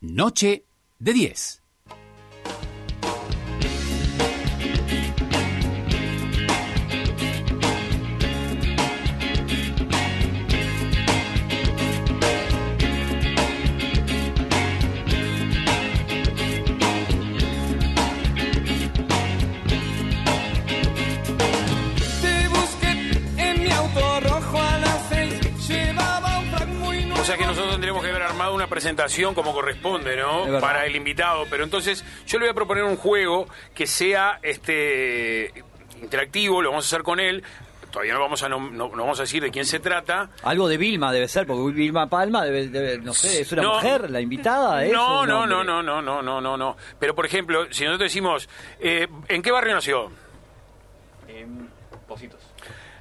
Noche 0.00 0.62
de 1.00 1.12
10. 1.12 1.60
Sea 27.28 27.36
que 27.36 27.46
nosotros 27.46 27.70
tendríamos 27.72 28.02
que 28.02 28.08
haber 28.10 28.22
armado 28.22 28.54
una 28.54 28.66
presentación 28.68 29.34
como 29.34 29.52
corresponde, 29.52 30.16
¿no? 30.16 30.58
Para 30.60 30.86
el 30.86 30.96
invitado. 30.96 31.44
Pero 31.50 31.62
entonces 31.64 32.04
yo 32.26 32.38
le 32.38 32.46
voy 32.46 32.50
a 32.52 32.54
proponer 32.54 32.84
un 32.84 32.96
juego 32.96 33.46
que 33.74 33.86
sea 33.86 34.38
este 34.42 35.52
interactivo, 36.00 36.62
lo 36.62 36.70
vamos 36.70 36.86
a 36.86 36.88
hacer 36.96 37.02
con 37.04 37.20
él. 37.20 37.42
Todavía 37.90 38.12
no 38.14 38.20
vamos 38.20 38.42
a 38.42 38.48
no, 38.48 38.58
no- 38.60 38.88
no 38.88 39.02
vamos 39.02 39.18
a 39.18 39.22
decir 39.22 39.42
de 39.42 39.50
quién 39.50 39.64
se 39.64 39.78
trata. 39.80 40.28
Algo 40.42 40.68
de 40.68 40.76
Vilma 40.76 41.10
debe 41.12 41.26
ser, 41.28 41.46
porque 41.46 41.72
Vilma 41.72 42.06
Palma 42.08 42.44
debe, 42.44 42.68
debe- 42.70 42.98
no 43.02 43.14
sé, 43.14 43.40
es 43.42 43.52
una 43.52 43.62
No. 43.62 43.74
mujer, 43.76 44.10
la 44.10 44.20
invitada. 44.20 44.84
¿es 44.84 44.92
No, 44.92 45.24
no, 45.26 45.46
no, 45.46 45.64
no, 45.64 45.82
no, 45.82 46.00
no, 46.02 46.22
no, 46.22 46.40
no, 46.40 46.56
no. 46.56 46.76
Pero 46.98 47.14
por 47.14 47.24
ejemplo, 47.26 47.66
si 47.72 47.84
nosotros 47.84 48.10
decimos, 48.10 48.48
eh, 48.80 49.06
¿en 49.28 49.42
qué 49.42 49.50
barrio 49.50 49.74
nació? 49.74 50.10
En 51.28 51.68
Positos. 52.06 52.40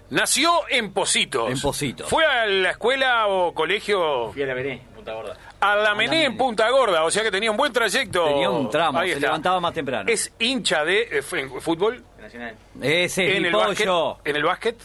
Nació 0.10 0.52
en 0.70 0.94
Positos. 0.94 1.50
En 1.52 1.60
Positos. 1.60 2.10
¿Fue 2.10 2.26
a 2.26 2.46
la 2.46 2.72
escuela 2.72 3.28
o 3.28 3.54
colegio? 3.54 4.32
Fui 4.32 4.42
a 4.44 4.46
la 4.48 4.54
Bené, 4.54 4.82
Punta 4.96 5.14
Gorda. 5.14 5.38
A 5.60 5.76
la 5.76 5.96
Mené 5.96 6.26
en 6.26 6.38
Punta 6.38 6.70
Gorda, 6.70 7.04
o 7.04 7.12
sea 7.12 7.24
que 7.24 7.32
tenía 7.32 7.52
un 7.52 7.58
buen 7.58 7.74
trayecto. 7.74 8.24
Tenía 8.26 8.50
un 8.50 8.70
tramo, 8.70 9.00
Ahí 9.00 9.10
se 9.10 9.16
está. 9.16 9.28
levantaba 9.28 9.60
más 9.60 9.74
temprano. 9.74 10.10
Es 10.10 10.32
hincha 10.40 10.86
de 10.86 11.02
eh, 11.02 11.24
en 11.34 11.62
fútbol, 11.62 12.04
Nacional. 12.22 12.56
Ese 12.82 13.28
es 13.30 13.36
en 13.38 13.42
mi 13.42 13.48
el 13.50 13.56
básquet, 13.56 13.88
pollo. 13.88 14.18
en 14.24 14.36
el 14.36 14.44
básquet. 14.44 14.78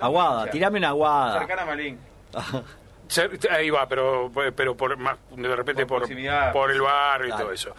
Aguada, 0.00 0.40
mucha. 0.40 0.50
tirame 0.52 0.78
una 0.78 0.88
aguada. 0.88 1.38
Cercana 1.38 1.62
a 1.62 1.66
Malvin. 1.66 1.98
Se- 3.08 3.30
Ahí 3.50 3.70
va, 3.70 3.86
pero, 3.88 4.30
pero 4.56 4.76
por 4.76 4.96
más, 4.96 5.16
de 5.36 5.54
repente 5.56 5.82
Por 5.86 5.98
por, 6.00 6.08
proximidad. 6.08 6.54
el 6.70 6.80
barrio 6.80 7.26
y 7.26 7.30
Claro. 7.30 7.44
todo 7.44 7.52
eso. 7.52 7.74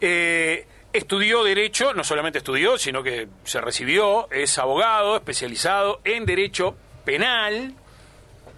Eh, 0.00 0.66
estudió 0.92 1.44
Derecho, 1.44 1.94
no 1.94 2.04
solamente 2.04 2.38
estudió, 2.38 2.78
sino 2.78 3.02
que 3.02 3.28
se 3.44 3.60
recibió, 3.60 4.30
es 4.30 4.58
abogado 4.58 5.16
especializado 5.16 6.00
en 6.04 6.26
Derecho 6.26 6.76
Penal 7.04 7.74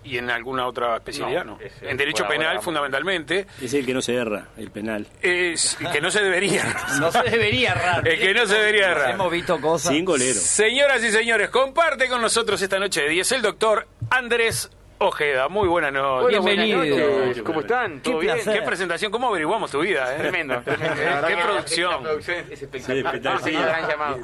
y 0.02 0.16
en 0.16 0.30
alguna 0.30 0.66
otra 0.66 0.96
especialidad, 0.96 1.44
¿no? 1.44 1.58
En 1.82 1.96
Derecho 1.96 2.26
Penal, 2.26 2.48
ahora. 2.48 2.60
fundamentalmente. 2.62 3.46
Es 3.60 3.74
el 3.74 3.84
que 3.84 3.92
no 3.92 4.00
se 4.00 4.14
erra, 4.14 4.48
el 4.56 4.70
penal. 4.70 5.06
Es 5.20 5.76
que 5.92 6.00
no 6.00 6.10
se 6.10 6.22
debería. 6.22 6.64
No 6.98 7.12
se 7.12 7.22
debería 7.22 7.72
errar. 7.72 8.08
El 8.08 8.18
que 8.18 8.32
no 8.32 8.46
se 8.46 8.54
debería 8.54 8.90
errar. 8.92 9.10
Hemos 9.10 9.30
visto 9.30 9.60
cosas. 9.60 9.92
Sin 9.92 10.04
golero. 10.04 10.40
Señoras 10.40 11.04
y 11.04 11.10
señores, 11.10 11.50
comparte 11.50 12.08
con 12.08 12.22
nosotros 12.22 12.60
esta 12.62 12.78
noche 12.78 13.02
de 13.02 13.08
10 13.10 13.32
el 13.32 13.42
doctor 13.42 13.86
Andrés 14.10 14.70
Ojeda. 15.04 15.48
Muy 15.48 15.66
buenas 15.66 15.94
noches. 15.94 16.36
Hola, 16.38 16.52
Bienvenido. 16.52 16.76
buenas 16.78 17.26
noches. 17.28 17.42
¿Cómo 17.42 17.60
están? 17.60 18.00
Qué 18.02 18.10
¿Todo 18.10 18.18
bien? 18.18 18.34
placer. 18.34 18.60
Qué 18.60 18.66
presentación, 18.66 19.10
cómo 19.10 19.28
averiguamos 19.28 19.70
tu 19.70 19.80
vida, 19.80 20.14
¿eh? 20.14 20.18
Tremendo, 20.18 20.60
tremendo. 20.64 21.26
Qué 21.26 21.36
producción. 21.38 21.90
La 21.90 21.98
producción 22.00 22.36
es, 22.36 22.50
es 22.50 22.62
espectacular. 22.64 22.84
Sí, 22.84 23.06
espectacular. 23.06 23.42
Sí, 23.42 23.52
gran 23.52 23.88
llamado. 23.88 24.18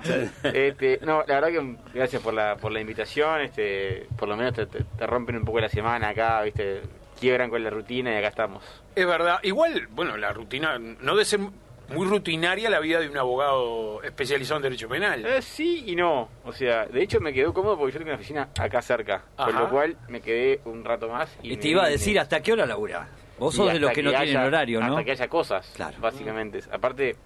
Este, 0.52 0.98
no, 1.00 1.24
la 1.26 1.40
verdad 1.40 1.48
que 1.48 1.76
gracias 1.94 2.20
por 2.20 2.34
la, 2.34 2.56
por 2.56 2.72
la 2.72 2.80
invitación. 2.82 3.40
Este, 3.40 4.06
por 4.18 4.28
lo 4.28 4.36
menos 4.36 4.52
te, 4.52 4.66
te- 4.66 4.84
te 4.84 5.06
rompen 5.06 5.36
un 5.36 5.46
poco 5.46 5.60
la 5.60 5.70
semana 5.70 6.10
acá, 6.10 6.42
viste, 6.42 6.82
quiebran 7.18 7.48
con 7.48 7.64
la 7.64 7.70
rutina 7.70 8.12
y 8.12 8.16
acá 8.18 8.28
estamos. 8.28 8.62
Es 8.94 9.06
verdad. 9.06 9.38
Igual, 9.44 9.86
bueno, 9.92 10.18
la 10.18 10.34
rutina, 10.34 10.78
no 10.78 11.12
debe 11.12 11.24
ser 11.24 11.40
muy 11.88 12.06
rutinaria 12.06 12.68
la 12.70 12.80
vida 12.80 13.00
de 13.00 13.08
un 13.08 13.16
abogado 13.16 14.02
especializado 14.02 14.56
en 14.58 14.62
Derecho 14.64 14.88
Penal. 14.88 15.24
Eh, 15.24 15.42
sí 15.42 15.84
y 15.86 15.96
no. 15.96 16.28
O 16.44 16.52
sea, 16.52 16.86
de 16.86 17.02
hecho 17.02 17.20
me 17.20 17.32
quedó 17.32 17.52
cómodo 17.52 17.78
porque 17.78 17.92
yo 17.92 17.98
tengo 17.98 18.10
una 18.10 18.16
oficina 18.16 18.48
acá 18.58 18.82
cerca. 18.82 19.24
Con 19.36 19.50
Ajá. 19.50 19.60
lo 19.60 19.70
cual 19.70 19.96
me 20.08 20.20
quedé 20.20 20.60
un 20.64 20.84
rato 20.84 21.08
más. 21.08 21.36
Y, 21.42 21.56
te 21.56 21.68
iba 21.68 21.84
a 21.84 21.88
decir 21.88 22.18
hasta 22.18 22.40
qué 22.40 22.52
hora 22.52 22.66
laburás. 22.66 23.08
Vos 23.38 23.54
sos 23.54 23.72
de 23.72 23.78
los 23.78 23.90
que 23.92 24.02
no 24.02 24.10
tienen 24.10 24.28
haya- 24.38 24.46
horario, 24.46 24.80
¿no? 24.80 24.86
Hasta 24.94 25.04
que 25.04 25.10
haya 25.12 25.28
cosas, 25.28 25.70
Claro. 25.76 25.96
básicamente. 26.00 26.60
Aparte, 26.72 27.16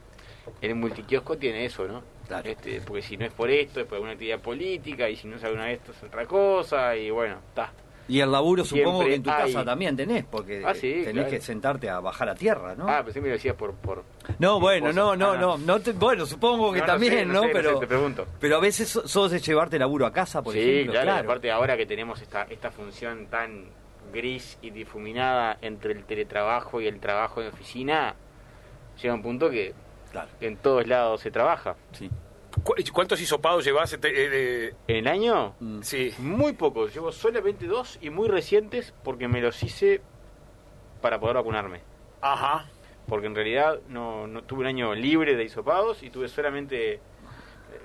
el 0.60 0.74
multiquiosco 0.74 1.38
tiene 1.38 1.64
eso, 1.64 1.86
¿no? 1.86 2.02
Claro. 2.26 2.48
Este, 2.48 2.80
porque 2.80 3.02
si 3.02 3.16
no 3.16 3.26
es 3.26 3.32
por 3.32 3.48
esto, 3.50 3.80
es 3.80 3.86
por 3.86 3.98
una 4.00 4.12
actividad 4.12 4.40
política, 4.40 5.08
y 5.08 5.16
si 5.16 5.26
no 5.28 5.36
es 5.36 5.44
alguna 5.44 5.66
de 5.66 5.74
esto 5.74 5.92
es 5.92 6.02
otra 6.02 6.26
cosa, 6.26 6.96
y 6.96 7.10
bueno, 7.10 7.38
está. 7.48 7.72
Y 8.10 8.20
el 8.20 8.30
laburo 8.32 8.64
supongo 8.64 9.04
que 9.04 9.14
en 9.14 9.22
tu 9.22 9.30
hay. 9.30 9.52
casa 9.52 9.64
también 9.64 9.96
tenés, 9.96 10.24
porque 10.24 10.62
Ah, 10.66 10.74
sí, 10.74 10.90
tenés 11.04 11.12
claro. 11.12 11.30
que 11.30 11.40
sentarte 11.40 11.88
a 11.88 12.00
bajar 12.00 12.28
a 12.28 12.34
tierra, 12.34 12.74
¿no? 12.74 12.88
Ah, 12.88 13.02
pensé 13.04 13.20
que 13.20 13.22
me 13.22 13.28
lo 13.28 13.34
decías 13.34 13.54
por... 13.54 13.72
por 13.74 14.02
no, 14.38 14.58
bueno, 14.60 14.86
cosas. 14.86 14.96
no, 14.96 15.16
no, 15.16 15.30
Ah, 15.32 15.36
no, 15.36 15.58
no 15.58 15.80
te- 15.80 15.92
bueno, 15.92 16.26
supongo 16.26 16.72
que 16.72 16.80
No, 16.80 16.86
no 16.86 16.92
también, 16.92 17.12
sé, 17.14 17.24
¿no? 17.26 17.32
no 17.34 17.40
sé, 17.42 17.46
no 17.46 17.52
pero, 17.52 17.74
sé, 17.74 17.80
te 17.80 17.86
pregunto. 17.86 18.26
pero 18.40 18.56
a 18.56 18.60
veces 18.60 18.88
so- 18.88 19.06
sos 19.06 19.30
de 19.30 19.38
llevarte 19.38 19.78
laburo 19.78 20.06
a 20.06 20.12
casa, 20.12 20.42
por 20.42 20.52
sí, 20.54 20.58
ejemplo, 20.60 20.92
claro, 20.92 21.06
claro. 21.06 21.22
y 21.22 21.24
aparte 21.26 21.50
ahora 21.52 21.76
que 21.76 21.86
tenemos 21.86 22.20
esta, 22.20 22.42
esta 22.50 22.70
función 22.70 23.26
tan 23.26 23.66
gris 24.12 24.58
y 24.60 24.70
difuminada 24.70 25.58
entre 25.62 25.92
el 25.92 26.04
teletrabajo 26.04 26.80
y 26.80 26.86
el 26.88 26.98
trabajo 26.98 27.40
en 27.42 27.48
oficina, 27.48 28.14
llega 29.00 29.14
un 29.14 29.22
punto 29.22 29.48
que 29.50 29.72
Claro, 30.10 30.28
en 30.40 30.56
todos 30.56 30.86
lados 30.88 31.20
se 31.20 31.30
trabaja. 31.30 31.76
sí. 31.92 32.10
¿Cu- 32.64 32.74
¿Cuántos 32.92 33.20
hisopados 33.20 33.64
llevas? 33.64 33.92
este, 33.92 34.08
eh, 34.08 34.28
de- 34.28 34.74
En 34.88 34.96
el 34.96 35.08
año, 35.08 35.54
Mm. 35.60 35.82
Sí. 35.82 36.12
Muy 36.18 36.52
pocos, 36.54 36.92
llevo 36.94 37.12
solamente 37.12 37.66
dos 37.66 37.98
y 38.02 38.10
muy 38.10 38.28
recientes 38.28 38.92
porque 39.04 39.28
me 39.28 39.40
los 39.40 39.62
hice 39.62 40.00
para 41.00 41.18
poder 41.20 41.36
vacunarme. 41.36 41.80
Ajá. 42.20 42.68
Porque 43.06 43.26
en 43.26 43.34
realidad 43.34 43.80
no, 43.88 44.26
no 44.26 44.42
tuve 44.44 44.60
un 44.60 44.66
año 44.66 44.94
libre 44.94 45.34
de 45.36 45.44
hisopados 45.44 46.02
y 46.02 46.10
tuve 46.10 46.28
solamente 46.28 46.94
eh, 46.94 47.00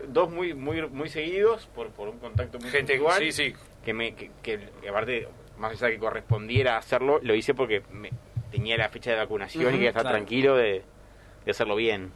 dos 0.07 0.29
muy 0.31 0.53
muy 0.53 0.87
muy 0.89 1.09
seguidos 1.09 1.67
por, 1.67 1.89
por 1.91 2.09
un 2.09 2.19
contacto 2.19 2.59
muy 2.59 2.69
Gente, 2.69 2.95
puntual 2.95 3.19
sí, 3.23 3.31
sí. 3.31 3.53
que 3.83 3.93
me 3.93 4.13
que, 4.15 4.31
que- 4.43 4.69
que 4.81 4.89
aparte 4.89 5.27
más 5.57 5.71
allá 5.71 5.87
de 5.87 5.93
que 5.93 5.99
correspondiera 5.99 6.77
hacerlo 6.77 7.19
lo 7.23 7.33
hice 7.33 7.53
porque 7.53 7.81
me, 7.91 8.11
tenía 8.51 8.77
la 8.77 8.89
fecha 8.89 9.11
de 9.11 9.17
vacunación 9.17 9.63
Ujú, 9.65 9.69
y 9.69 9.73
quería 9.77 9.89
estar 9.89 10.03
claro. 10.03 10.17
tranquilo 10.17 10.55
de, 10.57 10.83
de 11.45 11.51
hacerlo 11.51 11.75
bien. 11.75 12.11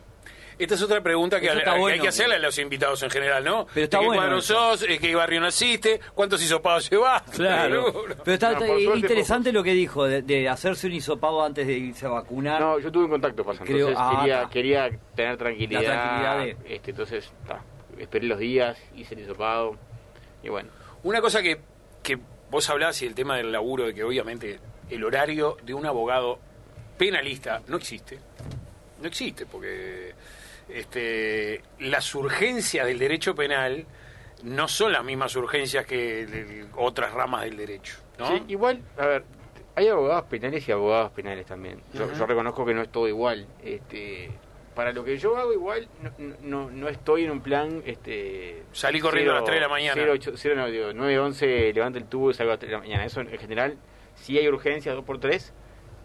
Esta 0.59 0.75
es 0.75 0.81
otra 0.83 1.01
pregunta 1.01 1.39
que, 1.39 1.49
hay 1.49 1.79
bueno. 1.79 2.03
que 2.03 2.09
hacerle 2.09 2.35
a 2.35 2.39
los 2.39 2.57
invitados 2.59 3.01
en 3.01 3.09
general, 3.09 3.43
¿no? 3.45 3.65
Pero 3.73 3.85
está 3.85 3.97
¿De 3.97 4.01
qué 4.01 4.07
bueno 4.07 4.21
cuadro 4.23 4.37
eso. 4.39 4.53
sos? 4.77 4.89
¿En 4.89 4.99
qué 4.99 5.15
barrio 5.15 5.39
naciste? 5.39 6.01
¿Cuántos 6.13 6.43
hisopados 6.43 6.89
llevas? 6.89 7.23
Claro. 7.31 7.93
Pero 8.25 8.33
está 8.33 8.51
No, 8.51 8.59
suerte 8.59 8.99
interesante 8.99 9.51
lo 9.53 9.63
que 9.63 9.71
dijo, 9.73 10.03
de, 10.05 10.21
de 10.21 10.49
hacerse 10.49 10.87
un 10.87 10.93
hisopado 10.93 11.41
antes 11.43 11.65
de 11.65 11.73
irse 11.77 12.05
a 12.05 12.09
vacunar. 12.09 12.59
No, 12.59 12.77
yo 12.77 12.91
tuve 12.91 13.05
un 13.05 13.11
contacto 13.11 13.43
pasando, 13.45 13.71
Creo- 13.71 13.87
entonces 13.89 14.05
ah, 14.05 14.19
quería, 14.51 14.89
quería 14.89 14.99
tener 15.15 15.37
tranquilidad. 15.37 15.81
La 15.81 15.87
tranquilidad 15.93 16.39
de- 16.65 16.75
este, 16.75 16.91
entonces, 16.91 17.31
ta, 17.47 17.61
esperé 17.97 18.27
los 18.27 18.37
días, 18.39 18.77
hice 18.95 19.15
el 19.15 19.21
hisopado 19.21 19.77
y 20.43 20.49
bueno. 20.49 20.69
Una 21.03 21.21
cosa 21.21 21.41
que, 21.41 21.61
que 22.03 22.19
vos 22.51 22.69
hablás 22.69 23.01
y 23.01 23.05
el 23.05 23.15
tema 23.15 23.37
del 23.37 23.51
laburo, 23.53 23.85
de 23.85 23.93
que 23.93 24.03
obviamente 24.03 24.59
el 24.89 25.03
horario 25.05 25.55
de 25.63 25.73
un 25.73 25.85
abogado 25.85 26.37
penalista 26.97 27.61
no 27.67 27.77
existe. 27.77 28.19
No 29.01 29.07
existe, 29.07 29.45
porque 29.45 30.13
este, 30.69 31.61
las 31.79 32.13
urgencias 32.15 32.85
del 32.85 32.99
derecho 32.99 33.35
penal 33.35 33.85
no 34.43 34.67
son 34.67 34.91
las 34.93 35.03
mismas 35.03 35.35
urgencias 35.35 35.85
que 35.85 36.25
de- 36.25 36.65
otras 36.75 37.13
ramas 37.13 37.43
del 37.43 37.57
derecho. 37.57 37.97
¿no? 38.17 38.27
Sí, 38.27 38.43
igual, 38.47 38.81
a 38.97 39.05
ver, 39.05 39.23
hay 39.75 39.87
abogados 39.87 40.25
penales 40.25 40.67
y 40.67 40.71
abogados 40.71 41.11
penales 41.11 41.45
también. 41.45 41.81
Yo, 41.93 42.05
Ujú. 42.05 42.15
yo 42.15 42.25
reconozco 42.25 42.65
que 42.65 42.73
no 42.73 42.81
es 42.81 42.89
todo 42.89 43.07
igual. 43.07 43.47
Este, 43.63 44.31
para 44.75 44.93
lo 44.93 45.03
que 45.03 45.17
yo 45.17 45.35
hago 45.37 45.51
igual, 45.53 45.89
no, 46.01 46.35
no, 46.41 46.71
no 46.71 46.87
estoy 46.87 47.25
en 47.25 47.31
un 47.31 47.41
plan... 47.41 47.81
Este, 47.85 48.63
Salí 48.71 48.99
corriendo 49.01 49.31
a 49.33 49.35
las 49.35 49.43
3 49.43 49.55
de 49.57 49.61
la 49.61 49.67
mañana. 49.69 49.93
0, 49.95 50.11
8, 50.15 50.31
0, 50.35 50.55
no, 50.55 50.67
digo, 50.67 50.93
9, 50.93 51.19
11, 51.19 51.73
levanta 51.73 51.99
el 51.99 52.05
tubo 52.05 52.31
y 52.31 52.33
salgo 52.33 52.51
a 52.51 52.53
las 52.53 52.59
3 52.59 52.69
de 52.71 52.77
la 52.77 52.81
mañana. 52.83 53.05
Eso 53.05 53.19
en 53.21 53.27
general, 53.37 53.77
sí 54.15 54.37
hay 54.37 54.47
urgencias 54.47 54.95
2 54.95 55.03
por 55.03 55.19
3 55.19 55.53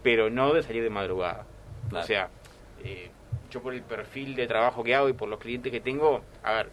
pero 0.03 0.29
no 0.29 0.53
de 0.53 0.63
salir 0.63 0.83
de 0.83 0.91
madrugada. 0.91 1.47
Claro. 1.89 2.05
O 2.05 2.07
sea, 2.07 2.29
eh, 2.85 3.11
yo 3.55 3.63
por 3.63 3.73
el 3.73 3.83
perfil 3.83 4.35
de 4.35 4.49
trabajo 4.49 4.83
que 4.83 4.95
hago 4.97 5.09
y 5.09 5.13
por 5.13 5.29
los 5.29 5.39
clientes 5.39 5.71
que 5.71 5.81
tengo, 5.81 6.23
a 6.43 6.53
ver, 6.55 6.71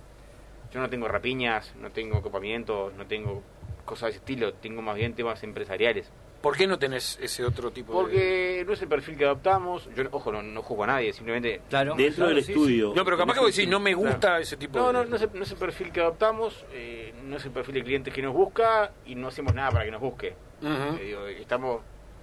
yo 0.74 0.80
no 0.80 0.90
tengo 0.90 1.08
rapiñas, 1.08 1.74
no 1.80 1.92
tengo 1.92 2.18
ocupamientos, 2.18 2.94
no 2.96 3.06
tengo 3.06 3.44
cosas 3.86 4.08
de 4.08 4.10
ese 4.10 4.18
estilo, 4.18 4.54
tengo 4.56 4.82
más 4.82 4.96
bien 4.96 5.14
temas 5.14 5.44
empresariales. 5.44 6.12
¿Por 6.42 6.58
qué 6.58 6.66
no 6.66 6.80
tenés 6.80 7.20
ese 7.22 7.46
otro 7.46 7.70
tipo 7.70 7.94
de...? 7.94 8.00
Porque 8.02 8.64
no 8.66 8.74
es 8.74 8.82
el 8.82 8.88
perfil 8.88 9.16
que 9.16 9.26
adoptamos, 9.26 9.88
yo, 9.96 10.06
ojo, 10.12 10.32
no, 10.32 10.42
no 10.42 10.64
juzgo 10.64 10.86
a 10.86 10.88
nadie, 10.88 11.14
simplemente... 11.14 11.62
Claro. 11.70 11.94
Dentro 11.96 12.16
claro, 12.26 12.34
del 12.34 12.44
sí, 12.44 12.52
estudio. 12.54 12.94
No, 12.96 13.06
pero 13.06 13.16
capaz 13.16 13.36
que 13.36 13.40
vos 13.42 13.56
decís, 13.56 13.70
no 13.70 13.80
me 13.80 13.94
gusta 13.94 14.18
Claro. 14.20 14.38
ese 14.42 14.58
tipo 14.58 14.80
No, 14.80 14.88
de... 14.88 14.94
no, 14.94 15.06
no 15.06 15.16
es, 15.18 15.22
el, 15.22 15.30
no 15.36 15.44
es 15.44 15.52
el 15.52 15.58
perfil 15.58 15.92
que 15.92 16.02
adoptamos, 16.02 16.66
eh, 16.74 17.14
no 17.26 17.38
es 17.38 17.46
el 17.46 17.52
perfil 17.52 17.76
de 17.76 17.84
cliente 17.84 18.10
que 18.12 18.24
nos 18.24 18.34
busca 18.34 18.92
y 19.06 19.14
no 19.14 19.28
hacemos 19.28 19.54
nada 19.54 19.70
para 19.70 19.86
que 19.86 19.92
nos 19.92 20.02
busque. 20.02 20.34
Eh, 20.64 21.04
digo, 21.06 21.28
estamos 21.28 21.82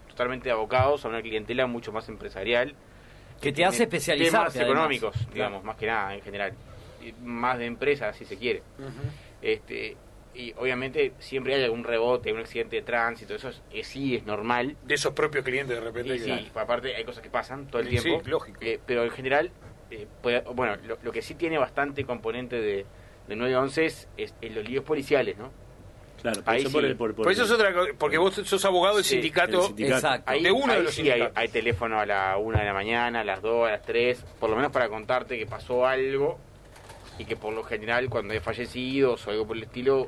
totalmente 0.09 0.51
abocados 0.51 1.05
a 1.05 1.09
una 1.09 1.23
clientela 1.23 1.69
mucho 1.69 1.93
más 1.93 2.09
empresarial. 2.09 2.75
Que 3.41 3.53
te 3.53 3.65
hace 3.65 3.85
especializarte, 3.85 4.31
Temas 4.37 4.57
además. 4.57 4.71
económicos, 4.71 5.17
Claro. 5.17 5.33
digamos, 5.35 5.65
más 5.65 5.77
que 5.77 5.87
nada 5.87 6.15
en 6.15 6.23
general. 6.23 6.53
Y 7.01 7.13
más 7.25 7.59
de 7.59 7.67
empresas, 7.67 8.17
si 8.17 8.25
se 8.25 8.37
quiere. 8.37 8.63
Este, 9.43 9.97
y 10.35 10.53
obviamente 10.57 11.13
siempre 11.19 11.55
hay 11.55 11.65
algún 11.65 11.85
rebote, 11.85 12.33
un 12.33 12.41
accidente 12.41 12.77
de 12.77 12.83
tránsito, 12.83 13.35
eso 13.35 13.49
es, 13.49 13.63
eh, 13.73 13.85
sí 13.85 14.17
es 14.17 14.25
normal. 14.27 14.77
De 14.85 14.95
esos 14.95 15.13
propios 15.15 15.45
clientes 15.45 15.77
de 15.77 15.83
repente. 15.85 16.15
Y 16.17 16.19
sí, 16.19 16.51
aparte 16.55 16.95
hay 16.95 17.05
cosas 17.05 17.23
que 17.23 17.31
pasan 17.31 17.67
todo 17.69 17.81
el 17.81 17.89
Sí, 17.89 17.99
tiempo. 18.01 18.23
sí, 18.25 18.31
lógico. 18.31 18.59
Eh, 18.61 18.79
pero 18.85 19.05
en 19.05 19.11
general, 19.11 19.51
eh, 19.91 20.07
puede- 20.23 20.41
bueno, 20.41 20.77
lo, 20.87 20.99
lo 21.03 21.13
que 21.13 21.23
sí 21.23 21.35
tiene 21.35 21.59
bastante 21.59 22.05
componente 22.05 22.61
de, 22.61 22.85
de 23.29 23.37
911 23.37 23.87
es, 23.87 24.09
es, 24.17 24.35
es 24.41 24.55
los 24.55 24.69
líos 24.69 24.85
policiales, 24.85 25.37
¿no? 25.39 25.51
Claro, 26.23 26.43
por 26.43 26.53
Ahí 26.55 26.61
eso 26.63 26.73
por 26.73 26.83
sí. 26.83 26.87
el, 26.89 26.97
por, 26.97 27.15
por 27.15 27.25
Por 27.25 27.33
eso 27.33 27.45
es 27.45 27.51
otra 27.51 27.73
cosa, 27.73 27.93
porque 27.97 28.19
vos 28.19 28.35
sos 28.35 28.65
abogado 28.65 28.97
del 28.97 29.05
Sí, 29.05 29.15
sindicato. 29.15 29.73
Exacto. 29.79 30.31
Ahí, 30.31 30.43
De 30.43 30.51
uno 30.51 30.73
de 30.75 30.83
los 30.83 30.95
sí 30.95 31.09
hay, 31.11 31.49
teléfono 31.49 32.01
a 32.01 32.07
la 32.07 32.37
una 32.39 32.61
de 32.61 32.67
la 32.67 32.75
mañana, 32.75 33.21
a 33.21 33.25
las 33.25 33.41
2, 33.41 33.69
a 33.69 33.71
las 33.73 33.83
3, 33.83 34.25
por 34.41 34.51
lo 34.51 34.57
menos 34.57 34.73
para 34.73 34.89
contarte 34.89 35.39
que 35.39 35.47
pasó 35.47 35.87
algo 35.87 36.39
y 37.19 37.25
que 37.25 37.37
por 37.37 37.53
lo 37.53 37.63
general 37.65 38.09
cuando 38.11 38.33
hay 38.35 38.41
fallecidos 38.41 39.27
o 39.27 39.31
algo 39.31 39.47
por 39.47 39.57
el 39.57 39.63
estilo 39.65 40.07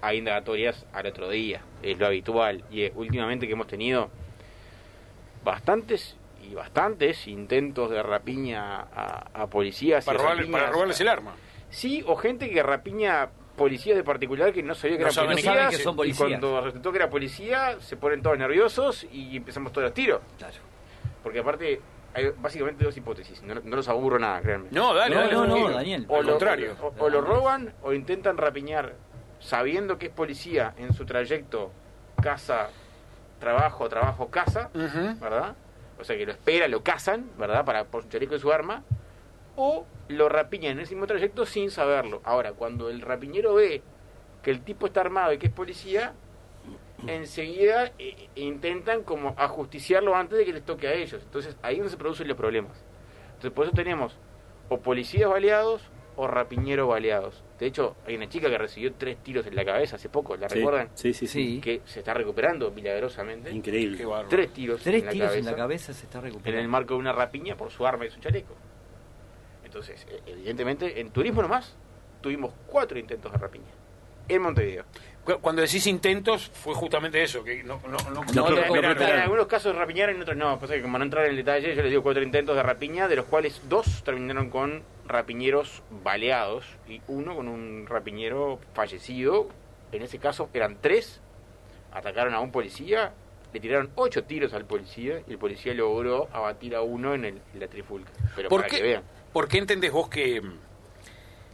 hay 0.00 0.18
indagatorias 0.18 0.84
al 0.92 1.06
otro 1.06 1.28
día, 1.30 1.62
es 1.82 1.98
lo 1.98 2.06
habitual. 2.06 2.62
Y 2.70 2.82
eh, 2.82 2.92
últimamente 2.94 3.46
que 3.46 3.54
hemos 3.54 3.66
tenido 3.66 4.10
bastantes 5.44 6.16
y 6.48 6.54
bastantes 6.54 7.26
intentos 7.26 7.90
de 7.90 8.02
rapiña 8.02 8.80
a, 8.80 9.30
a 9.42 9.46
policías 9.46 10.04
y 10.04 10.06
Para, 10.06 10.18
robarle- 10.18 10.36
rapiñas 10.42 10.60
para 10.60 10.72
robarles 10.72 11.00
el 11.00 11.08
arma. 11.08 11.34
Sí, 11.70 12.04
o 12.06 12.16
gente 12.16 12.50
que 12.50 12.62
rapiña 12.62 13.30
policías 13.56 13.96
de 13.96 14.04
particular 14.04 14.52
que 14.52 14.62
no 14.62 14.74
sabía 14.74 14.96
que 14.96 15.04
No 15.04 15.08
eran 15.10 15.14
saben 15.14 15.30
policías, 15.30 15.54
saben 15.54 15.70
que 15.70 15.82
son 15.82 16.06
y 16.06 16.12
cuando 16.14 16.60
resultó 16.60 16.90
que 16.92 16.98
era 16.98 17.10
policía 17.10 17.76
se 17.80 17.96
ponen 17.96 18.22
todos 18.22 18.38
nerviosos 18.38 19.06
y 19.12 19.36
empezamos 19.36 19.72
todos 19.72 19.84
los 19.86 19.94
tiros. 19.94 20.20
Claro. 20.38 20.54
Porque 21.22 21.38
aparte 21.40 21.80
hay 22.14 22.30
básicamente 22.36 22.84
dos 22.84 22.96
hipótesis, 22.96 23.42
no, 23.42 23.54
no 23.54 23.76
los 23.76 23.88
aburro 23.88 24.18
nada, 24.18 24.40
créanme. 24.40 24.68
No, 24.70 24.94
dale, 24.94 25.14
No, 25.14 25.20
dale. 25.22 25.32
no, 25.34 25.40
no, 25.40 25.54
tranquilo. 25.54 25.76
Daniel. 25.76 26.06
o 26.08 26.16
Al 26.16 26.26
lo, 26.26 26.30
contrario. 26.32 26.76
o, 26.82 26.94
o 27.04 27.08
lo 27.08 27.20
roban 27.20 27.72
o 27.82 27.92
intentan 27.92 28.36
rapiñar 28.36 28.94
sabiendo 29.40 29.98
que 29.98 30.06
es 30.06 30.12
policía 30.12 30.74
en 30.76 30.92
su 30.92 31.04
trayecto 31.04 31.70
casa, 32.22 32.68
trabajo, 33.40 33.88
trabajo, 33.88 34.28
casa. 34.30 34.70
¿verdad? 34.74 35.54
O 35.98 36.04
sea 36.04 36.16
que 36.16 36.26
lo 36.26 36.32
espera, 36.32 36.66
lo 36.68 36.82
cazan, 36.82 37.30
¿verdad? 37.38 37.64
Para 37.64 37.84
por 37.84 38.02
su 38.02 38.08
chaleco 38.08 38.34
y 38.36 38.40
su 38.40 38.50
arma. 38.52 38.82
O 39.56 39.86
lo 40.08 40.28
rapiñan 40.28 40.72
en 40.72 40.80
ese 40.80 40.94
mismo 40.94 41.06
trayecto 41.06 41.46
sin 41.46 41.70
saberlo. 41.70 42.20
Ahora, 42.24 42.52
cuando 42.52 42.88
el 42.90 43.00
rapiñero 43.00 43.54
ve 43.54 43.82
que 44.42 44.50
el 44.50 44.62
tipo 44.62 44.86
está 44.86 45.00
armado 45.00 45.32
y 45.32 45.38
que 45.38 45.46
es 45.46 45.52
policía, 45.52 46.12
enseguida 47.06 47.92
eh, 47.98 48.28
intentan 48.34 49.02
como 49.02 49.34
ajusticiarlo 49.36 50.14
antes 50.14 50.38
de 50.38 50.44
que 50.44 50.52
les 50.52 50.64
toque 50.64 50.88
a 50.88 50.94
ellos. 50.94 51.22
Entonces 51.22 51.56
ahí 51.62 51.74
es 51.74 51.78
donde 51.80 51.90
se 51.90 51.96
producen 51.96 52.28
los 52.28 52.36
problemas. 52.36 52.82
Entonces 53.28 53.52
por 53.52 53.66
eso 53.66 53.74
tenemos 53.74 54.16
o 54.68 54.78
policías 54.78 55.28
baleados 55.30 55.82
o 56.16 56.26
rapiñeros 56.28 56.88
baleados. 56.88 57.42
De 57.58 57.66
hecho, 57.66 57.96
hay 58.06 58.14
una 58.16 58.28
chica 58.28 58.48
que 58.48 58.56
recibió 58.56 58.92
tres 58.94 59.16
tiros 59.18 59.46
en 59.46 59.56
la 59.56 59.64
cabeza 59.64 59.96
hace 59.96 60.08
poco, 60.08 60.36
¿la 60.36 60.48
Sí, 60.48 60.56
recuerdan? 60.56 60.88
Sí, 60.94 61.12
sí, 61.12 61.26
sí. 61.26 61.60
Que 61.60 61.80
se 61.84 61.98
está 62.00 62.14
recuperando 62.14 62.70
milagrosamente. 62.70 63.50
Increíble. 63.50 63.98
Qué. 63.98 64.06
Tres 64.28 64.52
tiros, 64.52 64.80
Tres 64.82 65.00
en, 65.00 65.06
la 65.06 65.12
tiros 65.12 65.28
cabeza, 65.28 65.38
en 65.50 65.52
la 65.52 65.56
cabeza 65.60 65.92
se 65.92 66.04
está 66.04 66.18
en 66.18 66.24
recuperando. 66.26 66.60
el 66.60 66.68
marco 66.68 66.94
de 66.94 67.00
una 67.00 67.12
rapiña 67.12 67.56
por 67.56 67.70
su 67.70 67.84
arma 67.86 68.06
y 68.06 68.10
su 68.10 68.20
chaleco. 68.20 68.54
Entonces, 69.74 70.06
eh, 70.08 70.20
evidentemente, 70.26 71.00
en 71.00 71.10
turismo 71.10 71.42
nomás 71.42 71.74
tuvimos 72.20 72.52
cuatro 72.68 72.96
intentos 72.96 73.32
de 73.32 73.38
rapiña 73.38 73.64
en 74.28 74.40
Montevideo. 74.40 74.84
Cu- 75.24 75.40
Cuando 75.40 75.62
decís 75.62 75.84
intentos, 75.88 76.48
fue 76.54 76.74
justamente 76.74 77.20
eso, 77.20 77.42
que 77.42 77.64
no, 77.64 77.80
no, 77.88 77.96
no, 78.10 78.22
No, 78.32 78.48
en 78.48 79.20
algunos 79.20 79.46
casos 79.48 79.74
rapiñaron, 79.74 80.14
en 80.14 80.22
otros 80.22 80.36
no. 80.36 80.60
Pasa 80.60 80.74
que 80.74 80.82
como 80.82 80.96
no 80.96 81.04
entrar 81.04 81.24
en 81.24 81.30
el 81.32 81.36
detalle, 81.38 81.74
yo 81.74 81.82
les 81.82 81.90
digo 81.90 82.04
cuatro 82.04 82.22
intentos 82.22 82.54
de 82.54 82.62
rapiña, 82.62 83.08
de 83.08 83.16
los 83.16 83.24
cuales 83.24 83.60
dos 83.68 84.04
terminaron 84.04 84.48
con 84.48 84.84
rapiñeros 85.08 85.82
baleados 85.90 86.64
y 86.88 87.02
uno 87.08 87.34
con 87.34 87.48
un 87.48 87.86
rapiñero 87.88 88.60
fallecido. 88.74 89.48
En 89.90 90.02
ese 90.02 90.18
caso 90.20 90.50
eran 90.54 90.78
tres. 90.80 91.20
Atacaron 91.92 92.32
a 92.34 92.38
un 92.40 92.52
policía, 92.52 93.12
le 93.54 93.60
tiraron 93.60 93.90
ocho 93.94 94.24
tiros 94.24 94.52
al 94.52 94.66
policía 94.66 95.20
y 95.26 95.30
el 95.32 95.38
policía 95.38 95.72
logró 95.72 96.28
abatir 96.32 96.74
a 96.74 96.82
uno 96.82 97.14
en, 97.14 97.24
el, 97.24 97.40
en 97.54 97.60
la 97.60 97.68
trifulca. 97.68 98.10
Pero 98.36 98.48
¿Por 98.50 98.60
para 98.62 98.68
qué, 98.70 98.76
que 98.78 98.82
vean. 98.82 99.02
¿Por 99.32 99.48
qué 99.48 99.58
entendés 99.58 99.92
vos 99.92 100.08
que 100.10 100.40
mm, 100.42 100.58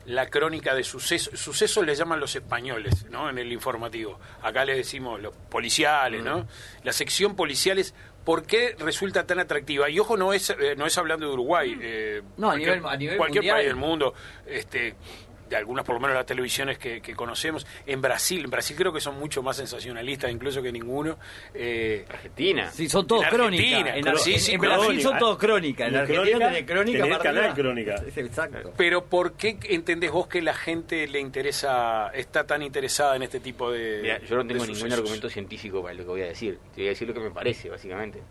la 0.07 0.27
crónica 0.29 0.75
de 0.75 0.83
sucesos, 0.83 1.39
sucesos 1.39 1.85
le 1.85 1.95
llaman 1.95 2.19
los 2.19 2.35
españoles, 2.35 3.07
¿no? 3.11 3.29
En 3.31 3.39
el 3.39 3.53
informativo. 3.53 4.19
Acá 4.43 4.65
le 4.65 4.75
decimos 4.75 5.21
los 5.21 5.35
policiales, 5.35 6.23
Mm. 6.23 6.25
¿no? 6.25 6.49
La 6.85 6.93
sección 6.93 7.37
policiales, 7.37 7.95
¿por 8.25 8.45
qué 8.45 8.75
resulta 8.79 9.27
tan 9.27 9.39
atractiva? 9.41 9.91
Y 9.91 9.99
ojo, 9.99 10.17
no 10.17 10.33
es, 10.33 10.51
eh, 10.51 10.75
no 10.77 10.87
es 10.87 10.97
hablando 10.97 11.27
de 11.27 11.33
Uruguay. 11.35 11.77
eh, 11.81 12.23
No, 12.39 12.51
a 12.51 12.57
nivel- 12.57 12.83
a 12.87 12.97
nivel 12.97 13.19
Cualquier 13.19 13.43
mundial. 13.43 13.57
país 13.57 13.67
del 13.67 13.77
mundo, 13.77 14.15
este 14.47 14.95
de 15.51 15.57
algunas 15.57 15.85
por 15.85 15.97
lo 15.97 16.01
menos 16.01 16.17
las 16.17 16.25
televisiones 16.25 16.79
que, 16.79 17.03
que 17.03 17.15
conocemos 17.15 17.67
en 17.85 18.01
Brasil 18.01 18.43
en 18.45 18.51
Brasil 18.51 18.75
creo 18.77 18.93
que 18.93 19.01
son 19.01 19.19
mucho 19.19 19.43
más 19.43 19.57
sensacionalistas 19.57 20.31
incluso 20.31 20.63
que 20.63 20.73
ninguno 20.73 21.19
eh, 21.53 22.07
Argentina. 22.09 22.71
Sí, 22.71 22.89
son 22.89 23.07
todos 23.07 23.25
En 23.25 23.31
crónicas. 23.31 23.67
Argentina, 23.67 23.97
En, 23.99 24.09
Ar- 24.09 24.19
sí, 24.19 24.35
en- 24.35 24.41
sí, 24.41 24.53
en 24.53 24.61
Brasil 24.61 24.85
crónica. 24.87 25.03
son 25.11 25.19
todos 25.19 25.39
crónicas. 25.39 25.89
En 25.89 25.97
Argentina 25.97 26.23
crónica, 26.31 26.47
tenés 26.53 26.65
crónica. 26.71 27.03
tenés 27.05 27.19
canal 27.19 27.55
crónica. 27.55 28.03
Exacto. 28.17 28.73
Pero 28.77 29.05
¿por 29.05 29.33
qué 29.35 29.59
entendés 29.65 30.11
vos 30.13 30.29
que 30.29 30.41
la 30.41 30.55
gente 30.55 31.07
le 31.09 31.21
interesa, 31.21 32.11
está 32.15 32.47
tan 32.47 32.63
interesada 32.63 33.17
en 33.17 33.23
este 33.25 33.41
tipo 33.41 33.71
de 33.73 33.99
Mira, 34.03 34.21
yo 34.23 34.37
no 34.37 34.47
tengo 34.47 34.63
ningún 34.63 34.77
sucesos? 34.77 34.99
argumento 34.99 35.29
científico 35.29 35.83
para 35.83 35.95
lo 35.95 36.05
que 36.05 36.09
voy 36.09 36.23
a 36.23 36.27
decir. 36.27 36.59
Te 36.75 36.83
voy 36.83 36.87
a 36.87 36.91
decir 36.91 37.09
lo 37.09 37.15
que 37.15 37.21
me 37.21 37.31
parece, 37.33 37.69
básicamente. 37.69 38.23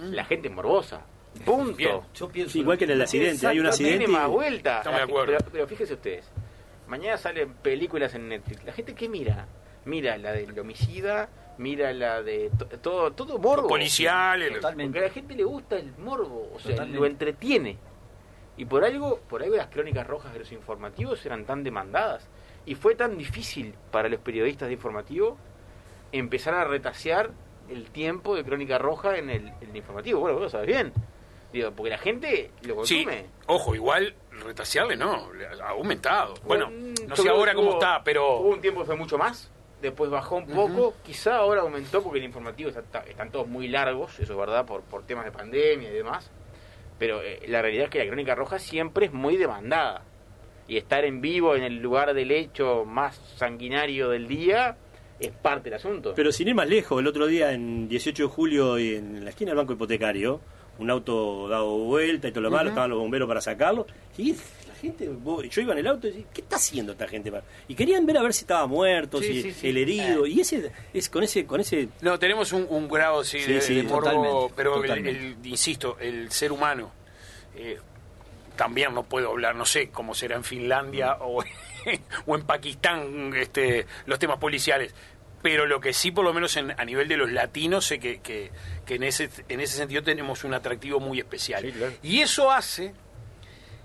Mm. 0.00 0.12
La 0.12 0.24
gente 0.24 0.48
es 0.48 0.54
morbosa. 0.54 1.02
Punto. 1.44 1.76
Bien. 1.76 2.00
Yo 2.14 2.28
pienso. 2.28 2.52
Sí, 2.52 2.60
igual 2.60 2.78
que 2.78 2.84
en 2.84 2.90
el 2.90 3.02
accidente, 3.02 3.46
hay 3.46 3.58
un 3.60 3.66
accidente. 3.66 3.98
Tiene 3.98 4.12
y- 4.12 4.16
más 4.16 4.28
vuelta. 4.28 4.78
Estamos 4.78 5.00
de 5.00 5.06
La- 5.06 5.10
acuerdo. 5.12 5.32
Pero, 5.38 5.50
pero 5.52 5.66
fíjense 5.66 5.94
ustedes. 5.94 6.24
Mañana 6.86 7.16
salen 7.16 7.54
películas 7.54 8.14
en 8.14 8.28
Netflix. 8.28 8.64
¿La 8.64 8.72
gente 8.72 8.94
qué 8.94 9.08
mira? 9.08 9.46
Mira 9.86 10.16
la 10.18 10.32
del 10.32 10.58
homicida, 10.58 11.28
mira 11.58 11.92
la 11.92 12.22
de 12.22 12.50
to- 12.58 12.66
todo, 12.66 13.12
todo 13.12 13.38
morbo. 13.38 13.68
policiales 13.68 14.52
Totalmente. 14.54 14.90
Porque 14.92 15.04
a 15.04 15.08
la 15.08 15.14
gente 15.14 15.34
le 15.34 15.44
gusta 15.44 15.76
el 15.76 15.92
morbo, 15.98 16.50
o 16.54 16.58
sea, 16.58 16.70
Totalmente. 16.72 16.98
lo 17.00 17.06
entretiene. 17.06 17.78
Y 18.56 18.64
por 18.66 18.84
algo, 18.84 19.18
por 19.28 19.42
algo 19.42 19.56
las 19.56 19.66
crónicas 19.68 20.06
rojas 20.06 20.32
de 20.32 20.38
los 20.40 20.52
informativos 20.52 21.24
eran 21.26 21.44
tan 21.44 21.64
demandadas. 21.64 22.28
Y 22.66 22.76
fue 22.76 22.94
tan 22.94 23.18
difícil 23.18 23.74
para 23.90 24.08
los 24.08 24.20
periodistas 24.20 24.68
de 24.68 24.74
informativo 24.74 25.36
empezar 26.12 26.54
a 26.54 26.64
retasear 26.64 27.30
el 27.68 27.90
tiempo 27.90 28.36
de 28.36 28.44
crónica 28.44 28.78
roja 28.78 29.16
en 29.18 29.28
el, 29.30 29.48
en 29.60 29.70
el 29.70 29.76
informativo. 29.76 30.20
Bueno, 30.20 30.34
vos 30.34 30.44
lo 30.44 30.50
sabes 30.50 30.66
bien. 30.68 30.92
Digo, 31.52 31.70
porque 31.72 31.90
la 31.90 31.98
gente 31.98 32.50
lo 32.62 32.84
Sí, 32.84 33.04
consume. 33.04 33.26
ojo, 33.46 33.74
igual 33.74 34.14
retasearle 34.44 34.96
no, 34.96 35.28
ha 35.62 35.68
aumentado. 35.70 36.34
Bueno, 36.44 36.68
Mm, 36.70 36.94
no 37.08 37.16
sé 37.16 37.28
ahora 37.28 37.54
cómo 37.54 37.68
hubo- 37.70 37.74
está, 37.74 37.96
Hubo 37.96 38.04
pero 38.04 38.38
un 38.40 38.60
tiempo 38.60 38.80
que 38.80 38.86
fue 38.86 38.96
mucho 38.96 39.18
más, 39.18 39.50
después 39.82 40.10
bajó 40.10 40.36
un 40.36 40.46
poco, 40.46 40.94
quizá 41.04 41.36
ahora 41.36 41.62
aumentó 41.62 42.02
porque 42.02 42.18
el 42.18 42.24
informativo 42.24 42.68
está- 42.70 42.80
está- 42.80 43.00
están 43.10 43.30
todos 43.30 43.46
muy 43.48 43.68
largos, 43.68 44.18
eso 44.20 44.32
es 44.32 44.38
verdad, 44.38 44.64
por, 44.64 44.82
por 44.82 45.02
temas 45.04 45.24
de 45.24 45.32
pandemia 45.32 45.90
y 45.90 45.92
demás. 45.92 46.30
Pero 46.98 47.22
eh, 47.22 47.40
la 47.48 47.60
realidad 47.60 47.84
es 47.86 47.90
que 47.90 47.98
la 47.98 48.06
crónica 48.06 48.34
roja 48.34 48.58
siempre 48.58 49.06
es 49.06 49.12
muy 49.12 49.36
demandada. 49.36 50.02
Y 50.68 50.78
estar 50.78 51.04
en 51.04 51.20
vivo 51.20 51.56
en 51.56 51.62
el 51.62 51.76
lugar 51.82 52.14
del 52.14 52.30
hecho 52.30 52.84
más 52.86 53.16
sanguinario 53.36 54.08
del 54.08 54.26
día 54.28 54.76
es 55.20 55.30
parte 55.30 55.64
del 55.64 55.74
asunto. 55.74 56.14
Pero 56.16 56.32
sin 56.32 56.48
ir 56.48 56.54
más 56.54 56.68
lejos, 56.68 57.00
el 57.00 57.06
otro 57.06 57.26
día 57.26 57.52
en 57.52 57.88
18 57.88 58.22
de 58.24 58.28
julio 58.28 58.78
y 58.78 58.94
en 58.94 59.24
la 59.24 59.30
esquina 59.30 59.50
del 59.50 59.58
banco 59.58 59.74
hipotecario, 59.74 60.40
un 60.78 60.90
auto 60.90 61.48
dado 61.48 61.76
vuelta 61.78 62.28
y 62.28 62.32
todo 62.32 62.42
lo 62.42 62.50
malo, 62.50 62.70
estaban 62.70 62.90
los 62.90 62.98
bomberos 62.98 63.28
para 63.28 63.40
sacarlo. 63.40 63.86
Y 64.18 64.32
la 64.32 64.74
gente, 64.80 65.08
yo 65.50 65.62
iba 65.62 65.72
en 65.72 65.78
el 65.78 65.86
auto 65.86 66.06
y 66.08 66.10
decía, 66.10 66.26
¿qué 66.34 66.40
está 66.40 66.56
haciendo 66.56 66.92
esta 66.92 67.06
gente? 67.08 67.32
Y 67.68 67.74
querían 67.74 68.04
ver 68.06 68.18
a 68.18 68.22
ver 68.22 68.32
si 68.34 68.40
estaba 68.40 68.66
muerto, 68.66 69.20
Sí, 69.20 69.26
si 69.26 69.42
sí, 69.42 69.52
sí. 69.52 69.68
el 69.68 69.76
herido. 69.78 70.26
Y 70.26 70.40
ese 70.40 70.72
es 70.92 71.08
con 71.08 71.22
ese 71.22 71.46
con 71.46 71.60
ese 71.60 71.88
no, 72.00 72.18
tenemos 72.18 72.52
un, 72.52 72.66
un 72.68 72.88
grado 72.88 73.22
sí, 73.24 73.40
Sí, 73.40 73.52
de, 73.52 73.60
de 73.60 73.82
morbo, 73.84 74.00
totalmente, 74.04 74.52
pero 74.56 74.74
el- 74.76 74.82
totalmente. 74.82 75.26
el- 75.40 75.46
insisto, 75.46 75.96
el 76.00 76.30
ser 76.30 76.50
humano 76.52 76.90
eh, 77.56 77.78
también 78.56 78.94
no 78.94 79.02
puedo 79.04 79.30
hablar, 79.30 79.54
no 79.56 79.66
sé 79.66 79.88
cómo 79.90 80.14
será 80.14 80.36
en 80.36 80.44
Finlandia 80.44 81.16
o, 81.20 81.42
o 82.26 82.34
en 82.36 82.42
Pakistán 82.42 83.32
este, 83.36 83.86
los 84.06 84.18
temas 84.18 84.38
policiales. 84.38 84.94
Pero 85.44 85.66
lo 85.66 85.78
que 85.78 85.92
sí, 85.92 86.10
por 86.10 86.24
lo 86.24 86.32
menos 86.32 86.56
en- 86.56 86.70
a 86.80 86.84
nivel 86.86 87.06
de 87.06 87.18
los 87.18 87.30
latinos, 87.30 87.84
sé 87.84 88.00
que, 88.00 88.20
que, 88.22 88.50
que 88.86 88.94
en, 88.94 89.02
ese, 89.02 89.28
en 89.50 89.60
ese 89.60 89.76
sentido 89.76 90.02
tenemos 90.02 90.42
un 90.42 90.54
atractivo 90.54 91.00
muy 91.00 91.18
especial. 91.18 91.62
Sí, 91.62 91.70
claro. 91.70 91.92
Y 92.02 92.20
eso 92.22 92.50
hace 92.50 92.94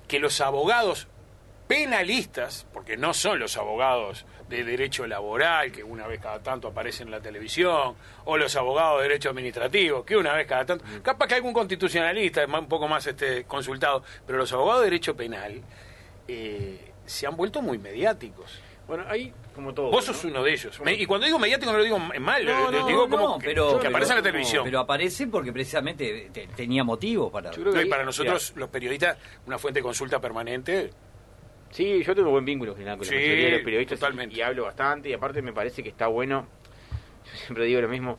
que 0.07 0.19
los 0.19 0.39
abogados 0.39 1.07
penalistas, 1.67 2.65
porque 2.73 2.97
no 2.97 3.13
son 3.13 3.39
los 3.39 3.57
abogados 3.57 4.25
de 4.47 4.63
derecho 4.63 5.05
laboral, 5.05 5.71
que 5.71 5.83
una 5.83 6.07
vez 6.07 6.19
cada 6.19 6.41
tanto 6.41 6.69
aparecen 6.69 7.07
en 7.09 7.11
la 7.11 7.19
televisión, 7.21 7.93
o 8.25 8.37
los 8.37 8.55
abogados 8.55 9.01
de 9.01 9.09
derecho 9.09 9.29
administrativo, 9.29 10.03
que 10.03 10.17
una 10.17 10.33
vez 10.33 10.47
cada 10.47 10.65
tanto, 10.65 10.83
capaz 11.03 11.27
que 11.27 11.35
algún 11.35 11.53
constitucionalista 11.53 12.41
es 12.41 12.49
un 12.49 12.67
poco 12.67 12.87
más 12.87 13.05
este 13.05 13.43
consultado, 13.43 14.03
pero 14.25 14.39
los 14.39 14.51
abogados 14.53 14.81
de 14.81 14.85
derecho 14.91 15.15
penal 15.15 15.61
eh, 16.27 16.91
se 17.05 17.27
han 17.27 17.35
vuelto 17.35 17.61
muy 17.61 17.77
mediáticos. 17.77 18.59
Bueno, 18.89 19.05
ahí, 19.07 19.31
como 19.55 19.73
todo. 19.73 19.89
Vos 19.91 20.03
sos 20.03 20.25
¿no? 20.25 20.31
uno 20.31 20.43
de 20.43 20.51
ellos. 20.51 20.81
Me- 20.81 20.93
y 20.95 21.05
cuando 21.05 21.25
digo 21.27 21.37
mediático 21.39 21.71
no 21.71 21.77
lo 21.77 21.83
digo 21.83 21.97
en 22.13 22.21
mal, 22.21 22.43
No, 22.43 22.51
lo- 22.51 22.71
lo 22.71 22.79
no, 22.81 22.87
digo 22.87 23.07
no, 23.07 23.17
como 23.17 23.39
que, 23.39 23.45
pero- 23.45 23.79
que 23.79 23.87
aparece 23.87 24.11
en 24.13 24.17
la 24.17 24.23
televisión. 24.23 24.63
Pero 24.65 24.79
aparece 24.79 25.27
porque 25.27 25.53
precisamente 25.53 26.29
te- 26.33 26.47
tenía 26.47 26.83
motivo 26.83 27.31
para. 27.31 27.51
Yo 27.51 27.61
creo 27.61 27.73
No, 27.73 27.79
y 27.79 27.83
ahí- 27.83 27.89
para 27.89 28.03
nosotros, 28.03 28.51
los 28.57 28.67
periodistas, 28.69 29.15
una 29.45 29.57
fuente 29.59 29.79
de 29.79 29.83
consulta 29.83 30.19
permanente 30.19 30.89
Sí, 31.71 32.03
yo 32.03 32.15
tengo 32.15 32.31
buen 32.31 32.43
vínculo 32.45 32.71
en 32.71 32.77
general 32.77 32.97
con 32.97 33.05
Sí, 33.05 33.13
la 33.13 33.19
mayoría 33.21 33.45
de 33.45 33.51
los 33.51 33.61
periodistas 33.61 33.99
totalmente. 33.99 34.33
y, 34.35 34.39
y 34.39 34.41
hablo 34.41 34.63
bastante 34.63 35.07
y 35.09 35.13
aparte 35.13 35.39
me 35.43 35.53
parece 35.53 35.83
que 35.83 35.89
está 35.89 36.07
bueno, 36.07 36.47
yo 37.31 37.37
siempre 37.45 37.65
digo 37.65 37.79
lo 37.81 37.87
mismo, 37.89 38.17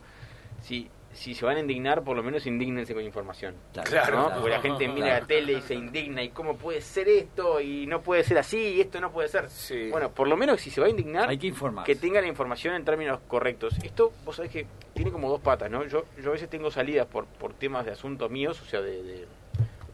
si, 0.61 0.89
si 1.13 1.33
se 1.35 1.45
van 1.45 1.57
a 1.57 1.59
indignar, 1.59 2.03
por 2.03 2.15
lo 2.15 2.23
menos 2.23 2.45
indignense 2.45 2.93
con 2.93 3.03
información. 3.03 3.55
Claro. 3.83 4.15
¿no? 4.17 4.33
Porque 4.35 4.49
la 4.49 4.61
gente 4.61 4.87
mira 4.87 5.19
la 5.19 5.25
tele 5.27 5.53
y 5.53 5.61
se 5.61 5.73
indigna 5.75 6.23
y 6.23 6.29
cómo 6.29 6.55
puede 6.57 6.79
ser 6.81 7.07
esto 7.09 7.59
y 7.59 7.85
no 7.85 8.01
puede 8.01 8.23
ser 8.23 8.37
así 8.37 8.57
y 8.75 8.81
esto 8.81 9.01
no 9.01 9.11
puede 9.11 9.27
ser. 9.27 9.49
Sí. 9.49 9.89
Bueno, 9.89 10.11
por 10.11 10.27
lo 10.27 10.37
menos 10.37 10.61
si 10.61 10.69
se 10.69 10.79
va 10.79 10.87
a 10.87 10.89
indignar, 10.89 11.29
Hay 11.29 11.37
que 11.37 11.47
informar. 11.47 11.85
que 11.85 11.95
tenga 11.95 12.21
la 12.21 12.27
información 12.27 12.75
en 12.75 12.85
términos 12.85 13.19
correctos. 13.27 13.75
Esto, 13.83 14.13
vos 14.23 14.35
sabés 14.37 14.51
que 14.51 14.65
tiene 14.93 15.11
como 15.11 15.29
dos 15.29 15.41
patas, 15.41 15.69
¿no? 15.69 15.85
Yo, 15.85 16.05
yo 16.21 16.29
a 16.29 16.33
veces 16.33 16.49
tengo 16.49 16.71
salidas 16.71 17.07
por, 17.07 17.25
por 17.25 17.53
temas 17.53 17.85
de 17.85 17.91
asuntos 17.91 18.31
míos, 18.31 18.61
o 18.61 18.65
sea, 18.65 18.81
de, 18.81 19.03
de- 19.03 19.27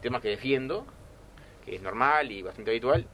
temas 0.00 0.22
que 0.22 0.28
defiendo, 0.28 0.86
que 1.64 1.74
es 1.74 1.82
normal 1.82 2.30
y 2.30 2.42
bastante 2.42 2.70
habitual. 2.70 3.06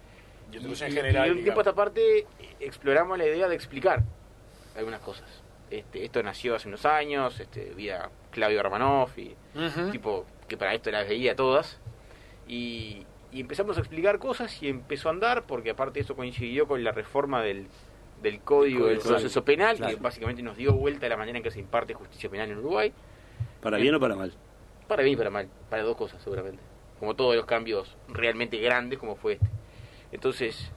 Y 0.52 0.56
en 0.58 0.70
Y- 0.70 0.74
general, 0.76 1.26
y 1.26 1.30
de 1.30 1.36
un 1.38 1.42
tiempo 1.42 1.60
a 1.60 1.62
esta 1.62 1.74
parte 1.74 2.18
eh, 2.18 2.26
exploramos 2.60 3.16
la 3.16 3.24
idea 3.26 3.48
de 3.48 3.54
explicar 3.54 4.02
algunas 4.76 5.00
cosas. 5.00 5.24
Este, 5.78 6.04
esto 6.04 6.22
nació 6.22 6.54
hace 6.54 6.68
unos 6.68 6.84
años, 6.86 7.40
este, 7.40 7.72
vía 7.74 8.10
Claudio 8.30 8.62
Romanoff 8.62 9.18
y 9.18 9.34
tipo 9.92 10.26
que 10.48 10.56
para 10.56 10.74
esto 10.74 10.90
las 10.90 11.08
veía 11.08 11.34
todas. 11.34 11.80
Y, 12.46 13.06
y 13.32 13.40
empezamos 13.40 13.76
a 13.76 13.80
explicar 13.80 14.18
cosas 14.18 14.62
y 14.62 14.68
empezó 14.68 15.08
a 15.08 15.12
andar, 15.12 15.44
porque 15.44 15.70
aparte 15.70 16.00
eso 16.00 16.14
coincidió 16.14 16.68
con 16.68 16.84
la 16.84 16.92
reforma 16.92 17.42
del, 17.42 17.66
del 18.22 18.40
Código 18.40 18.86
del 18.86 18.98
Proceso 18.98 19.44
Penal, 19.44 19.76
claro. 19.76 19.96
que 19.96 20.00
básicamente 20.00 20.42
nos 20.42 20.56
dio 20.56 20.72
vuelta 20.72 21.06
a 21.06 21.08
la 21.08 21.16
manera 21.16 21.38
en 21.38 21.44
que 21.44 21.50
se 21.50 21.60
imparte 21.60 21.94
justicia 21.94 22.30
penal 22.30 22.50
en 22.50 22.58
Uruguay. 22.58 22.92
¿Para 23.60 23.78
bien 23.78 23.94
o 23.94 24.00
para 24.00 24.14
mal? 24.14 24.32
Para 24.86 25.02
bien 25.02 25.14
y 25.14 25.16
para 25.16 25.30
mal, 25.30 25.48
para 25.70 25.82
dos 25.82 25.96
cosas 25.96 26.22
seguramente. 26.22 26.62
Como 26.98 27.16
todos 27.16 27.34
los 27.34 27.46
cambios 27.46 27.96
realmente 28.08 28.58
grandes 28.58 28.98
como 28.98 29.16
fue 29.16 29.34
este. 29.34 29.46
Entonces, 30.12 30.70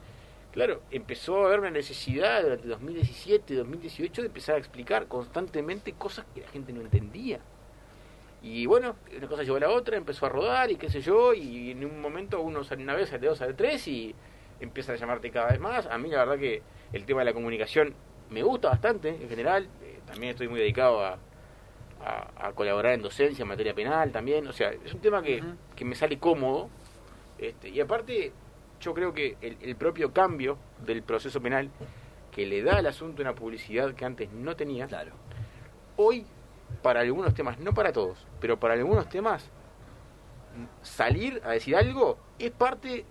claro, 0.58 0.82
empezó 0.90 1.44
a 1.44 1.46
haber 1.46 1.60
una 1.60 1.70
necesidad 1.70 2.42
durante 2.42 2.66
2017, 2.66 3.54
2018 3.54 4.22
de 4.22 4.26
empezar 4.26 4.56
a 4.56 4.58
explicar 4.58 5.06
constantemente 5.06 5.92
cosas 5.92 6.26
que 6.34 6.40
la 6.40 6.48
gente 6.48 6.72
no 6.72 6.80
entendía. 6.80 7.38
Y 8.42 8.66
bueno, 8.66 8.96
una 9.16 9.28
cosa 9.28 9.44
llevó 9.44 9.58
a 9.58 9.60
la 9.60 9.70
otra, 9.70 9.96
empezó 9.96 10.26
a 10.26 10.30
rodar 10.30 10.72
y 10.72 10.74
qué 10.74 10.90
sé 10.90 11.00
yo, 11.00 11.32
y 11.32 11.70
en 11.70 11.84
un 11.84 12.00
momento 12.00 12.40
uno 12.40 12.64
sale 12.64 12.82
una 12.82 12.96
vez, 12.96 13.08
sale 13.08 13.28
dos, 13.28 13.38
sale 13.38 13.54
tres 13.54 13.86
y 13.86 14.16
empiezan 14.58 14.96
a 14.96 14.98
llamarte 14.98 15.30
cada 15.30 15.46
vez 15.46 15.60
más. 15.60 15.86
A 15.86 15.96
mí 15.96 16.10
la 16.10 16.24
verdad 16.24 16.40
que 16.40 16.60
el 16.92 17.04
tema 17.06 17.20
de 17.20 17.26
la 17.26 17.34
comunicación 17.34 17.94
me 18.28 18.42
gusta 18.42 18.68
bastante 18.68 19.10
en 19.10 19.28
general, 19.28 19.68
eh, 19.80 20.00
también 20.08 20.30
estoy 20.30 20.48
muy 20.48 20.58
dedicado 20.58 21.04
a, 21.04 21.18
a, 22.04 22.48
a 22.48 22.52
colaborar 22.52 22.94
en 22.94 23.02
docencia, 23.02 23.42
en 23.42 23.48
materia 23.48 23.74
penal 23.74 24.10
también, 24.10 24.48
o 24.48 24.52
sea, 24.52 24.72
es 24.72 24.92
un 24.92 25.00
tema 25.00 25.22
que, 25.22 25.40
que 25.76 25.84
me 25.84 25.94
sale 25.94 26.18
cómodo. 26.18 26.68
Este, 27.38 27.68
y 27.68 27.78
aparte, 27.78 28.32
yo 28.80 28.94
creo 28.94 29.12
que 29.12 29.36
el, 29.40 29.58
el 29.60 29.76
propio 29.76 30.12
cambio 30.12 30.58
del 30.84 31.02
proceso 31.02 31.40
penal 31.40 31.70
que 32.32 32.46
le 32.46 32.62
da 32.62 32.76
al 32.78 32.86
asunto 32.86 33.22
una 33.22 33.34
publicidad 33.34 33.94
que 33.94 34.04
antes 34.04 34.30
no 34.30 34.54
tenía, 34.56 34.86
Claro. 34.86 35.12
hoy 35.96 36.26
para 36.82 37.00
algunos 37.00 37.34
temas, 37.34 37.58
no 37.58 37.72
para 37.74 37.92
todos, 37.92 38.18
pero 38.40 38.58
para 38.58 38.74
algunos 38.74 39.08
temas, 39.08 39.48
salir 40.82 41.40
a 41.44 41.50
decir 41.50 41.76
algo 41.76 42.18
es 42.38 42.50
parte 42.50 43.04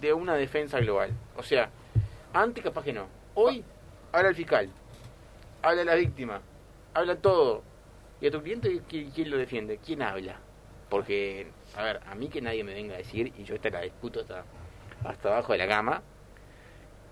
de 0.00 0.12
una 0.12 0.34
defensa 0.34 0.78
global. 0.80 1.10
O 1.36 1.42
sea, 1.42 1.70
antes 2.32 2.62
capaz 2.62 2.84
que 2.84 2.92
no. 2.92 3.06
Hoy 3.34 3.64
habla 4.12 4.28
el 4.28 4.34
fiscal, 4.34 4.68
habla 5.62 5.84
la 5.84 5.94
víctima, 5.94 6.40
habla 6.92 7.16
todo. 7.16 7.62
¿Y 8.20 8.26
a 8.26 8.30
tu 8.30 8.42
cliente 8.42 8.70
qui- 8.88 9.10
quién 9.12 9.30
lo 9.30 9.36
defiende? 9.36 9.78
¿Quién 9.84 10.02
habla? 10.02 10.36
Porque, 10.88 11.48
a 11.76 11.82
ver, 11.82 12.00
a 12.06 12.14
mí 12.14 12.28
que 12.28 12.40
nadie 12.40 12.62
me 12.62 12.74
venga 12.74 12.94
a 12.94 12.98
decir, 12.98 13.32
y 13.36 13.44
yo 13.44 13.54
esta 13.54 13.70
la 13.70 13.80
discuto 13.80 14.20
hasta, 14.20 14.44
hasta 15.04 15.28
abajo 15.28 15.52
de 15.52 15.58
la 15.58 15.68
cama, 15.68 16.02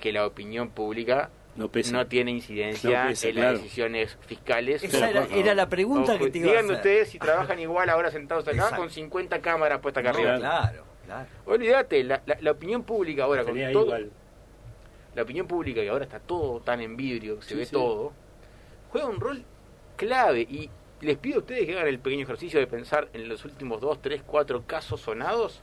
que 0.01 0.13
la 0.13 0.27
opinión 0.27 0.71
pública 0.71 1.31
No 1.57 1.69
pesa. 1.71 1.93
no 1.93 2.07
tiene 2.07 2.31
incidencia 2.33 3.05
No 3.05 3.09
pesa, 3.11 3.29
en 3.29 3.35
claro. 3.35 3.53
las 3.53 3.63
decisiones 3.63 4.19
fiscales. 4.27 4.83
Esa 4.83 5.11
era, 5.11 5.55
la 5.55 5.69
pregunta 5.69 6.15
O- 6.15 6.19
que 6.19 6.31
te 6.31 6.39
iba 6.39 6.53
a 6.53 6.61
hacer. 6.61 6.71
ustedes 6.73 7.09
si 7.11 7.19
trabajan 7.19 7.59
igual 7.59 7.89
ahora 7.91 8.11
sentados 8.11 8.45
acá 8.49 8.57
Exacto. 8.57 8.77
con 8.77 8.91
50 8.91 9.41
cámaras 9.41 9.81
puestas 9.81 10.03
acá 10.03 10.13
No, 10.13 10.19
arriba. 10.19 10.39
claro, 10.39 10.85
claro. 11.07 11.29
Olvídate, 11.47 12.03
la, 12.05 12.23
la- 12.27 12.39
la 12.41 12.51
opinión 12.51 12.83
pública 12.83 13.25
ahora 13.25 13.45
con 13.45 13.55
todo, 13.73 13.85
igual. 13.85 14.11
la 15.15 15.23
opinión 15.23 15.47
pública 15.47 15.81
que 15.83 15.89
ahora 15.91 16.05
está 16.05 16.19
todo 16.21 16.61
tan 16.61 16.81
en 16.81 16.97
vidrio, 16.97 17.37
que 17.37 17.43
se 17.43 17.49
Sí, 17.51 17.55
ve 17.57 17.67
sí. 17.67 17.73
todo, 17.73 18.13
juega 18.91 19.07
un 19.07 19.21
rol 19.21 19.45
clave 19.97 20.41
y 20.41 20.69
les 21.03 21.19
pido 21.19 21.37
a 21.37 21.39
ustedes 21.41 21.67
que 21.67 21.73
hagan 21.75 21.89
el 21.89 21.99
pequeño 21.99 22.23
ejercicio 22.25 22.59
de 22.61 22.67
pensar 22.67 23.09
en 23.13 23.29
los 23.29 23.45
últimos 23.45 23.81
2, 23.81 24.01
3, 24.01 24.23
4 24.27 24.65
casos 24.67 25.01
sonados 25.01 25.63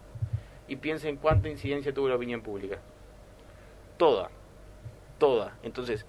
y 0.70 0.76
piensen 0.78 1.18
cuánta 1.18 1.50
incidencia 1.50 1.94
tuvo 1.94 2.08
la 2.08 2.16
opinión 2.16 2.42
pública. 2.42 2.80
Toda, 3.98 4.30
toda. 5.18 5.58
Entonces, 5.64 6.06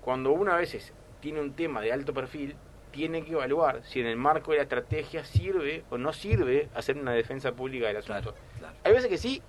cuando 0.00 0.32
uno 0.32 0.52
a 0.52 0.56
veces 0.56 0.94
tiene 1.20 1.40
un 1.40 1.52
tema 1.52 1.80
de 1.80 1.92
alto 1.92 2.14
perfil, 2.14 2.56
tiene 2.92 3.24
que 3.24 3.32
evaluar 3.32 3.82
si 3.84 4.00
en 4.00 4.06
el 4.06 4.16
marco 4.16 4.52
de 4.52 4.58
la 4.58 4.62
estrategia 4.62 5.24
sirve 5.24 5.84
o 5.90 5.98
no 5.98 6.12
sirve 6.12 6.68
hacer 6.74 6.96
una 6.96 7.12
defensa 7.12 7.52
pública 7.52 7.88
del 7.88 7.96
asunto. 7.96 8.32
Claro, 8.32 8.36
claro. 8.58 8.76
Hay 8.84 8.92
veces 8.92 9.08
que 9.08 9.18
sí 9.18 9.42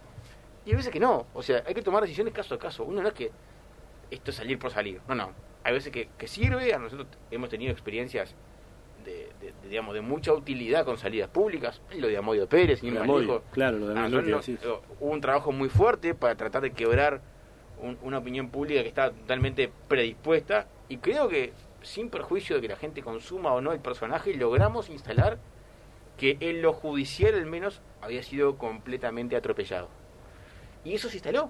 y 0.66 0.72
hay 0.72 0.76
veces 0.76 0.92
que 0.92 1.00
no. 1.00 1.28
O 1.34 1.44
sea, 1.44 1.64
hay 1.68 1.76
que 1.76 1.84
tomar 1.84 2.02
decisiones 2.02 2.34
caso 2.34 2.56
a 2.56 2.60
caso. 2.60 2.84
Uno 2.84 3.04
no 3.04 3.08
es 3.08 3.14
que 3.14 3.32
esto 4.10 4.32
es 4.32 4.38
salir 4.38 4.58
por 4.58 4.72
salir. 4.72 5.00
No, 5.08 5.14
no. 5.14 5.32
Hay 5.64 5.74
veces 5.74 5.92
que, 5.92 6.10
que 6.18 6.28
sirve. 6.28 6.74
A 6.74 6.80
nosotros 6.80 7.08
hemos 7.30 7.50
tenido 7.50 7.72
experiencias 7.72 8.34
de, 9.06 9.30
de- 9.40 9.54
de, 9.62 9.70
digamos, 9.70 9.94
de 9.94 10.02
mucha 10.02 10.34
utilidad 10.34 10.84
con 10.86 10.98
salidas 10.98 11.30
públicas. 11.30 11.82
Lo 11.98 12.08
de 12.08 12.18
Amodio 12.18 12.48
Pérez, 12.50 12.82
más 12.84 13.04
Amodio, 13.04 13.44
claro, 13.52 13.78
lo 13.78 13.88
de 13.88 14.00
Amodio, 14.00 14.40
eh, 14.40 14.80
hubo 15.00 15.12
un 15.12 15.22
trabajo 15.22 15.52
muy 15.52 15.70
fuerte 15.70 16.14
para 16.16 16.36
tratar 16.36 16.62
de 16.64 16.72
quebrar 16.74 17.22
un- 17.82 17.98
una 18.04 18.18
opinión 18.18 18.50
pública 18.50 18.82
que 18.82 18.88
estaba 18.90 19.12
totalmente 19.12 19.72
predispuesta. 19.88 20.68
Y 20.90 20.98
creo 20.98 21.28
que, 21.30 21.54
sin 21.82 22.10
perjuicio 22.10 22.56
de 22.56 22.62
que 22.64 22.68
la 22.68 22.76
gente 22.78 23.02
consuma 23.04 23.54
o 23.54 23.62
no 23.62 23.72
el 23.72 23.80
personaje, 23.80 24.34
logramos 24.36 24.90
instalar 24.90 25.38
que 26.18 26.38
en 26.40 26.62
lo 26.62 26.74
judicial 26.74 27.34
al 27.36 27.46
menos 27.46 27.82
había 28.02 28.24
sido 28.24 28.58
completamente 28.58 29.36
atropellado. 29.36 29.90
Y 30.84 30.94
eso 30.94 31.10
se 31.10 31.16
instaló. 31.18 31.50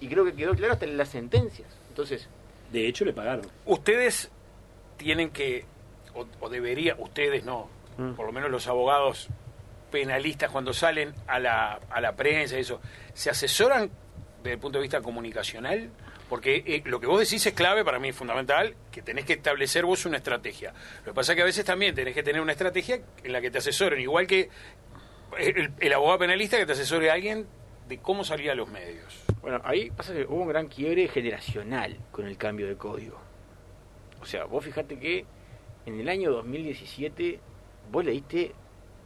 Y 0.00 0.08
creo 0.08 0.24
que 0.24 0.32
quedó 0.34 0.54
claro 0.54 0.72
hasta 0.72 0.84
en 0.86 0.96
las 0.96 1.08
sentencias. 1.10 1.68
Entonces, 1.88 2.28
De 2.72 2.88
hecho, 2.88 3.04
le 3.04 3.12
pagaron. 3.12 3.46
Ustedes 3.66 4.30
tienen 4.96 5.30
que, 5.30 5.64
o, 6.14 6.26
o 6.40 6.48
debería, 6.48 6.96
ustedes 6.98 7.44
no, 7.44 7.68
Mm. 7.96 8.14
por 8.14 8.26
lo 8.26 8.32
menos 8.32 8.50
los 8.50 8.66
abogados 8.66 9.28
penalistas 9.92 10.50
cuando 10.50 10.72
salen 10.72 11.14
a 11.28 11.38
la, 11.38 11.78
a 11.88 12.00
la 12.00 12.16
prensa 12.16 12.56
y 12.56 12.60
eso, 12.62 12.80
¿se 13.12 13.30
asesoran 13.30 13.88
desde 14.42 14.54
el 14.54 14.58
punto 14.58 14.78
de 14.78 14.82
vista 14.82 15.00
comunicacional? 15.00 15.90
Porque 16.28 16.64
eh, 16.66 16.82
lo 16.86 16.98
que 16.98 17.06
vos 17.06 17.20
decís 17.20 17.46
es 17.46 17.52
clave, 17.52 17.84
para 17.84 18.00
mí 18.00 18.10
fundamental, 18.10 18.74
que 18.90 19.00
tenés 19.02 19.24
que 19.26 19.34
establecer 19.34 19.84
vos 19.84 20.06
una 20.06 20.16
estrategia. 20.16 20.72
Lo 21.04 21.12
que 21.12 21.14
pasa 21.14 21.32
es 21.32 21.36
que 21.36 21.42
a 21.42 21.44
veces 21.44 21.64
también 21.64 21.94
tenés 21.94 22.14
que 22.14 22.24
tener 22.24 22.40
una 22.42 22.50
estrategia 22.50 22.98
en 23.22 23.32
la 23.32 23.40
que 23.40 23.50
te 23.52 23.58
asesoren, 23.58 24.00
igual 24.00 24.26
que 24.26 24.48
el, 25.38 25.70
el 25.78 25.92
abogado 25.92 26.18
penalista 26.18 26.56
que 26.58 26.66
te 26.66 26.72
asesore 26.72 27.10
a 27.10 27.12
alguien 27.14 27.46
de 27.88 27.98
cómo 27.98 28.24
salir 28.24 28.50
a 28.50 28.54
los 28.56 28.68
medios. 28.70 29.22
bueno, 29.40 29.60
ahí 29.62 29.90
pasa 29.90 30.12
que 30.14 30.24
hubo 30.24 30.42
un 30.42 30.48
gran 30.48 30.66
quiebre 30.66 31.06
generacional 31.06 31.96
con 32.10 32.26
el 32.26 32.36
cambio 32.36 32.66
de 32.66 32.76
código. 32.76 33.20
O 34.20 34.26
sea, 34.26 34.46
vos 34.46 34.64
fijate 34.64 34.98
que 34.98 35.26
en 35.86 36.00
el 36.00 36.08
año 36.08 36.30
2017 36.30 37.40
vos 37.90 38.04
le 38.04 38.12
diste 38.12 38.54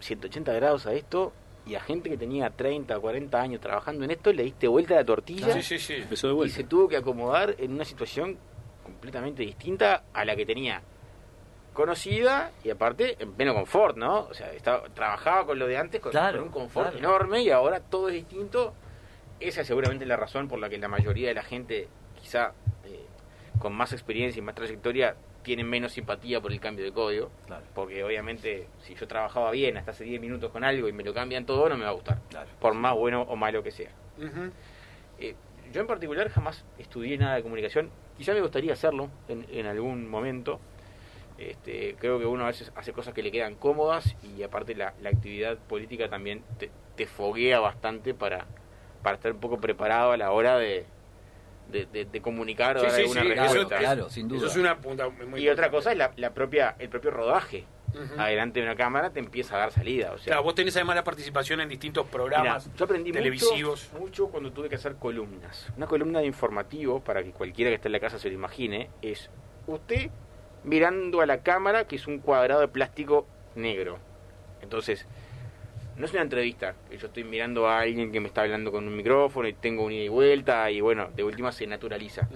180 0.01 0.53
grados 0.53 0.87
a 0.87 0.93
esto 0.95 1.33
y 1.67 1.75
a 1.75 1.81
gente 1.81 2.09
que 2.09 2.17
tenía 2.17 2.51
30 2.51 2.97
o 2.97 3.01
40 3.01 3.41
años 3.41 3.61
trabajando 3.61 4.05
en 4.05 4.11
esto 4.11 4.33
le 4.33 4.45
diste 4.45 4.69
vuelta 4.69 4.95
a 4.95 4.99
la 4.99 5.05
tortilla. 5.05 5.53
Sí, 5.53 5.63
sí, 5.63 5.79
sí. 5.79 5.95
Empezó 5.95 6.29
de 6.35 6.47
y 6.47 6.51
se 6.51 6.65
tuvo 6.65 6.89
que 6.89 6.97
acomodar 6.97 7.55
en 7.59 7.73
una 7.73 7.85
situación 7.85 8.39
completamente 8.85 9.43
distinta 9.43 10.05
a 10.13 10.25
la 10.25 10.35
que 10.35 10.47
tenía 10.47 10.83
conocida 11.75 12.53
y 12.65 12.71
aparte 12.71 13.17
en 13.21 13.33
pleno 13.35 13.55
confort, 13.55 13.97
¿no? 13.97 14.21
O 14.23 14.35
sea, 14.35 14.53
estaba, 14.53 14.89
trabajaba 14.89 15.47
con 15.47 15.59
lo 15.59 15.67
de 15.67 15.77
antes 15.77 16.01
con, 16.01 16.11
Claro, 16.11 16.39
con 16.39 16.47
un 16.49 16.53
confort 16.53 16.91
claro. 16.91 16.99
enorme 16.99 17.43
y 17.43 17.51
ahora 17.51 17.81
todo 17.81 18.09
es 18.09 18.15
distinto. 18.15 18.75
Esa 19.39 19.61
es 19.61 19.67
seguramente 19.67 20.05
la 20.05 20.17
razón 20.17 20.49
por 20.49 20.59
la 20.59 20.69
que 20.69 20.79
la 20.79 20.89
mayoría 20.89 21.29
de 21.29 21.35
la 21.35 21.45
gente, 21.45 21.89
quizá 22.21 22.53
eh, 22.85 23.07
con 23.61 23.75
más 23.75 23.93
experiencia 23.93 24.41
y 24.41 24.43
más 24.43 24.55
trayectoria, 24.57 25.15
tiene 25.49 25.65
menos 25.65 25.93
simpatía 25.93 26.43
por 26.43 26.53
el 26.53 26.61
cambio 26.61 26.85
de 26.85 26.93
código. 26.93 27.31
Claro. 27.47 27.65
Porque 27.75 28.05
obviamente 28.05 28.69
si 28.83 28.95
yo 28.95 29.09
trabajaba 29.09 29.51
bien 29.51 29.79
hasta 29.79 29.93
hace 29.93 30.05
10 30.05 30.21
minutos 30.21 30.53
con 30.53 30.63
algo 30.63 30.89
y 30.89 30.93
me 30.93 31.03
lo 31.03 31.15
cambian 31.15 31.47
todo, 31.47 31.71
no 31.71 31.79
me 31.79 31.85
va 31.85 31.91
a 31.91 31.95
gustar. 31.95 32.19
Claro. 32.29 32.51
Por 32.61 32.75
más 32.75 32.95
bueno 32.95 33.23
o 33.23 33.35
malo 33.35 33.63
que 33.63 33.71
sea. 33.71 33.91
Eh, 35.19 35.35
yo 35.73 35.81
en 35.81 35.87
particular 35.87 36.29
jamás 36.29 36.67
estudié 36.79 37.17
nada 37.17 37.37
de 37.37 37.43
comunicación. 37.43 37.89
Quizá 38.19 38.35
me 38.35 38.43
gustaría 38.43 38.75
hacerlo 38.75 39.09
en, 39.27 39.47
en 39.51 39.65
algún 39.65 40.07
momento. 40.07 40.61
Este, 41.39 41.97
creo 41.99 42.19
que 42.19 42.27
uno 42.27 42.45
a 42.45 42.49
veces 42.49 42.71
hace 42.77 42.93
cosas 42.93 43.15
que 43.15 43.23
le 43.23 43.33
quedan 43.33 43.55
cómodas 43.55 44.17
y 44.23 44.43
aparte 44.43 44.75
la, 44.75 44.93
la 45.01 45.09
actividad 45.09 45.57
política 45.57 46.11
también 46.11 46.43
te, 46.59 46.71
te 46.95 47.07
foguea 47.07 47.59
bastante 47.59 48.13
para, 48.13 48.45
para 49.03 49.17
estar 49.17 49.33
un 49.33 49.41
poco 49.41 49.59
preparado 49.59 50.13
a 50.13 50.19
la 50.19 50.31
hora 50.31 50.59
de, 50.59 50.85
de, 51.69 51.87
de- 51.87 52.05
de 52.05 52.21
comunicar 52.21 52.77
o 52.77 52.81
Sí, 52.81 52.87
dar 52.87 52.95
sí, 52.97 53.01
alguna 53.03 53.23
sí, 53.23 53.29
respuesta. 53.29 53.59
eso, 53.61 53.69
Claro, 53.69 54.11
sin 54.11 54.29
duda. 54.29 54.39
Eso 54.39 54.47
es 54.49 54.57
una 54.57 54.79
punta 54.79 55.09
muy 55.09 55.41
Y 55.41 55.49
otra 55.49 55.71
cosa 55.71 55.93
es 55.93 55.99
la, 55.99 56.13
la 56.17 56.31
propia, 56.35 56.75
el 56.79 56.89
propio 56.89 57.11
rodaje 57.11 57.65
adelante 58.17 58.61
de 58.61 58.67
una 58.67 58.77
cámara 58.77 59.11
te 59.11 59.19
empieza 59.19 59.57
a 59.57 59.59
dar 59.59 59.73
salida. 59.73 60.13
O 60.13 60.19
sea, 60.19 60.27
Claro, 60.27 60.43
vos 60.43 60.55
tenés 60.55 60.77
además 60.77 60.97
la 60.97 61.05
participación 61.05 61.61
en 61.61 61.69
distintos 61.69 62.07
programas 62.07 62.67
Mirá, 62.67 62.77
yo 62.79 62.85
aprendí 62.85 63.13
televisivos. 63.13 63.89
Mucho, 63.93 64.05
mucho 64.05 64.27
cuando 64.29 64.53
tuve 64.53 64.69
que 64.69 64.77
hacer 64.77 64.97
columnas. 64.97 65.67
Una 65.77 65.87
columna 65.87 66.21
de 66.21 66.27
informativo, 66.27 67.01
para 67.01 67.23
que 67.25 67.33
cualquiera 67.33 67.71
que 67.71 67.77
esté 67.77 67.89
en 67.89 67.93
la 67.93 68.01
casa 68.01 68.19
se 68.19 68.29
lo 68.29 68.35
imagine, 68.35 68.89
es 69.03 69.31
usted 69.67 70.11
mirando 70.65 71.21
a 71.23 71.27
la 71.27 71.43
cámara, 71.43 71.85
que 71.85 71.97
es 71.97 72.07
un 72.07 72.19
cuadrado 72.19 72.61
de 72.61 72.69
plástico 72.69 73.27
negro. 73.55 73.99
Entonces, 74.61 75.07
no 75.99 76.05
es 76.05 76.13
una 76.13 76.23
entrevista, 76.23 76.77
yo 76.91 77.09
estoy 77.09 77.25
mirando 77.25 77.69
a 77.69 77.81
alguien 77.81 78.13
que 78.13 78.21
me 78.21 78.29
está 78.29 78.43
hablando 78.43 78.71
con 78.71 78.87
un 78.87 78.97
micrófono 78.97 79.49
y 79.49 79.53
tengo 79.53 79.85
un 79.85 79.93
ida 79.93 80.05
y 80.05 80.09
vuelta 80.09 80.71
y 80.71 80.81
bueno, 80.81 81.09
de 81.15 81.25
última 81.25 81.51
se 81.51 81.67
naturaliza. 81.67 82.29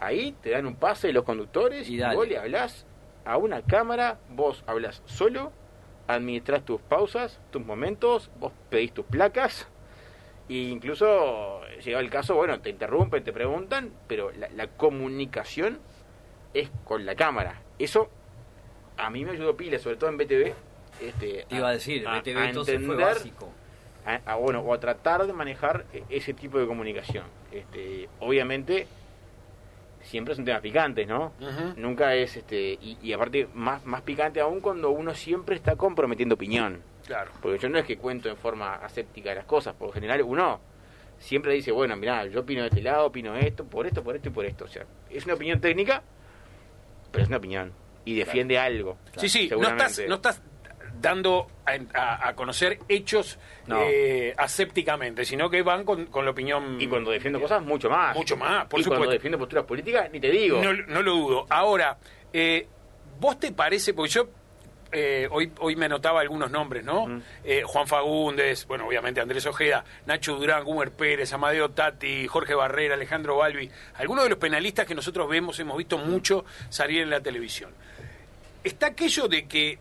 Ahí 0.00 0.34
te 0.40 0.50
dan 0.50 0.66
un 0.66 0.76
pase 0.76 1.12
los 1.12 1.24
conductores 1.24 1.88
Y 1.88 2.02
y, 2.02 2.14
vos 2.14 2.26
le 2.26 2.38
hablás 2.38 2.86
a 3.24 3.36
una 3.36 3.62
cámara, 3.62 4.18
vos 4.30 4.64
hablas 4.66 5.02
solo, 5.04 5.52
administrás 6.06 6.64
tus 6.64 6.80
pausas, 6.80 7.38
tus 7.50 7.64
momentos, 7.64 8.30
vos 8.40 8.52
pedís 8.70 8.92
tus 8.92 9.04
placas 9.04 9.68
e 10.48 10.54
incluso 10.54 11.60
llegado 11.84 12.02
el 12.02 12.10
caso, 12.10 12.34
bueno, 12.34 12.60
te 12.60 12.70
interrumpen, 12.70 13.22
te 13.22 13.32
preguntan, 13.32 13.92
pero 14.08 14.32
la, 14.32 14.48
la 14.50 14.68
comunicación 14.68 15.80
es 16.54 16.70
con 16.84 17.04
la 17.04 17.14
cámara. 17.14 17.62
Eso 17.78 18.08
a 18.96 19.10
mí 19.10 19.24
me 19.24 19.32
ayudó 19.32 19.56
pila, 19.56 19.78
sobre 19.78 19.96
todo 19.96 20.10
en 20.10 20.16
BTV. 20.16 20.54
Este, 21.08 21.44
Te 21.48 21.56
iba 21.56 21.68
a 21.68 21.72
decir, 21.72 22.06
a- 22.06 22.20
BTV 22.20 22.38
a 22.38 22.48
entonces 22.48 22.74
fue 22.76 22.84
entender 22.94 23.06
básico. 23.14 23.52
a, 24.06 24.20
a, 24.32 24.34
bueno, 24.36 24.60
o 24.60 24.72
a 24.74 24.80
tratar 24.80 25.26
de 25.26 25.32
manejar 25.32 25.84
e- 25.92 26.02
ese 26.10 26.34
tipo 26.34 26.58
de 26.58 26.66
comunicación. 26.66 27.24
Este, 27.50 28.08
obviamente, 28.20 28.86
siempre 30.02 30.34
son 30.34 30.44
temas 30.44 30.60
picantes, 30.60 31.06
¿no? 31.06 31.32
Nunca 31.76 32.14
es, 32.14 32.36
este, 32.36 32.72
y, 32.80 32.98
y 33.02 33.12
aparte, 33.12 33.48
más, 33.54 33.84
más 33.84 34.02
picante 34.02 34.40
aún 34.40 34.60
cuando 34.60 34.90
uno 34.90 35.14
siempre 35.14 35.54
está 35.56 35.76
comprometiendo 35.76 36.34
opinión. 36.34 36.82
Claro. 37.06 37.30
Porque 37.40 37.58
yo 37.58 37.68
no 37.68 37.78
es 37.78 37.84
que 37.84 37.96
cuento 37.98 38.28
en 38.28 38.36
forma 38.36 38.74
aséptica 38.76 39.34
las 39.34 39.44
cosas, 39.44 39.74
por 39.74 39.88
lo 39.88 39.92
general 39.92 40.22
uno 40.22 40.60
siempre 41.18 41.52
dice, 41.54 41.70
bueno, 41.70 41.96
mirá, 41.96 42.26
yo 42.26 42.40
opino 42.40 42.62
de 42.62 42.68
este 42.68 42.82
lado, 42.82 43.06
opino 43.06 43.36
esto, 43.36 43.64
por 43.64 43.86
esto, 43.86 44.02
por 44.02 44.16
esto 44.16 44.28
y 44.28 44.32
por 44.32 44.44
esto. 44.44 44.64
O 44.64 44.68
sea, 44.68 44.84
es 45.10 45.24
una 45.24 45.34
opinión 45.34 45.60
técnica, 45.60 46.02
pero 47.12 47.22
es 47.22 47.28
una 47.28 47.36
opinión. 47.38 47.72
Y 48.04 48.16
defiende 48.16 48.58
algo. 48.58 48.98
Sí, 49.16 49.28
sí, 49.28 49.42
no 49.44 49.48
seguramente. 49.50 49.84
estás, 49.84 50.08
no 50.08 50.14
estás 50.16 50.42
dando 51.02 51.48
a, 51.66 52.32
conocer 52.34 52.78
hechos 52.88 53.38
No. 53.66 53.80
eh, 53.82 54.34
asépticamente, 54.38 55.24
sino 55.24 55.50
que 55.50 55.62
van 55.62 55.84
con, 55.84 56.06
con 56.06 56.24
la 56.24 56.30
opinión. 56.30 56.80
Y 56.80 56.86
cuando 56.86 57.10
defiendo 57.10 57.40
cosas, 57.40 57.62
mucho 57.62 57.90
más. 57.90 58.16
Mucho 58.16 58.36
más, 58.36 58.66
por 58.66 58.80
y 58.80 58.84
cuando 58.84 58.96
supuesto. 58.96 59.12
defiendo 59.12 59.38
posturas 59.38 59.64
políticas, 59.66 60.10
ni 60.10 60.20
te 60.20 60.30
digo. 60.30 60.62
No, 60.62 60.72
no 60.72 61.02
lo 61.02 61.12
dudo. 61.12 61.46
Ahora, 61.50 61.98
eh, 62.32 62.66
¿vos 63.20 63.38
te 63.38 63.52
parece? 63.52 63.92
Porque 63.92 64.12
yo 64.12 64.28
eh, 64.94 65.26
hoy, 65.30 65.50
hoy 65.60 65.74
me 65.74 65.86
anotaba 65.86 66.20
algunos 66.20 66.50
nombres, 66.50 66.84
¿no? 66.84 67.22
Eh, 67.44 67.62
Juan 67.64 67.86
Fagundes, 67.86 68.66
bueno, 68.66 68.86
obviamente 68.86 69.22
Andrés 69.22 69.46
Ojeda, 69.46 69.84
Nacho 70.04 70.36
Durán, 70.36 70.64
Gumer 70.64 70.90
Pérez, 70.90 71.32
Amadeo 71.32 71.70
Tati, 71.70 72.28
Jorge 72.28 72.54
Barrera, 72.54 72.94
Alejandro 72.94 73.36
Balbi, 73.38 73.70
algunos 73.94 74.24
de 74.24 74.30
los 74.30 74.38
penalistas 74.38 74.86
que 74.86 74.94
nosotros 74.94 75.28
vemos, 75.30 75.58
hemos 75.58 75.78
visto 75.78 75.96
mucho 75.96 76.44
salir 76.68 77.00
en 77.00 77.08
la 77.08 77.20
televisión. 77.22 77.70
Está 78.62 78.88
aquello 78.88 79.28
de 79.28 79.46
que, 79.48 79.78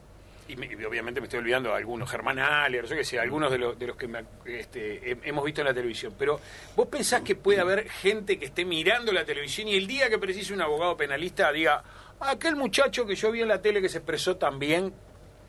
y, 0.47 0.55
me- 0.55 0.65
y 0.67 0.83
obviamente 0.85 1.21
me 1.21 1.25
estoy 1.25 1.39
olvidando 1.39 1.69
de 1.69 1.75
algunos, 1.75 2.09
Germán 2.09 2.39
Aller, 2.39 2.85
yo 2.85 2.95
qué 2.95 3.03
sé, 3.03 3.19
algunos 3.19 3.51
de 3.51 3.57
los, 3.57 3.77
de 3.79 3.87
los 3.87 3.95
que 3.95 4.07
me- 4.07 4.25
este, 4.45 5.11
he- 5.11 5.17
hemos 5.23 5.43
visto 5.45 5.61
en 5.61 5.67
la 5.67 5.73
televisión, 5.73 6.13
pero 6.17 6.39
vos 6.75 6.87
pensás 6.87 7.21
que 7.21 7.35
puede 7.35 7.59
haber 7.61 7.89
gente 7.89 8.37
que 8.37 8.45
esté 8.45 8.65
mirando 8.65 9.11
la 9.13 9.23
televisión 9.25 9.67
y 9.67 9.75
el 9.75 9.87
día 9.87 10.09
que 10.09 10.17
precise 10.17 10.53
un 10.53 10.61
abogado 10.61 10.97
penalista 10.97 11.51
diga, 11.51 11.83
aquel 12.19 12.55
muchacho 12.55 13.05
que 13.05 13.15
yo 13.15 13.31
vi 13.31 13.41
en 13.41 13.47
la 13.47 13.61
tele 13.61 13.81
que 13.81 13.89
se 13.89 13.99
expresó 13.99 14.37
tan 14.37 14.59
bien, 14.59 14.93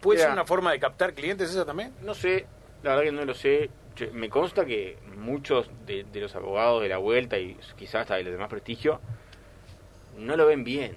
¿puede 0.01 0.19
Mira. 0.19 0.29
ser 0.29 0.33
una 0.33 0.45
forma 0.45 0.73
de 0.73 0.79
captar 0.81 1.15
clientes 1.15 1.51
esa 1.51 1.65
también? 1.65 1.93
No 2.03 2.15
sé, 2.15 2.47
la 2.83 2.91
verdad 2.91 3.05
que 3.05 3.13
no 3.13 3.25
lo 3.25 3.35
sé. 3.35 3.71
Yo- 3.97 4.07
Me 4.15 4.31
consta 4.31 4.65
que 4.65 4.97
muchos 5.17 5.69
de, 5.87 6.05
de 6.05 6.21
los 6.21 6.35
abogados 6.35 6.81
de 6.83 6.89
la 6.89 6.97
vuelta 6.99 7.39
y 7.39 7.57
quizás 7.77 8.03
hasta 8.03 8.15
de 8.17 8.23
los 8.25 8.33
demás 8.33 8.49
prestigio 8.49 9.01
no 10.17 10.37
lo 10.37 10.47
ven 10.47 10.65
bien. 10.65 10.97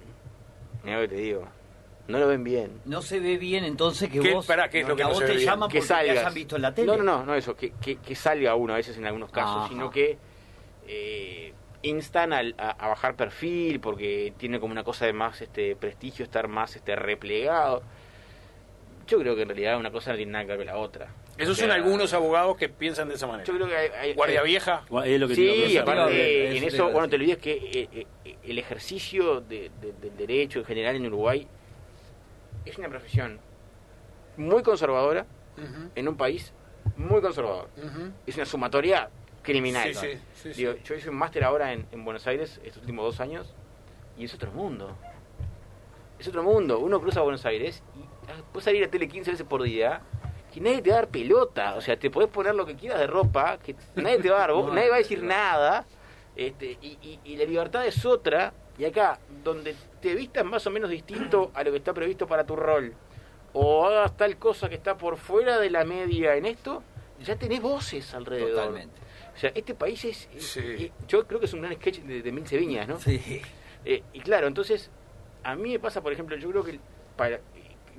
Mira 0.84 0.98
lo 1.02 1.08
que 1.08 1.16
te 1.16 1.22
digo. 1.22 1.48
No 2.08 2.20
lo 2.20 2.28
ven 2.28 2.44
bien. 2.44 2.82
No 2.86 3.02
se 3.02 3.20
ve 3.20 3.38
bien 3.38 3.64
entonces 3.64 4.10
que 4.10 4.20
¿Qué- 4.20 4.34
vos, 4.34 4.46
pará, 4.46 4.70
qué 4.70 4.82
es 4.82 4.88
lo 4.88 4.96
que 4.96 5.02
a 5.04 5.08
no 5.08 5.14
vos 5.14 5.20
se 5.20 5.26
te 5.28 5.40
llaman 5.40 5.70
que 5.70 5.80
porque 5.80 5.88
te 5.88 5.94
salgas. 5.96 6.18
hayan 6.20 6.34
visto 6.34 6.56
en 6.56 6.62
la 6.62 6.74
tele. 6.74 6.88
No, 6.88 6.98
no, 6.98 7.04
no, 7.04 7.26
no 7.26 7.36
eso, 7.36 7.56
que, 7.56 7.72
que, 7.82 7.96
que 7.98 8.16
salga 8.16 8.54
uno 8.56 8.74
a 8.74 8.78
veces 8.78 8.96
en 8.98 9.06
algunos 9.06 9.32
casos, 9.32 9.58
Ajá. 9.58 9.68
sino 9.70 9.90
que 9.90 10.18
eh, 10.88 11.54
instan 11.82 12.32
al- 12.34 12.54
a, 12.58 12.70
a 12.72 12.88
bajar 12.89 13.15
perfil 13.15 13.80
porque 13.80 14.34
tiene 14.38 14.60
como 14.60 14.72
una 14.72 14.84
cosa 14.84 15.06
de 15.06 15.13
más 15.13 15.41
este 15.41 15.76
prestigio 15.76 16.24
estar 16.26 16.48
más 16.48 16.76
este 16.76 16.96
replegado. 16.96 17.82
Yo 19.08 19.20
creo 19.20 19.36
que 19.36 19.44
en 19.44 19.50
realidad 19.50 19.78
una 19.78 19.91
cosa 19.91 20.12
no 20.12 20.18
tiene 20.18 20.32
nada 20.32 20.46
que 20.46 20.50
ver 20.52 20.58
con 20.60 20.65
la 20.68 20.78
otra. 20.78 21.08
Esos 21.38 21.52
O 21.52 21.56
sea, 21.56 21.68
son 21.68 21.72
algunos 21.76 22.13
abogados 22.13 22.56
que 22.58 22.70
piensan 22.70 23.08
de 23.10 23.15
esa 23.15 23.28
manera. 23.28 23.44
Yo 23.46 23.54
creo 23.56 23.68
que 23.68 23.76
hay, 23.76 23.89
hay- 24.00 24.13
Guardia 24.13 24.39
hay- 24.41 24.48
Vieja, 24.48 24.84
Es 25.06 25.20
lo 25.20 25.28
que 25.28 25.36
Sí, 25.36 25.78
aparte 25.78 26.58
en 26.58 26.63
eso 26.63 26.89
bueno, 26.91 27.08
te 27.10 27.15
olvides 27.18 27.38
que 27.38 27.52
eh, 27.54 28.08
eh, 28.24 28.36
el 28.44 28.58
ejercicio 28.58 29.41
de- 29.41 29.70
de- 29.82 29.94
del 29.94 30.15
derecho 30.18 30.60
en 30.60 30.65
general 30.65 30.96
en 30.96 31.06
Uruguay 31.08 31.48
es 32.65 32.78
una 32.78 32.89
profesión 32.89 33.39
muy 34.38 34.63
conservadora 34.63 35.25
en 35.95 36.08
un 36.08 36.17
país 36.17 36.54
muy 36.97 37.21
conservador. 37.21 37.69
ujú. 37.78 38.12
Es 38.25 38.36
una 38.36 38.45
sumatoria 38.45 39.10
criminal. 39.41 39.93
Sí, 39.93 40.08
sí, 40.13 40.19
sí, 40.34 40.54
sí. 40.54 40.62
Digo, 40.62 40.73
Yo 40.84 40.95
hice 40.95 41.10
un 41.10 41.15
máster 41.15 41.43
ahora 41.43 41.71
en, 41.73 41.88
en 41.91 42.04
Buenos 42.04 42.25
Aires 42.28 42.60
estos 42.63 42.82
últimos 42.82 43.06
dos 43.06 43.19
años 43.21 43.54
y 44.17 44.25
es 44.25 44.34
otro 44.34 44.51
mundo. 44.51 44.95
Es 46.19 46.28
otro 46.28 46.43
mundo. 46.43 46.80
Uno 46.80 46.99
cruza 47.01 47.21
Buenos 47.21 47.45
Aires 47.45 47.84
y 47.95 48.01
ah, 48.30 48.41
puedes 48.51 48.65
salir 48.65 48.84
a 48.84 48.89
tele 48.89 49.08
15 49.08 49.32
veces 49.32 49.45
por 49.45 49.62
día 49.63 50.01
que 50.54 50.62
nadie 50.62 50.82
te 50.82 50.89
va 50.89 50.97
a 50.97 50.99
dar 51.01 51.10
pelota. 51.10 51.75
O 51.75 51.82
sea, 51.82 51.97
te 51.97 52.10
podés 52.10 52.30
poner 52.30 52.56
lo 52.56 52.65
que 52.65 52.75
quieras 52.75 52.99
de 52.99 53.08
ropa, 53.08 53.58
que 53.58 53.75
nadie 53.95 54.19
te 54.19 54.30
va 54.30 54.38
a 54.38 54.39
dar, 54.41 54.49
No, 54.51 54.73
nadie 54.73 54.89
va 54.89 54.95
a 54.95 54.99
decir 54.99 55.21
no. 55.21 55.30
nada. 55.30 55.86
Este, 56.36 56.78
y, 56.82 56.97
y- 57.01 57.19
y 57.23 57.38
la 57.38 57.45
libertad 57.45 57.86
es 57.86 58.06
otra. 58.06 58.54
Y 58.78 58.84
acá, 58.86 59.19
donde 59.43 59.73
te 60.06 60.13
vistas 60.13 60.46
más 60.46 60.68
o 60.68 60.70
menos 60.70 60.91
distinto 60.91 61.50
a 61.56 61.63
lo 61.63 61.72
que 61.72 61.78
está 61.78 61.91
previsto 61.91 62.28
para 62.28 62.46
tu 62.46 62.56
rol, 62.56 62.94
o 63.54 63.88
hagas 63.88 64.15
tal 64.15 64.38
cosa 64.38 64.70
que 64.70 64.76
está 64.76 64.96
por 64.98 65.18
fuera 65.18 65.58
de 65.58 65.72
la 65.72 65.84
media 65.84 66.36
en 66.36 66.46
esto, 66.46 66.84
ya 67.24 67.36
tenés 67.38 67.60
voces 67.60 68.13
alrededor. 68.13 68.52
Totalmente. 68.52 69.02
O 69.34 69.38
sea, 69.39 69.52
este 69.56 69.74
país 69.74 70.06
es... 70.06 70.30
Sí. 70.38 70.60
eh, 70.63 70.91
yo 71.08 71.26
creo 71.26 71.39
que 71.39 71.48
es 71.48 71.54
un 71.54 71.62
gran 71.62 71.74
sketch 71.74 72.02
de, 72.02 72.22
de 72.22 72.32
Mil 72.32 72.44
Viñas, 72.44 72.88
¿no? 72.88 73.00
Sí. 73.00 73.41
Eh, 73.84 74.04
y 74.13 74.20
claro, 74.20 74.46
entonces, 74.46 74.91
a 75.44 75.56
mí 75.56 75.72
me 75.72 75.80
pasa, 75.80 76.04
por 76.04 76.13
ejemplo, 76.13 76.38
yo 76.38 76.52
creo 76.52 76.63
que... 76.63 76.80
Para, 77.18 77.38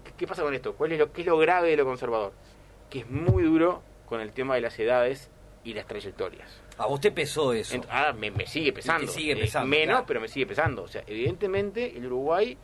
¿qué, 0.04 0.12
qué 0.16 0.26
pasa 0.28 0.44
con 0.44 0.54
esto? 0.54 0.76
¿Cuál 0.76 0.92
es 0.92 1.00
lo, 1.00 1.12
¿Qué 1.12 1.22
es 1.22 1.26
lo 1.26 1.36
grave 1.38 1.70
de 1.70 1.76
lo 1.76 1.84
conservador? 1.84 2.34
Que 2.88 3.00
es 3.00 3.10
muy 3.10 3.42
duro 3.42 3.82
con 4.06 4.20
el 4.20 4.30
tema 4.30 4.54
de 4.54 4.60
las 4.60 4.78
edades 4.78 5.28
y 5.64 5.74
las 5.74 5.88
trayectorias. 5.88 6.62
A 6.78 6.86
vos 6.86 7.00
te 7.00 7.10
pesó 7.10 7.52
eso. 7.52 7.74
Ent- 7.76 7.86
ah, 7.90 8.12
me, 8.12 8.30
me 8.30 8.46
sigue 8.46 8.72
pesando. 8.72 9.06
Te 9.06 9.12
sigue 9.12 9.32
Eh, 9.32 9.36
pesando, 9.36 9.66
menos, 9.68 9.94
claro. 9.94 10.04
pero 10.06 10.20
me 10.20 10.28
sigue 10.28 10.46
pesando. 10.46 10.82
O 10.82 10.88
sea, 10.88 11.02
evidentemente 11.06 11.96
el 11.96 12.06
Uruguay 12.06 12.56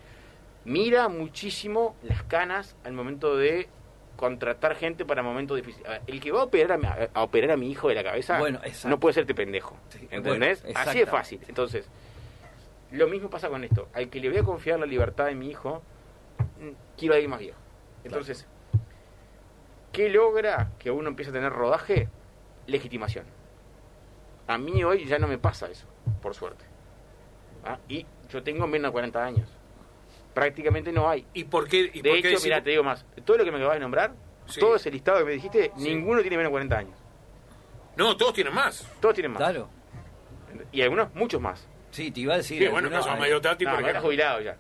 mira 0.65 1.09
muchísimo 1.09 1.97
las 2.03 2.23
canas 2.25 2.77
al 2.85 2.93
momento 2.93 3.37
de 3.37 3.69
contratar 4.17 4.77
gente 4.77 5.05
para 5.07 5.23
momentos 5.23 5.57
difíciles. 5.57 5.89
Ver, 5.89 6.03
El 6.07 6.21
que 6.21 6.31
va 6.31 6.41
a 6.41 6.45
operar 6.45 6.73
a, 6.73 6.79
mi- 6.79 6.87
a- 6.87 7.23
operar 7.23 7.53
a 7.53 7.57
mi 7.57 7.71
hijo 7.71 7.89
de 7.89 7.95
la 7.95 8.05
cabeza 8.05 8.39
Bueno, 8.39 8.61
no 8.85 9.01
puede 9.01 9.15
serte 9.15 9.35
pendejo. 9.35 9.77
Sí, 9.89 10.07
¿Entendés? 10.11 10.25
bueno, 10.25 10.45
Así 10.47 10.69
exactamente. 10.69 11.11
fácil. 11.11 11.41
Entonces, 11.49 11.89
lo 12.93 13.09
mismo 13.09 13.31
pasa 13.31 13.49
con 13.49 13.65
esto. 13.65 13.89
Al 13.95 14.11
que 14.11 14.21
le 14.21 14.29
voy 14.29 14.39
a 14.39 14.43
confiar 14.45 14.79
la 14.79 14.87
libertad 14.87 15.25
de 15.27 15.35
mi 15.35 15.49
hijo, 15.49 15.83
mm, 16.61 16.69
quiero 16.99 17.15
a 17.15 17.17
alguien 17.17 17.31
más 17.31 17.41
viejo. 17.41 17.59
Entonces, 18.05 18.47
¿qué 19.93 20.09
logra 20.11 20.71
que 20.79 20.91
uno 20.91 21.09
empiece 21.09 21.31
a 21.31 21.35
tener 21.35 21.51
rodaje? 21.53 22.09
Legitimación. 22.67 23.25
A 24.47 24.59
mí 24.59 24.83
hoy 24.85 25.05
ya 25.07 25.19
no 25.19 25.29
me 25.29 25.39
pasa 25.39 25.69
eso, 25.71 25.87
por 26.21 26.35
suerte. 26.35 26.65
¿Ah? 27.65 27.79
Y 27.89 28.07
yo 28.31 28.43
tengo 28.43 28.67
menos 28.67 28.89
de 28.89 28.93
40 28.93 29.25
años. 29.25 29.49
Prácticamente 30.35 30.93
no 30.93 31.09
hay. 31.09 31.27
¿Y 31.35 31.45
por 31.45 31.69
qué? 31.69 31.91
Y 31.93 32.01
De 32.03 32.11
por 32.11 32.21
qué 32.23 32.29
hecho, 32.29 32.39
decir- 32.39 32.45
mira, 32.45 32.63
te 32.63 32.71
digo 32.71 32.83
más. 32.83 33.05
Todo 33.25 33.37
lo 33.39 33.45
que 33.45 33.51
me 33.53 33.59
acabas 33.59 33.75
de 33.77 33.81
nombrar, 33.81 34.13
Sí. 34.47 34.59
todo 34.61 34.77
ese 34.77 34.91
listado 34.91 35.19
que 35.19 35.25
me 35.25 35.33
dijiste, 35.33 35.71
Sí. 35.77 35.95
ninguno 35.95 36.21
tiene 36.23 36.37
menos 36.39 36.49
de 36.49 36.53
40 36.53 36.79
años. 36.79 36.99
No, 37.97 38.17
todos 38.17 38.33
tienen 38.33 38.55
más. 38.55 38.87
Todos 39.01 39.15
tienen 39.15 39.33
más. 39.33 39.39
Claro. 39.43 39.69
Y 40.73 40.83
algunos, 40.83 41.15
muchos 41.15 41.41
más. 41.41 41.67
Sí, 41.91 42.11
te 42.11 42.21
iba 42.21 42.35
a 42.35 42.39
decir. 42.39 42.63
Sí, 42.63 42.69
bueno, 42.69 42.89
caso 42.91 43.15
No, 43.15 43.25
está 43.87 44.01
jubilado 44.01 44.41
ya. 44.41 44.57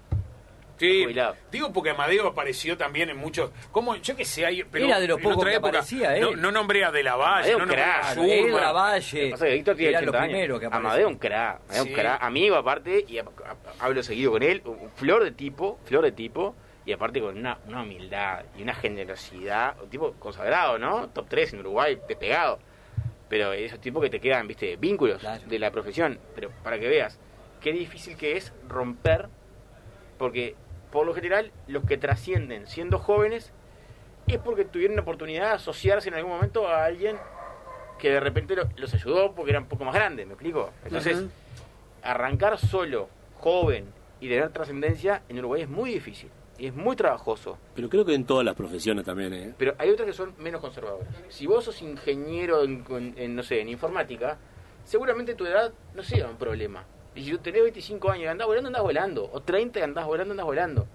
Sí, 0.90 1.03
jubilado. 1.05 1.37
digo 1.51 1.73
porque 1.73 1.90
Amadeo 1.90 2.27
apareció 2.29 2.77
también 2.77 3.09
en 3.11 3.16
muchos. 3.16 3.51
Como 3.71 3.95
yo 3.97 4.16
que 4.16 4.25
sé, 4.25 4.45
hay, 4.47 4.64
pero 4.64 4.87
Era 4.87 4.99
de 5.01 5.07
los 5.09 5.18
en 5.18 5.23
pocos 5.23 5.38
otra 5.38 5.51
que 5.51 5.57
época, 5.57 5.68
aparecía, 5.71 6.11
No, 6.21 6.29
él. 6.31 6.40
no 6.42 6.51
nombré 6.53 6.85
a 6.85 6.90
De 6.90 7.03
la 7.03 7.16
Valle, 7.16 7.53
Amadeo 7.53 7.59
no 7.59 7.66
nombré 7.66 7.83
a 7.83 8.01
crack, 8.01 8.14
Schurman. 8.16 8.61
la 8.61 8.73
Valle. 8.73 9.31
pasa 9.31 9.45
es 9.47 9.51
que 9.51 9.55
Víctor 9.57 9.77
tiene 9.77 9.90
era 9.90 9.99
80 10.01 10.12
lo 10.12 10.18
años. 10.23 10.33
primero 10.33 10.61
que. 10.61 10.66
Amadeo 10.66 11.09
un 11.09 11.16
crack, 11.18 11.61
Amadeo 11.68 11.83
Sí. 11.85 11.88
un 11.90 11.95
crack, 11.95 12.23
amigo 12.23 12.57
aparte, 12.57 13.05
y 13.09 13.18
hablo 13.81 14.03
seguido 14.03 14.33
con 14.33 14.42
él, 14.42 14.62
un 14.64 14.90
flor 14.97 15.25
de 15.25 15.31
tipo, 15.33 15.79
flor 15.85 16.05
de 16.05 16.12
tipo, 16.12 16.55
y 16.85 16.92
aparte 16.92 17.21
con 17.21 17.37
una, 17.38 17.59
una 17.68 17.83
humildad 17.83 18.45
y 18.59 18.62
una 18.62 18.75
generosidad, 18.75 19.81
un 19.83 19.88
tipo 19.88 20.12
consagrado, 20.18 20.79
¿no? 20.79 21.09
Top 21.11 21.27
3 21.29 21.53
en 21.53 21.61
Uruguay, 21.61 21.99
despegado. 22.09 22.59
Pero 23.29 23.53
esos 23.53 23.81
tipos 23.81 24.03
que 24.03 24.11
te 24.11 24.21
quedan, 24.21 24.47
viste, 24.49 24.77
vínculos 24.77 25.21
Claro. 25.21 25.42
de 25.47 25.59
la 25.59 25.71
profesión. 25.71 26.18
Pero 26.35 26.51
para 26.62 26.79
que 26.79 26.88
veas, 26.88 27.18
qué 27.61 27.73
difícil 27.73 28.16
que 28.16 28.37
es 28.37 28.53
romper, 28.68 29.29
porque 30.18 30.55
por 30.92 31.07
lo 31.07 31.14
general, 31.14 31.50
los 31.66 31.85
que 31.85 31.96
trascienden 31.98 32.66
siendo 32.68 32.98
jóvenes 33.00 33.52
es 34.28 34.38
porque 34.38 34.64
tuvieron 34.64 34.94
la 34.94 35.02
oportunidad 35.02 35.48
de 35.48 35.55
asociarse 35.55 36.09
en 36.09 36.14
algún 36.14 36.33
momento 36.33 36.68
a 36.68 36.85
alguien 36.85 37.16
que 37.98 38.11
de 38.11 38.20
repente 38.20 38.55
lo- 38.55 38.68
los 38.76 38.94
ayudó 38.94 39.35
porque 39.35 39.50
eran 39.50 39.64
un 39.64 39.68
poco 39.68 39.85
más 39.85 39.94
grandes, 39.94 40.26
¿me 40.26 40.35
explico? 40.35 40.70
Entonces, 40.85 41.16
arrancar 42.02 42.59
solo, 42.59 43.09
joven 43.40 43.87
y 44.20 44.28
tener 44.28 44.50
trascendencia 44.50 45.22
en 45.28 45.38
Uruguay 45.38 45.62
es 45.62 45.68
muy 45.68 45.90
difícil 45.92 46.31
y 46.59 46.66
es 46.66 46.74
muy 46.74 46.94
trabajoso. 46.96 47.59
Pero 47.74 47.88
creo 47.88 48.05
que 48.05 48.14
en 48.14 48.24
todas 48.24 48.44
las 48.44 48.55
profesiones 48.55 49.05
también, 49.05 49.33
¿eh? 49.33 49.55
Pero 49.59 49.74
hay 49.78 49.90
otras 49.90 50.07
que 50.07 50.12
son 50.12 50.35
menos 50.38 50.61
conservadoras. 50.61 51.09
Si 51.28 51.46
vos 51.46 51.64
sos 51.64 51.81
ingeniero 51.83 52.62
en, 52.62 52.85
en- 52.90 53.14
en, 53.16 53.35
no 53.37 53.42
sé, 53.42 53.61
en 53.61 53.68
informática, 53.68 54.37
seguramente 54.85 55.35
tu 55.35 55.46
edad 55.46 55.72
no 55.94 56.02
sea 56.02 56.28
un 56.28 56.37
problema. 56.37 56.85
Y 57.14 57.25
si 57.25 57.31
tú 57.33 57.38
tenés 57.38 57.62
25 57.62 58.11
años 58.11 58.25
y 58.25 58.27
andás 58.29 58.46
volando, 58.46 58.68
andás 58.68 58.83
volando. 58.83 59.31
O 59.33 59.40
30 59.42 59.79
y 59.79 59.83
andás 59.83 60.07
volando, 60.07 60.33
andás 60.33 60.46
volando. 60.46 60.87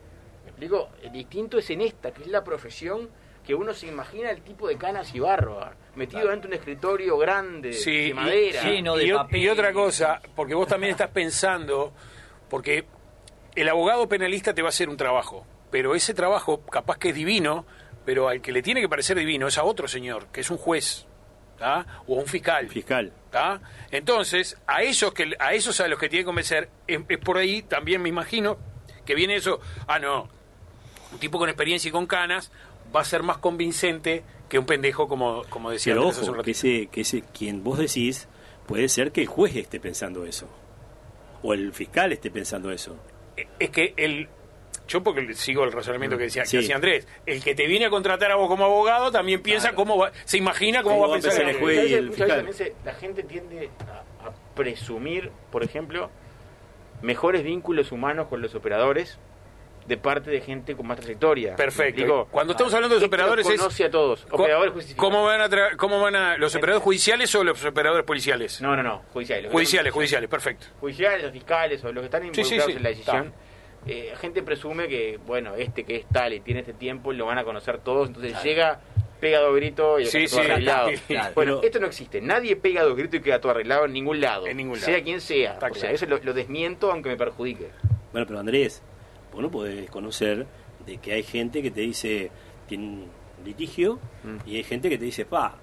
¿Me 0.43 0.49
explico? 0.49 0.89
El 1.03 1.11
distinto 1.11 1.57
es 1.59 1.69
en 1.69 1.81
esta, 1.81 2.11
que 2.11 2.23
es 2.23 2.27
la 2.29 2.43
profesión 2.43 3.09
que 3.45 3.55
uno 3.55 3.73
se 3.73 3.87
imagina 3.87 4.29
el 4.29 4.41
tipo 4.41 4.67
de 4.67 4.77
canas 4.77 5.15
y 5.15 5.19
barba, 5.19 5.73
metido 5.95 6.27
dentro 6.29 6.49
de 6.49 6.55
un 6.57 6.59
escritorio 6.59 7.17
grande, 7.17 7.71
Sí, 7.71 7.91
de 7.95 8.07
y- 8.07 8.13
madera. 8.13 8.61
sí, 8.61 8.81
no 8.81 8.97
de 8.97 9.05
y, 9.05 9.11
papel. 9.13 9.39
y 9.41 9.47
otra 9.47 9.71
cosa, 9.71 10.21
porque 10.35 10.53
vos 10.53 10.67
también 10.67 10.91
estás 10.91 11.11
pensando, 11.11 11.93
porque 12.49 12.83
el 13.55 13.69
abogado 13.69 14.09
penalista 14.09 14.53
te 14.53 14.61
va 14.61 14.67
a 14.67 14.69
hacer 14.69 14.89
un 14.89 14.97
trabajo, 14.97 15.45
pero 15.71 15.95
ese 15.95 16.13
trabajo 16.13 16.59
capaz 16.65 16.97
que 16.97 17.09
es 17.09 17.15
divino, 17.15 17.65
pero 18.05 18.27
al 18.27 18.41
que 18.41 18.51
le 18.51 18.61
tiene 18.61 18.81
que 18.81 18.89
parecer 18.89 19.17
divino 19.17 19.47
es 19.47 19.57
a 19.57 19.63
otro 19.63 19.87
señor, 19.87 20.27
que 20.27 20.41
es 20.41 20.49
un 20.51 20.57
juez, 20.57 21.05
¿tá? 21.57 21.85
o 22.05 22.15
un 22.15 22.25
fiscal. 22.25 22.67
Fiscal. 22.67 23.13
¿Tá? 23.37 23.61
Entonces, 23.91 24.57
a 24.65 24.81
esos 24.81 25.13
que 25.13 25.35
a 25.37 25.53
esos 25.53 25.79
a 25.79 25.87
los 25.87 25.99
que 25.99 26.09
tiene 26.09 26.23
que 26.23 26.25
convencer, 26.25 26.69
es, 26.87 27.01
es 27.07 27.17
por 27.19 27.37
ahí 27.37 27.61
también 27.61 28.01
me 28.01 28.09
imagino 28.09 28.57
que 29.05 29.13
viene 29.13 29.35
eso, 29.35 29.59
ah 29.87 29.99
no, 29.99 30.27
un 31.11 31.19
tipo 31.19 31.37
con 31.37 31.47
experiencia 31.47 31.89
y 31.89 31.91
con 31.91 32.07
canas 32.07 32.51
va 32.95 33.01
a 33.01 33.05
ser 33.05 33.21
más 33.21 33.37
convincente 33.37 34.23
que 34.49 34.57
un 34.57 34.65
pendejo 34.65 35.07
como, 35.07 35.43
como 35.51 35.69
decía 35.69 35.93
Pero 35.93 36.09
hace 36.09 36.27
un 36.27 36.41
que 36.41 36.51
ese, 36.51 36.87
que 36.91 37.01
ese 37.01 37.21
quien 37.21 37.63
vos 37.63 37.77
decís, 37.77 38.27
puede 38.65 38.89
ser 38.89 39.11
que 39.11 39.21
el 39.21 39.27
juez 39.27 39.55
esté 39.55 39.79
pensando 39.79 40.25
eso. 40.25 40.49
O 41.43 41.53
el 41.53 41.73
fiscal 41.73 42.11
esté 42.11 42.31
pensando 42.31 42.71
eso. 42.71 42.97
es 43.59 43.69
que 43.69 43.93
el 43.97 44.29
yo 44.87 45.03
porque 45.03 45.33
sigo 45.33 45.63
el 45.63 45.71
razonamiento 45.71 46.17
que 46.17 46.23
decía, 46.25 46.43
que 46.43 46.49
Sí. 46.49 46.57
decía 46.57 46.75
Andrés, 46.75 47.07
el 47.25 47.43
que 47.43 47.53
te 47.55 47.67
viene 47.67 47.85
a 47.85 47.89
contratar 47.89 48.31
a 48.31 48.35
vos 48.35 48.47
como 48.47 48.65
abogado 48.65 49.11
también 49.11 49.41
piensa 49.41 49.73
cómo 49.73 49.97
va, 49.97 50.11
se 50.25 50.37
imagina 50.37 50.83
cómo, 50.83 50.95
¿Cómo 50.95 51.09
va 51.09 51.17
a 51.17 51.19
pensar 51.19 51.41
el 51.43 51.49
el 51.49 51.57
juez. 51.59 51.89
y 51.89 51.93
el 51.93 52.13
fiscal. 52.13 52.53
se- 52.53 52.73
la 52.85 52.93
gente 52.93 53.23
tiende 53.23 53.69
a, 53.87 54.27
a 54.27 54.31
presumir, 54.55 55.31
por 55.51 55.63
ejemplo, 55.63 56.09
mejores 57.01 57.43
vínculos 57.43 57.91
humanos 57.91 58.27
con 58.27 58.41
los 58.41 58.55
operadores 58.55 59.19
de 59.85 59.95
parte 59.95 60.29
de 60.31 60.41
gente 60.41 60.75
con 60.75 60.85
más 60.85 60.99
trayectoria. 60.99 61.51
¿Me 61.51 61.55
Perfecto. 61.57 61.83
explico? 62.01 62.27
Cuando 62.29 62.51
estamos 62.51 62.73
hablando 62.73 62.95
de 62.95 62.99
los 62.99 63.03
Este 63.05 63.15
los 63.17 63.23
operadores 63.25 63.49
es 63.49 63.57
conoce 63.61 63.85
a 63.85 63.89
todos. 63.89 64.27
Operadores. 64.31 64.93
¿Cómo 64.97 65.23
van 65.23 65.39
a 65.39 65.47
tra- 65.49 65.77
cómo 65.77 66.01
van 66.01 66.13
a 66.15 66.37
los 66.37 66.53
operadores 66.55 66.83
judiciales 66.83 67.33
o 67.35 67.43
los 67.45 67.63
operadores 67.63 68.05
policiales? 68.05 68.59
No, 68.61 68.75
no, 68.75 68.83
no, 68.83 69.03
judiciales. 69.13 69.49
judiciales, 69.49 69.93
judiciales, 69.93 70.29
perfecto. 70.29 70.65
Judiciales, 70.81 71.23
los 71.23 71.31
fiscales 71.31 71.81
o 71.85 71.93
los 71.93 72.01
que 72.01 72.05
están 72.05 72.25
involucrados 72.25 72.65
sí, 72.65 72.71
sí. 72.71 72.77
en 72.77 72.83
la 72.83 72.89
decisión. 72.89 73.33
Eh, 73.87 74.13
gente 74.19 74.43
presume 74.43 74.87
que, 74.87 75.19
bueno, 75.25 75.55
este 75.55 75.83
que 75.83 75.95
es 75.97 76.05
tal 76.07 76.33
y 76.33 76.39
tiene 76.41 76.59
este 76.61 76.73
tiempo, 76.73 77.13
lo 77.13 77.25
van 77.25 77.37
a 77.37 77.43
conocer 77.43 77.79
todos, 77.79 78.07
entonces 78.09 78.41
llega, 78.43 78.79
pega 79.19 79.39
dos 79.39 79.55
gritos 79.55 80.01
y 80.01 80.05
Sí, 80.05 80.17
queda 80.19 80.29
todo 80.29 80.43
sí. 80.43 80.51
arreglado. 80.51 80.89
Claro. 81.07 81.31
Bueno, 81.35 81.55
Pero- 81.55 81.63
esto 81.67 81.79
no 81.79 81.87
existe. 81.87 82.21
Nadie 82.21 82.55
pega 82.55 82.83
dos 82.83 82.95
gritos 82.97 83.19
y 83.19 83.23
queda 83.23 83.39
todo 83.41 83.51
arreglado 83.51 83.85
en 83.85 83.93
ningún 83.93 84.19
lado. 84.21 84.47
En 84.47 84.57
ningún 84.57 84.77
Sea 84.77 84.93
lado. 84.93 85.03
quien 85.05 85.21
sea. 85.21 85.53
Está 85.53 85.67
O 85.67 85.73
sea, 85.73 85.91
eso 85.91 86.05
lo, 86.05 86.17
lo 86.23 86.33
desmiento 86.33 86.91
aunque 86.91 87.09
me 87.09 87.17
perjudique. 87.17 87.69
Bueno, 88.11 88.27
pero 88.27 88.39
Andrés, 88.39 88.81
vos 89.33 89.41
no 89.41 89.49
podés 89.51 89.89
conocer 89.89 90.45
de 90.85 90.97
que 90.97 91.13
hay 91.13 91.23
gente 91.23 91.61
que 91.61 91.71
te 91.71 91.81
dice, 91.81 92.31
tiene 92.67 92.85
un 92.85 93.05
litigio, 93.45 93.99
Mm. 94.23 94.37
y 94.49 94.55
hay 94.57 94.63
gente 94.63 94.89
que 94.89 94.97
te 94.97 95.05
dice, 95.05 95.25
pa, 95.25 95.55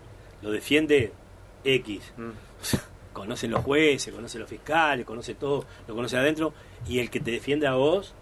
lo 0.42 0.50
defiende 0.50 1.12
X. 1.64 2.12
Mm. 2.16 2.30
Conoce 3.14 3.46
los 3.46 3.62
jueces, 3.62 4.12
conoce 4.12 4.40
los 4.40 4.48
fiscales, 4.48 5.06
conoce 5.06 5.34
todo, 5.36 5.64
lo 5.86 5.94
conoce 5.94 6.16
adentro, 6.16 6.52
y 6.88 6.98
el 6.98 7.10
que 7.10 7.20
te 7.20 7.30
defiende 7.30 7.66
a 7.66 7.74
vos, 7.74 8.14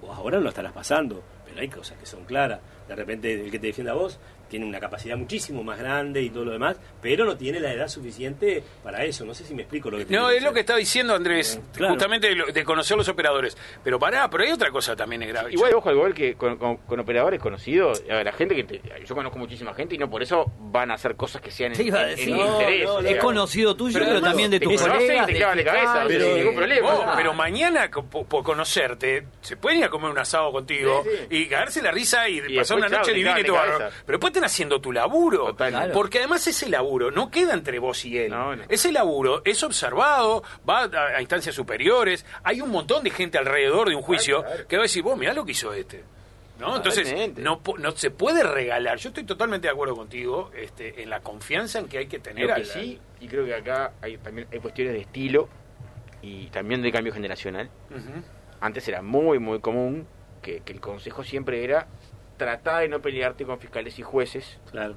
vos 0.00 0.16
ahora 0.16 0.38
no 0.38 0.44
lo 0.44 0.48
estarás 0.50 0.72
pasando, 0.72 1.22
pero 1.46 1.60
hay 1.60 1.68
cosas 1.68 1.98
que 1.98 2.06
son 2.06 2.24
claras. 2.24 2.60
De 2.88 2.94
repente 2.94 3.32
el 3.32 3.50
que 3.50 3.58
te 3.58 3.68
defiende 3.68 3.90
a 3.90 3.94
vos 3.94 4.18
tiene 4.50 4.66
una 4.66 4.78
capacidad 4.80 5.16
muchísimo 5.16 5.62
más 5.64 5.78
grande 5.78 6.20
y 6.20 6.28
todo 6.28 6.44
lo 6.44 6.52
demás, 6.52 6.76
pero 7.00 7.24
no 7.24 7.36
tiene 7.36 7.60
la 7.60 7.72
edad 7.72 7.88
suficiente 7.88 8.62
para 8.82 9.04
eso. 9.04 9.24
No 9.24 9.32
sé 9.32 9.44
si 9.44 9.54
me 9.54 9.62
explico 9.62 9.90
lo 9.90 9.96
que 9.98 10.04
te 10.04 10.14
No, 10.14 10.28
es 10.28 10.42
lo 10.42 10.52
que 10.52 10.60
está 10.60 10.76
diciendo 10.76 11.14
Andrés, 11.14 11.60
Claro. 11.74 11.94
justamente 11.94 12.28
de, 12.28 12.34
lo- 12.34 12.46
de 12.46 12.64
conocer 12.64 12.96
los 12.96 13.08
operadores. 13.08 13.56
Pero 13.84 13.98
pará, 13.98 14.28
pero 14.28 14.44
hay 14.44 14.50
otra 14.52 14.70
cosa 14.70 14.94
también 14.96 15.22
es 15.22 15.28
grave. 15.28 15.52
Igual, 15.52 15.72
ojo 15.74 15.88
al 15.88 15.94
gol 15.96 16.14
que 16.14 16.34
con, 16.34 16.56
con- 16.58 16.76
con 16.78 17.00
operadores 17.00 17.40
conocidos, 17.40 18.02
a 18.10 18.14
ver, 18.16 18.26
la 18.26 18.32
gente 18.32 18.54
que 18.54 18.64
te- 18.64 18.82
yo 19.06 19.14
conozco 19.14 19.38
muchísima 19.38 19.72
gente 19.74 19.94
y 19.94 19.98
no 19.98 20.10
por 20.10 20.22
eso 20.22 20.44
van 20.58 20.90
a 20.90 20.94
hacer 20.94 21.14
cosas 21.16 21.40
que 21.40 21.50
sean 21.50 21.72
en, 21.72 21.78
Te 21.78 21.84
iba 21.84 22.00
a 22.00 22.02
en 22.10 22.16
decir. 22.16 22.34
No, 22.34 22.60
interés. 22.60 22.84
no, 22.84 22.92
o 22.94 22.96
no, 22.96 23.02
sea, 23.02 23.10
Es 23.16 23.18
conocido 23.22 23.76
tuyo, 23.76 23.92
Pero 23.94 24.04
pero, 24.06 24.16
además, 24.16 24.30
también 24.30 24.50
de 24.50 24.58
te 24.58 24.64
y 24.64 24.76
colegas. 24.76 24.98
te 25.26 25.32
de 25.32 25.38
clavan 25.38 25.56
la 25.58 25.64
cabeza, 25.64 26.04
pero 26.08 26.24
sin 26.24 26.34
ningún 26.36 26.54
problema. 26.56 26.88
Ah. 26.90 27.12
pero 27.16 27.34
mañana 27.34 27.90
por, 27.90 28.42
conocerte, 28.44 29.26
se 29.40 29.56
pueden 29.56 29.78
ir 29.78 29.84
a 29.84 29.88
comer 29.90 30.10
un 30.10 30.18
asado 30.18 30.50
contigo 30.52 31.02
Sí, 31.04 31.10
sí. 31.30 31.36
y 31.36 31.46
cagarse 31.46 31.82
la 31.82 31.90
risa 31.90 32.28
y, 32.28 32.38
Y 32.48 32.56
pasar 32.56 32.78
una 32.78 32.88
noche 32.88 33.10
te 33.12 33.16
divina 33.16 33.40
y 33.40 33.44
todo. 33.44 33.56
de. 33.60 33.72
Pero 34.06 34.18
después 34.18 34.32
están 34.40 34.44
haciendo 34.44 34.80
tu 34.80 34.92
laburo. 34.92 35.56
Porque 35.92 36.18
además 36.18 36.46
ese 36.46 36.68
laburo 36.68 37.10
no 37.10 37.30
queda 37.30 37.54
entre 37.54 37.78
vos 37.78 38.04
y 38.04 38.18
él. 38.18 38.30
No, 38.30 38.56
no. 38.56 38.64
Ese 38.68 38.92
laburo 38.92 39.42
es 39.44 39.62
observado, 39.62 40.42
va 40.68 40.84
a, 40.84 41.16
a 41.16 41.20
instancias 41.20 41.54
superiores. 41.54 42.24
Hay 42.42 42.60
un 42.60 42.70
montón 42.70 43.04
de 43.04 43.10
gente 43.10 43.38
alrededor 43.38 43.88
de 43.88 43.96
un 43.96 44.02
juicio 44.02 44.42
claro. 44.42 44.66
que 44.66 44.76
va 44.76 44.82
a 44.82 44.84
decir, 44.84 45.02
vos 45.02 45.18
mirá 45.18 45.32
lo 45.32 45.44
que 45.44 45.52
hizo 45.52 45.72
este. 45.72 46.04
¿No? 46.58 46.76
Entonces, 46.76 47.14
no, 47.38 47.60
se 47.94 48.10
puede 48.10 48.42
regalar. 48.42 48.98
Yo 48.98 49.08
estoy 49.08 49.24
totalmente 49.24 49.66
de 49.66 49.72
acuerdo 49.72 49.96
contigo 49.96 50.50
este, 50.54 51.02
en 51.02 51.08
la 51.08 51.20
confianza 51.20 51.78
en 51.78 51.88
que 51.88 51.98
hay 51.98 52.06
que 52.06 52.18
tener. 52.18 52.48
Lo 52.48 52.54
que 52.54 52.66
sí, 52.66 53.00
y 53.18 53.28
creo 53.28 53.46
que 53.46 53.54
acá 53.54 53.94
hay 54.02 54.18
también 54.18 54.46
hay 54.52 54.58
cuestiones 54.58 54.92
de 54.92 55.00
estilo 55.00 55.48
y 56.20 56.48
también 56.48 56.82
de 56.82 56.92
cambio 56.92 57.14
generacional. 57.14 57.70
Antes 58.60 58.86
era 58.88 59.00
muy, 59.00 59.38
muy 59.38 59.60
común 59.60 60.06
que, 60.42 60.60
que 60.60 60.74
el 60.74 60.80
consejo 60.80 61.24
siempre 61.24 61.64
era 61.64 61.86
tratar 62.40 62.80
de 62.80 62.88
no 62.88 63.00
pelearte 63.02 63.44
con 63.44 63.58
fiscales 63.58 63.98
y 63.98 64.02
jueces 64.02 64.58
Claro. 64.70 64.94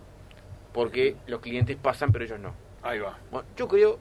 porque 0.72 1.16
los 1.28 1.42
clientes 1.42 1.76
pasan 1.76 2.12
pero 2.12 2.24
ellos 2.26 2.40
no. 2.40 2.54
Ahí 2.82 3.00
va. 3.00 3.18
Bueno, 3.32 3.48
yo 3.58 3.68
creo, 3.68 4.00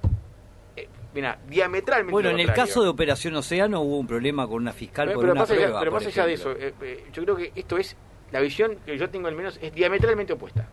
eh, 0.76 0.88
mira, 1.12 1.38
diametralmente 1.48 2.12
Bueno, 2.12 2.31
en 2.31 2.38
el 2.40 2.52
caso 2.52 2.83
de 2.83 2.88
Operación 2.88 3.35
Océano 3.37 3.81
hubo 3.81 3.98
un 3.98 4.07
problema 4.07 4.46
con 4.46 4.57
una 4.62 4.72
fiscal 4.72 5.09
Pero, 5.09 5.16
por 5.18 5.22
pero 5.24 5.33
una 5.33 5.40
más 5.42 5.50
allá, 5.50 5.61
prueba. 5.61 5.78
pero 5.81 5.90
por 5.90 6.00
más 6.00 6.07
allá 6.07 6.26
de 6.26 6.33
eso, 6.35 6.52
eh, 6.52 6.72
eh, 6.81 7.05
yo 7.12 7.22
creo 7.24 7.37
que 7.37 7.52
esto 7.57 7.76
es, 7.78 7.96
la 8.31 8.40
visión 8.40 8.76
que 8.87 8.96
yo 8.96 9.11
tengo 9.11 9.26
al 9.28 9.35
menos 9.35 9.59
es 9.61 9.74
diametralmente 9.74 10.33
opuesta. 10.33 10.66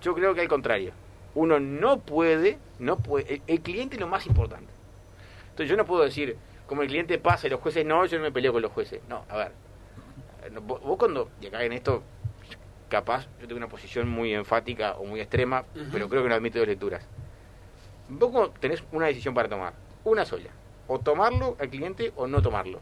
Yo 0.00 0.14
creo 0.14 0.34
que 0.34 0.40
al 0.40 0.48
contrario. 0.48 0.92
Uno 1.34 1.60
no 1.60 2.00
puede, 2.00 2.58
no 2.78 2.96
puede, 2.98 3.34
el, 3.34 3.42
el 3.46 3.60
cliente 3.60 3.96
es 3.96 4.00
lo 4.00 4.08
más 4.08 4.26
importante. 4.26 4.72
Entonces 5.50 5.68
yo 5.70 5.76
no 5.76 5.84
puedo 5.86 6.02
decir, 6.02 6.36
como 6.66 6.82
el 6.82 6.88
cliente 6.88 7.18
pasa 7.18 7.46
y 7.46 7.50
los 7.50 7.60
jueces 7.60 7.84
no, 7.86 8.04
yo 8.06 8.16
no 8.18 8.24
me 8.24 8.32
peleo 8.32 8.52
con 8.52 8.60
los 8.62 8.72
jueces. 8.72 9.00
No, 9.08 9.24
a 9.30 9.36
ver, 9.36 9.52
vos, 10.62 10.80
vos 10.80 10.96
cuando, 10.98 11.30
y 11.40 11.46
acá 11.46 11.62
en 11.64 11.72
esto, 11.72 12.02
capaz, 12.88 13.26
yo 13.40 13.46
tengo 13.46 13.56
una 13.56 13.68
posición 13.68 14.08
muy 14.08 14.34
enfática 14.34 14.96
o 14.96 15.04
muy 15.04 15.20
extrema, 15.20 15.64
pero 15.90 16.08
creo 16.08 16.22
que 16.22 16.28
no 16.28 16.34
admite 16.34 16.58
dos 16.58 16.68
lecturas. 16.68 17.02
Vos 18.08 18.30
cuando 18.30 18.50
tenés 18.52 18.82
una 18.92 19.06
decisión 19.06 19.34
para 19.34 19.48
tomar, 19.48 19.72
una 20.04 20.24
sola, 20.24 20.50
o 20.88 20.98
tomarlo 21.00 21.56
al 21.58 21.70
cliente 21.70 22.12
o 22.16 22.26
no 22.26 22.42
tomarlo. 22.42 22.80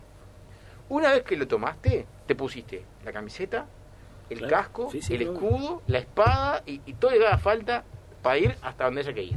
Una 0.88 1.12
vez 1.12 1.23
que 1.23 1.37
lo 1.37 1.46
tomaste, 1.46 2.07
te 2.27 2.35
pusiste 2.35 2.85
la 3.05 3.12
camiseta, 3.12 3.66
el 4.29 4.38
Claro. 4.38 4.57
casco, 4.57 4.90
Sí, 4.90 5.01
sí, 5.03 5.14
el 5.14 5.25
no. 5.27 5.33
escudo, 5.33 5.83
la 5.87 5.99
espada 5.99 6.62
y, 6.66 6.81
y 6.87 6.94
todo 6.94 7.12
lo 7.12 7.18
que 7.18 7.27
haga 7.27 7.38
falta 7.38 7.85
para 8.23 8.38
ir 8.38 8.57
hasta 8.62 8.85
donde 8.85 9.03
haya 9.03 9.12
que 9.12 9.23
ir. 9.23 9.37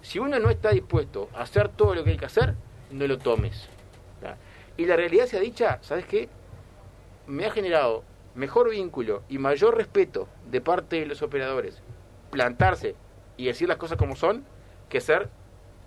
Si 0.00 0.18
uno 0.18 0.38
no 0.38 0.50
está 0.50 0.70
dispuesto 0.70 1.28
a 1.34 1.42
hacer 1.42 1.68
todo 1.68 1.94
lo 1.94 2.04
que 2.04 2.10
hay 2.10 2.16
que 2.16 2.24
hacer, 2.24 2.54
no 2.90 3.06
lo 3.06 3.18
tomes. 3.18 3.68
Y 4.76 4.86
la 4.86 4.96
realidad 4.96 5.26
sea 5.26 5.40
dicha, 5.40 5.78
¿sabes 5.82 6.06
qué? 6.06 6.28
Me 7.26 7.46
ha 7.46 7.50
generado 7.50 8.04
mejor 8.34 8.70
vínculo 8.70 9.22
y 9.28 9.38
mayor 9.38 9.76
respeto 9.76 10.28
de 10.50 10.60
parte 10.60 11.00
de 11.00 11.06
los 11.06 11.22
operadores 11.22 11.82
plantarse 12.30 12.94
y 13.36 13.46
decir 13.46 13.68
las 13.68 13.76
cosas 13.76 13.98
como 13.98 14.16
son 14.16 14.44
que 14.88 15.00
ser 15.00 15.28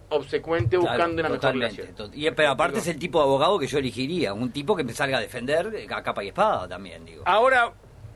obsecuente 0.10 0.78
Claro, 0.78 0.91
buscando 0.91 1.21
una 1.21 1.30
mejor 1.30 1.54
relación. 1.54 1.88
Y, 2.13 2.30
pero 2.32 2.50
aparte 2.52 2.80
es 2.80 2.88
el 2.88 3.00
tipo 3.00 3.19
de 3.19 3.26
abogado 3.26 3.58
que 3.58 3.67
yo 3.67 3.80
elegiría, 3.80 4.34
un 4.34 4.52
tipo 4.52 4.76
que 4.76 4.84
me 4.84 4.93
salga 4.93 5.17
a 5.17 5.21
defender 5.21 5.88
a 5.91 6.04
capa 6.04 6.24
y 6.24 6.28
espada 6.28 6.67
también, 6.67 7.04
digo. 7.06 7.24
Ahora 7.26 7.74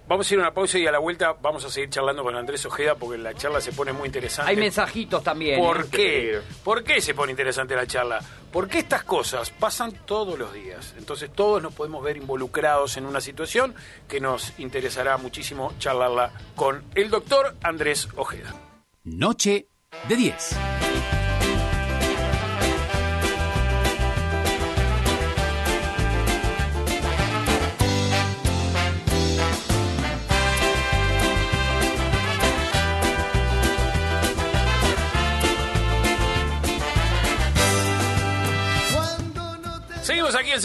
vamos 0.09 0.29
a 0.29 0.33
ir 0.33 0.39
a 0.39 0.43
una 0.43 0.53
pausa 0.53 0.79
y 0.79 0.87
a 0.87 0.91
la 0.91 0.97
vuelta 0.97 1.33
vamos 1.39 1.63
a 1.63 1.69
seguir 1.69 1.89
charlando 1.89 2.23
con 2.23 2.35
Andrés 2.35 2.65
Ojeda 2.65 2.95
porque 2.95 3.17
la 3.19 3.33
charla 3.35 3.61
se 3.61 3.71
pone 3.71 3.93
muy 3.93 4.07
interesante. 4.07 4.49
Hay 4.49 4.57
mensajitos 4.57 5.23
también. 5.23 5.59
¿Por 5.59 5.81
¿eh? 5.81 5.85
qué? 5.91 5.97
peligro. 5.97 6.41
¿Por 6.63 6.83
qué 6.83 6.99
se 6.99 7.13
pone 7.13 7.31
interesante 7.31 7.75
la 7.75 7.85
charla? 7.85 8.19
Porque 8.51 8.79
estas 8.79 9.03
cosas 9.03 9.51
pasan 9.51 9.93
todos 10.05 10.37
los 10.37 10.51
días. 10.51 10.95
Entonces 10.97 11.31
todos 11.31 11.61
nos 11.61 11.73
podemos 11.73 12.03
ver 12.03 12.17
involucrados 12.17 12.97
en 12.97 13.05
una 13.05 13.21
situación 13.21 13.75
que 14.07 14.19
nos 14.19 14.59
interesará 14.59 15.17
muchísimo 15.17 15.73
charlarla 15.77 16.31
con 16.55 16.83
el 16.95 17.11
doctor 17.11 17.55
Andrés 17.61 18.09
Ojeda. 18.15 18.55
Noche 19.03 19.67
de 20.07 20.15
10. 20.15 20.55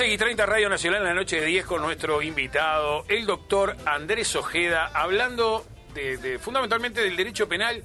Aquí 0.01 0.13
en 0.13 0.19
X30 0.21 0.47
Radio 0.47 0.69
Nacional 0.69 1.01
en 1.03 1.09
la 1.09 1.15
noche 1.15 1.41
de 1.41 1.47
10 1.47 1.67
con 1.67 1.83
nuestro 1.83 2.23
invitado, 2.23 3.05
el 3.09 3.27
doctor 3.27 3.77
Andrés 3.87 4.35
Ojeda, 4.37 4.91
hablando 4.95 5.65
de- 5.95 6.39
fundamentalmente 6.39 7.01
del 7.01 7.17
derecho 7.17 7.49
penal, 7.49 7.83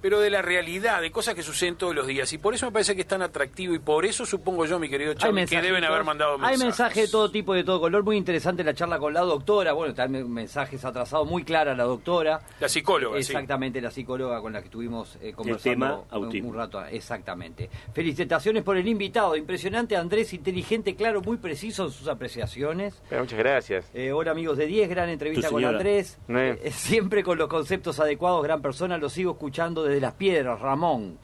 pero 0.00 0.20
de 0.20 0.30
la 0.30 0.42
realidad, 0.42 1.00
de 1.00 1.10
cosas 1.10 1.34
que 1.34 1.42
suceden 1.42 1.76
todos 1.76 1.94
los 1.94 2.06
días. 2.06 2.32
Y 2.32 2.38
por 2.38 2.54
eso 2.54 2.66
me 2.66 2.72
parece 2.72 2.94
que 2.94 3.02
es 3.02 3.06
tan 3.08 3.22
atractivo 3.22 3.74
y 3.74 3.78
por 3.78 4.04
eso 4.06 4.24
supongo 4.26 4.64
yo, 4.66 4.78
mi 4.78 4.88
querido 4.88 5.14
Charlie, 5.14 5.46
que 5.46 5.60
deben 5.60 5.84
haber 5.84 6.04
mandado 6.04 6.38
mensajes. 6.38 6.60
Hay 6.60 6.66
mensajes 6.66 7.06
de 7.06 7.10
todo 7.10 7.30
tipo 7.30 7.54
y 7.54 7.58
de 7.58 7.64
todo 7.64 7.80
color. 7.80 8.02
Muy 8.02 8.16
interesante 8.16 8.64
la 8.64 8.74
charla 8.74 8.98
con 8.98 9.12
la 9.12 9.20
doctora. 9.20 9.72
Bueno, 9.72 9.94
también 9.94 10.30
mensajes 10.32 10.84
atrasados. 10.84 11.28
Muy 11.28 11.44
clara 11.44 11.74
la 11.74 11.84
doctora. 11.84 12.40
La 12.60 12.68
psicóloga, 12.68 13.16
sí. 13.16 13.32
Exactamente, 13.32 13.80
la 13.80 13.90
psicóloga 13.90 14.40
con 14.40 14.52
la 14.52 14.60
que 14.60 14.66
estuvimos 14.66 15.16
eh, 15.20 15.32
conversando 15.32 16.06
tema, 16.10 16.18
un- 16.18 16.54
rato. 16.54 16.84
Exactamente. 16.86 17.68
Felicitaciones 17.92 18.62
por 18.62 18.76
el 18.76 18.88
invitado. 18.88 19.36
Impresionante, 19.36 19.96
Andrés. 19.96 20.32
Inteligente, 20.32 20.94
claro, 20.96 21.20
muy 21.20 21.36
preciso 21.36 21.84
en 21.86 21.90
sus 21.92 22.08
apreciaciones. 22.08 23.00
Pero 23.08 23.22
muchas 23.22 23.38
gracias. 23.38 23.90
Eh, 23.94 24.12
hola 24.12 24.30
amigos 24.30 24.56
de 24.56 24.66
10, 24.66 24.88
gran 24.88 25.08
entrevista 25.08 25.48
con. 25.50 25.64
Andrés. 25.64 26.18
Eh. 26.28 26.58
Eh, 26.64 26.70
siempre 26.70 27.22
con 27.22 27.36
los 27.38 27.48
conceptos 27.48 28.00
adecuados, 28.00 28.42
gran 28.42 28.62
persona, 28.62 28.96
lo 28.96 29.08
sigo 29.08 29.32
escuchando 29.32 29.82
desde 29.82 29.89
las 29.98 30.12
piedras, 30.12 30.60
Ramón. 30.60 31.18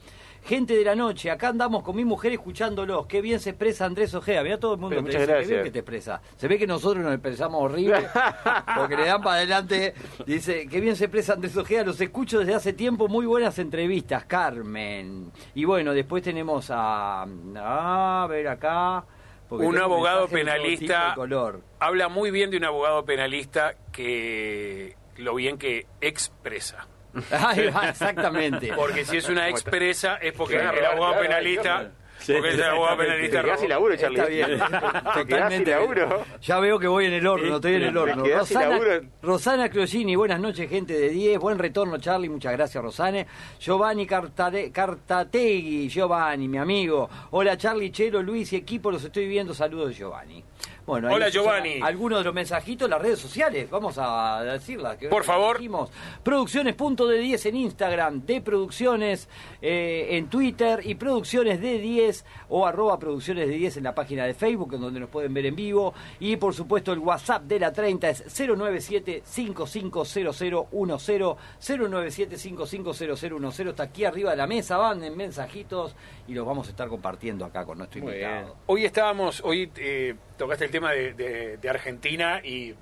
Gente 0.47 0.77
de 0.77 0.85
la 0.85 0.95
noche, 0.95 1.29
acá 1.29 1.49
andamos 1.49 1.83
con 1.83 1.93
mi 1.93 2.05
mujer 2.05 2.31
escuchándolos. 2.31 3.05
Qué 3.05 3.19
bien 3.19 3.37
se 3.41 3.49
expresa 3.49 3.83
Andrés 3.83 4.13
Ojeda. 4.13 4.41
Mirá 4.43 4.57
todo 4.57 4.75
el 4.75 4.79
mundo 4.79 4.95
Pero 4.95 5.05
te 5.05 5.11
muchas 5.11 5.27
dice, 5.27 5.41
qué 5.41 5.53
bien 5.53 5.63
que 5.65 5.71
te 5.71 5.79
expresa. 5.79 6.21
Se 6.37 6.47
ve 6.47 6.57
que 6.57 6.65
nosotros 6.65 7.03
nos 7.03 7.13
expresamos 7.13 7.61
horrible, 7.61 8.07
porque 8.77 8.95
le 8.95 9.05
dan 9.07 9.21
para 9.21 9.35
adelante. 9.35 9.93
Dice, 10.25 10.65
qué 10.69 10.79
bien 10.79 10.95
se 10.95 11.03
expresa 11.03 11.33
Andrés 11.33 11.57
Ojeda, 11.57 11.83
los 11.83 11.99
escucho 11.99 12.39
desde 12.39 12.55
hace 12.55 12.71
tiempo, 12.71 13.09
muy 13.09 13.25
buenas 13.25 13.59
entrevistas, 13.59 14.23
Carmen. 14.23 15.33
Y 15.53 15.65
bueno, 15.65 15.93
después 15.93 16.23
tenemos 16.23 16.71
a... 16.71 17.23
A 17.23 18.27
ver 18.29 18.47
acá. 18.47 19.03
Un 19.49 19.77
abogado 19.77 20.29
penalista 20.29 21.13
color. 21.13 21.61
habla 21.79 22.07
muy 22.07 22.31
bien 22.31 22.51
de 22.51 22.57
un 22.57 22.63
abogado 22.63 23.03
penalista 23.03 23.75
que 23.91 24.95
lo 25.17 25.35
bien 25.35 25.57
que 25.57 25.87
expresa. 25.99 26.87
Ahí 27.31 27.67
va, 27.69 27.89
exactamente. 27.89 28.73
Porque 28.73 29.05
si 29.05 29.17
es 29.17 29.29
una 29.29 29.49
expresa 29.49 30.17
es 30.21 30.33
porque 30.33 30.55
el 30.55 30.85
abogado 30.85 31.21
penalista, 31.21 31.61
claro. 31.61 31.89
Sí, 32.27 32.33
porque 32.33 32.49
el 32.55 32.63
abogado 32.63 32.97
penalista 32.97 33.37
Te 33.39 33.45
quedás 33.45 33.59
sin 33.61 33.69
laburo, 33.69 33.95
Charlie. 33.95 34.17
Está 34.19 34.29
bien, 34.29 34.49
Te 35.13 35.23
totalmente. 35.23 35.71
laburo. 35.71 36.23
Ya 36.41 36.59
veo 36.59 36.77
que 36.77 36.87
voy 36.87 37.05
en 37.05 37.13
el 37.13 37.25
horno, 37.25 37.55
estoy 37.55 37.75
en 37.75 37.83
el 37.83 37.97
horno. 37.97 38.23
Rosana. 38.25 38.79
Rosana 39.21 39.69
Clogini, 39.69 40.15
buenas 40.17 40.39
noches, 40.41 40.69
gente 40.69 40.93
de 40.93 41.09
10. 41.09 41.39
Buen 41.39 41.57
retorno, 41.57 41.97
Charlie, 41.99 42.27
muchas 42.29 42.51
gracias, 42.51 42.83
Rosane. 42.83 43.25
Giovanni 43.59 44.05
Cartare- 44.05 44.71
Cartategui, 44.71 45.87
Giovanni, 45.89 46.47
mi 46.47 46.57
amigo. 46.57 47.09
Hola, 47.31 47.57
Charlie, 47.57 47.91
Chelo, 47.91 48.21
Luis 48.21 48.51
y 48.53 48.57
equipo, 48.57 48.91
los 48.91 49.03
estoy 49.03 49.27
viendo. 49.27 49.53
Saludos, 49.53 49.95
Giovanni. 49.97 50.43
Bueno, 50.85 51.09
ahí 51.09 51.15
Hola, 51.15 51.27
Giovanni. 51.29 51.81
Algunos 51.81 52.19
de 52.19 52.23
los 52.25 52.33
mensajitos, 52.33 52.89
las 52.89 53.01
redes 53.01 53.19
sociales, 53.19 53.69
vamos 53.69 53.97
a 53.99 54.41
decirlas. 54.43 54.95
que 54.97 55.09
Por 55.09 55.23
favor. 55.25 55.57
dijimos. 55.57 55.89
Producciones 56.23 56.75
punto 56.75 57.07
de 57.07 57.17
10 57.19 57.45
en 57.47 57.55
Instagram, 57.57 58.25
de 58.25 58.39
Producciones 58.39 59.27
eh, 59.61 60.07
en 60.11 60.27
Twitter 60.29 60.79
y 60.85 60.95
Producciones 60.95 61.59
de 61.59 61.79
10 61.79 62.16
o 62.49 62.65
arroba 62.65 62.97
Producciones 62.99 63.47
de 63.47 63.55
10 63.55 63.77
en 63.77 63.83
la 63.83 63.95
página 63.95 64.25
de 64.25 64.33
Facebook, 64.33 64.73
en 64.73 64.81
donde 64.81 64.99
nos 64.99 65.09
pueden 65.09 65.33
ver 65.33 65.45
en 65.45 65.55
vivo. 65.55 65.93
Y 66.19 66.35
por 66.37 66.53
supuesto 66.53 66.91
el 66.93 66.99
WhatsApp 66.99 67.43
de 67.43 67.59
la 67.59 67.71
30 67.73 68.09
es 68.09 68.39
097-550010, 68.39 71.37
097-550010. 71.61 73.69
Está 73.69 73.83
aquí 73.83 74.05
arriba 74.05 74.31
de 74.31 74.37
la 74.37 74.47
mesa, 74.47 74.77
van 74.77 75.03
en 75.03 75.15
mensajitos 75.15 75.95
y 76.27 76.33
los 76.33 76.45
vamos 76.45 76.67
a 76.67 76.71
estar 76.71 76.87
compartiendo 76.87 77.45
acá 77.45 77.65
con 77.65 77.77
nuestro 77.77 78.01
Muy 78.01 78.13
invitado. 78.13 78.55
Hoy 78.65 78.85
estábamos, 78.85 79.41
hoy 79.43 79.71
eh, 79.77 80.15
tocaste 80.37 80.65
el 80.65 80.71
tema 80.71 80.91
de, 80.91 81.13
de- 81.13 81.57
de 81.57 81.69
Argentina 81.69 82.41
y 82.43 82.73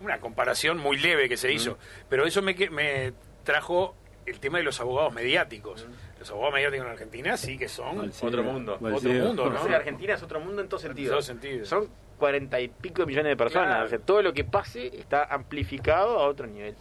una 0.00 0.18
comparación 0.20 0.78
muy 0.78 0.96
leve 0.98 1.28
que 1.28 1.36
se 1.36 1.52
hizo, 1.52 1.76
pero 2.08 2.24
eso 2.24 2.40
me, 2.40 2.54
me 2.70 3.12
trajo 3.42 3.96
el 4.26 4.40
tema 4.40 4.58
de 4.58 4.64
los 4.64 4.80
abogados 4.80 5.12
mediáticos. 5.12 5.86
Los 6.18 6.30
abogados 6.30 6.54
mediáticos 6.54 6.86
en 6.86 6.92
Argentina 6.92 7.36
sí 7.36 7.56
que 7.56 7.68
son 7.68 8.10
Otro 8.22 8.42
mundo. 8.42 8.74
Otro 8.80 9.10
mundo, 9.10 9.50
¿no? 9.50 9.60
O 9.62 9.66
sea, 9.66 9.76
Argentina 9.76 10.14
es 10.14 10.22
otro 10.22 10.40
mundo 10.40 10.62
en 10.62 10.68
todo 10.68 10.80
sentido. 10.80 11.12
todo 11.12 11.22
sentido. 11.22 11.64
Son 11.64 11.88
cuarenta 12.18 12.60
y 12.60 12.68
pico 12.68 13.02
de 13.02 13.06
millones 13.06 13.30
de 13.30 13.36
personas. 13.36 13.68
Claro. 13.68 13.86
O 13.86 13.88
sea, 13.88 13.98
todo 13.98 14.22
lo 14.22 14.32
que 14.32 14.44
pase 14.44 14.86
está 14.98 15.24
amplificado 15.24 16.18
a 16.18 16.26
otro 16.26 16.46
nivel. 16.46 16.74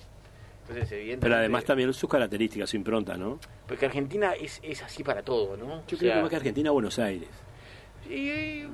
Entonces, 0.62 0.92
evidentemente. 0.92 1.26
Pero 1.26 1.36
además 1.36 1.64
también 1.64 1.94
sus 1.94 2.10
características, 2.10 2.70
su 2.70 2.76
impronta, 2.76 3.16
¿no? 3.18 3.40
Porque 3.68 3.86
Argentina 3.86 4.34
es, 4.34 4.60
es 4.64 4.82
así 4.82 5.04
para 5.04 5.22
todo, 5.22 5.56
¿no? 5.56 5.84
Yo 5.88 5.96
O 5.96 6.00
creo 6.00 6.00
sea, 6.00 6.16
que 6.16 6.22
más 6.22 6.30
que 6.30 6.36
Argentina, 6.38 6.72
Buenos 6.72 6.98
Aires. 6.98 7.30
Y- 8.10 8.68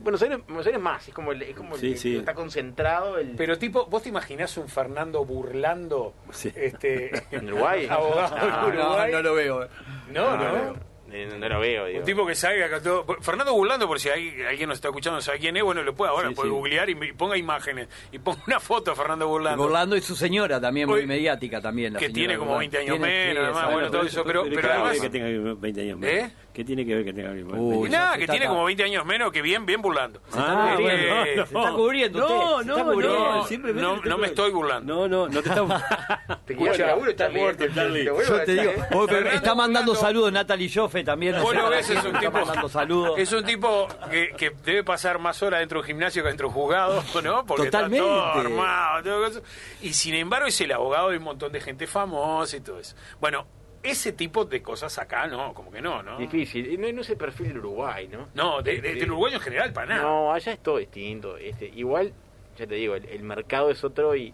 Buenos 0.00 0.22
Aires, 0.22 0.38
Buenos 0.46 0.66
Aires 0.66 0.80
más, 0.80 1.06
es 1.08 1.14
como, 1.14 1.32
el- 1.32 1.42
es 1.42 1.54
como 1.56 1.74
el 1.74 1.80
Sí, 1.80 1.90
que 1.92 1.96
sí. 1.96 2.16
está 2.16 2.34
concentrado 2.34 3.18
el. 3.18 3.30
Pero 3.36 3.58
tipo, 3.58 3.86
¿vos 3.86 4.02
te 4.02 4.08
imaginás 4.08 4.56
un 4.56 4.68
Fernando 4.68 5.24
burlando 5.24 6.14
Sí. 6.30 6.50
este 6.54 7.10
¿En 7.30 7.46
Uruguay? 7.48 7.86
abogado 7.90 8.36
No, 8.36 8.68
en 8.68 8.78
Uruguay? 8.78 9.22
lo 9.22 9.34
veo. 9.34 9.68
No, 10.12 10.36
no. 10.36 10.52
no, 10.72 10.96
Eh, 11.12 11.28
no 11.38 11.48
lo 11.48 11.60
veo, 11.60 11.86
digo. 11.86 12.00
Un 12.00 12.04
tipo 12.04 12.26
que 12.26 12.34
salga 12.34 12.66
acá 12.66 12.82
todo. 12.82 13.06
Fernando 13.20 13.52
Burlando, 13.54 13.86
por 13.86 14.00
si 14.00 14.08
hay, 14.08 14.42
alguien 14.42 14.68
nos 14.68 14.78
está 14.78 14.88
escuchando, 14.88 15.16
no 15.18 15.20
sabe 15.22 15.38
quién 15.38 15.56
es, 15.56 15.62
bueno, 15.62 15.82
lo 15.84 15.94
puede 15.94 16.10
ahora, 16.10 16.28
Sí, 16.30 16.34
puede 16.34 16.48
sí. 16.48 16.54
googlear 16.54 16.90
y, 16.90 16.94
me- 16.96 17.14
ponga 17.14 17.36
imágenes. 17.36 17.88
Y 18.10 18.18
ponga 18.18 18.42
una 18.48 18.58
foto 18.58 18.90
de 18.90 18.96
Fernando 18.96 19.28
Burlando. 19.28 19.62
Orlando 19.62 19.96
y 19.96 20.00
su 20.00 20.16
señora 20.16 20.60
también, 20.60 20.88
muy 20.88 21.00
Hoy- 21.02 21.06
mediática 21.06 21.60
también. 21.60 21.92
la 21.92 22.00
que 22.00 22.06
señora 22.06 22.14
tiene 22.18 22.38
como 22.38 22.54
Orlando. 22.56 22.58
20 22.72 22.78
años 22.78 22.98
menos, 22.98 23.44
además, 23.44 23.72
bueno, 23.72 23.90
todo 23.90 24.02
eso, 24.02 24.24
pero, 24.24 24.44
¿qué 24.44 24.50
pero 24.50 24.62
que 24.62 24.68
además. 24.74 25.00
que 25.00 25.10
tenga 25.10 25.54
20 25.60 25.80
años 25.82 25.98
menos? 25.98 26.16
¿Eh? 26.28 26.32
¿Qué 26.56 26.64
tiene 26.64 26.86
que 26.86 26.94
ver 26.94 27.04
que 27.04 27.12
tenga 27.12 27.32
20 27.32 27.52
Uy, 27.54 27.74
años? 27.74 27.86
Y 27.86 27.90
nada, 27.90 28.12
se 28.12 28.16
que 28.16 28.24
está 28.24 28.32
tiene 28.32 28.46
acá. 28.46 28.54
como 28.54 28.64
20 28.64 28.82
años 28.84 29.04
menos, 29.04 29.30
que 29.30 29.42
bien, 29.42 29.66
bien 29.66 29.82
burlando. 29.82 30.22
Ah, 30.32 30.74
Eh, 30.78 30.82
bueno, 30.82 31.02
eh, 31.26 31.34
no, 31.36 31.46
se 31.46 31.54
está 31.58 31.70
cubriendo 31.72 32.18
usted, 32.18 32.34
No, 32.34 32.58
se 32.60 32.64
no, 32.64 32.76
está 32.78 32.84
cubriendo. 32.92 33.18
no, 33.18 33.74
No, 33.74 33.96
no- 33.96 34.02
no 34.02 34.16
me 34.18 34.26
estoy 34.28 34.50
burlando. 34.52 34.94
No, 34.94 35.06
no, 35.06 35.28
no 35.28 35.42
te 35.42 35.48
estamos... 35.50 35.82
Te 36.46 36.56
quedas 36.56 36.64
sin 36.64 36.66
Escucha, 36.66 36.86
laburo, 36.86 37.10
está 37.10 37.24
Charlie. 37.26 37.40
muerto, 37.42 37.64
Charlie. 37.74 38.04
Yo 38.06 38.40
te 38.44 38.52
digo, 38.54 38.70
¿eh? 38.70 39.30
está 39.34 39.54
mandando 39.54 39.94
saludos 39.94 40.32
Natalie 40.32 40.70
Joffe 40.72 41.04
también. 41.04 41.34
no 41.36 41.42
Vos 41.42 41.54
lo 41.54 41.68
ves, 41.68 41.90
es 41.90 42.00
un 42.02 42.06
está 42.06 42.20
tipo, 42.20 42.32
mandando 42.32 42.68
saludos. 42.70 43.18
es 43.18 43.32
un 43.32 43.44
tipo 43.44 43.88
que, 44.10 44.30
que 44.38 44.52
debe 44.64 44.82
pasar 44.82 45.18
más 45.18 45.42
horas 45.42 45.60
dentro 45.60 45.76
de 45.78 45.80
un 45.82 45.86
gimnasio 45.88 46.22
que 46.22 46.28
dentro 46.28 46.48
de 46.48 46.54
un 46.54 46.62
juzgado, 46.62 47.02
¿no? 47.22 47.44
Porque 47.44 47.64
Totalmente. 47.66 47.98
está 47.98 48.32
todo 48.32 48.40
armado, 48.40 49.02
todo 49.02 49.26
eso. 49.26 49.42
Y 49.82 49.92
sin 49.92 50.14
embargo 50.14 50.46
es 50.46 50.58
el 50.62 50.72
abogado 50.72 51.10
de 51.10 51.18
un 51.18 51.24
montón 51.24 51.52
de 51.52 51.60
gente 51.60 51.86
famosa 51.86 52.56
y 52.56 52.60
todo 52.60 52.78
eso. 52.78 52.96
Bueno, 53.20 53.46
ese 53.90 54.12
tipo 54.12 54.44
de 54.44 54.62
cosas 54.62 54.98
acá 54.98 55.26
no, 55.26 55.54
como 55.54 55.70
que 55.70 55.80
no, 55.80 56.02
¿no? 56.02 56.18
Difícil. 56.18 56.70
Y 56.72 56.76
No, 56.78 56.90
no 56.92 57.00
es 57.02 57.10
el 57.10 57.16
perfil 57.16 57.48
del 57.48 57.58
Uruguay, 57.58 58.08
¿no? 58.08 58.28
No, 58.34 58.62
de, 58.62 58.80
de- 58.80 58.94
del 58.94 59.10
uruguayo 59.10 59.36
en 59.36 59.42
general, 59.42 59.72
para 59.72 59.86
nada. 59.96 60.02
No, 60.02 60.32
allá 60.32 60.52
es 60.52 60.58
todo 60.62 60.78
distinto. 60.78 61.36
Este, 61.36 61.66
igual, 61.66 62.12
ya 62.56 62.66
te 62.66 62.74
digo, 62.74 62.94
el, 62.94 63.04
el 63.06 63.22
mercado 63.22 63.70
es 63.70 63.82
otro 63.84 64.14
y, 64.16 64.32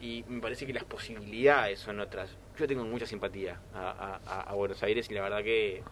y 0.00 0.24
me 0.28 0.40
parece 0.40 0.66
que 0.66 0.72
las 0.72 0.84
posibilidades 0.84 1.78
son 1.80 2.00
otras. 2.00 2.36
Yo 2.58 2.66
tengo 2.66 2.84
mucha 2.84 3.06
simpatía 3.06 3.58
a, 3.74 3.90
a- 3.90 4.20
a- 4.26 4.40
a 4.50 4.54
Buenos 4.54 4.82
Aires 4.82 5.10
y 5.10 5.14
la 5.14 5.22
verdad 5.22 5.42
que... 5.42 5.82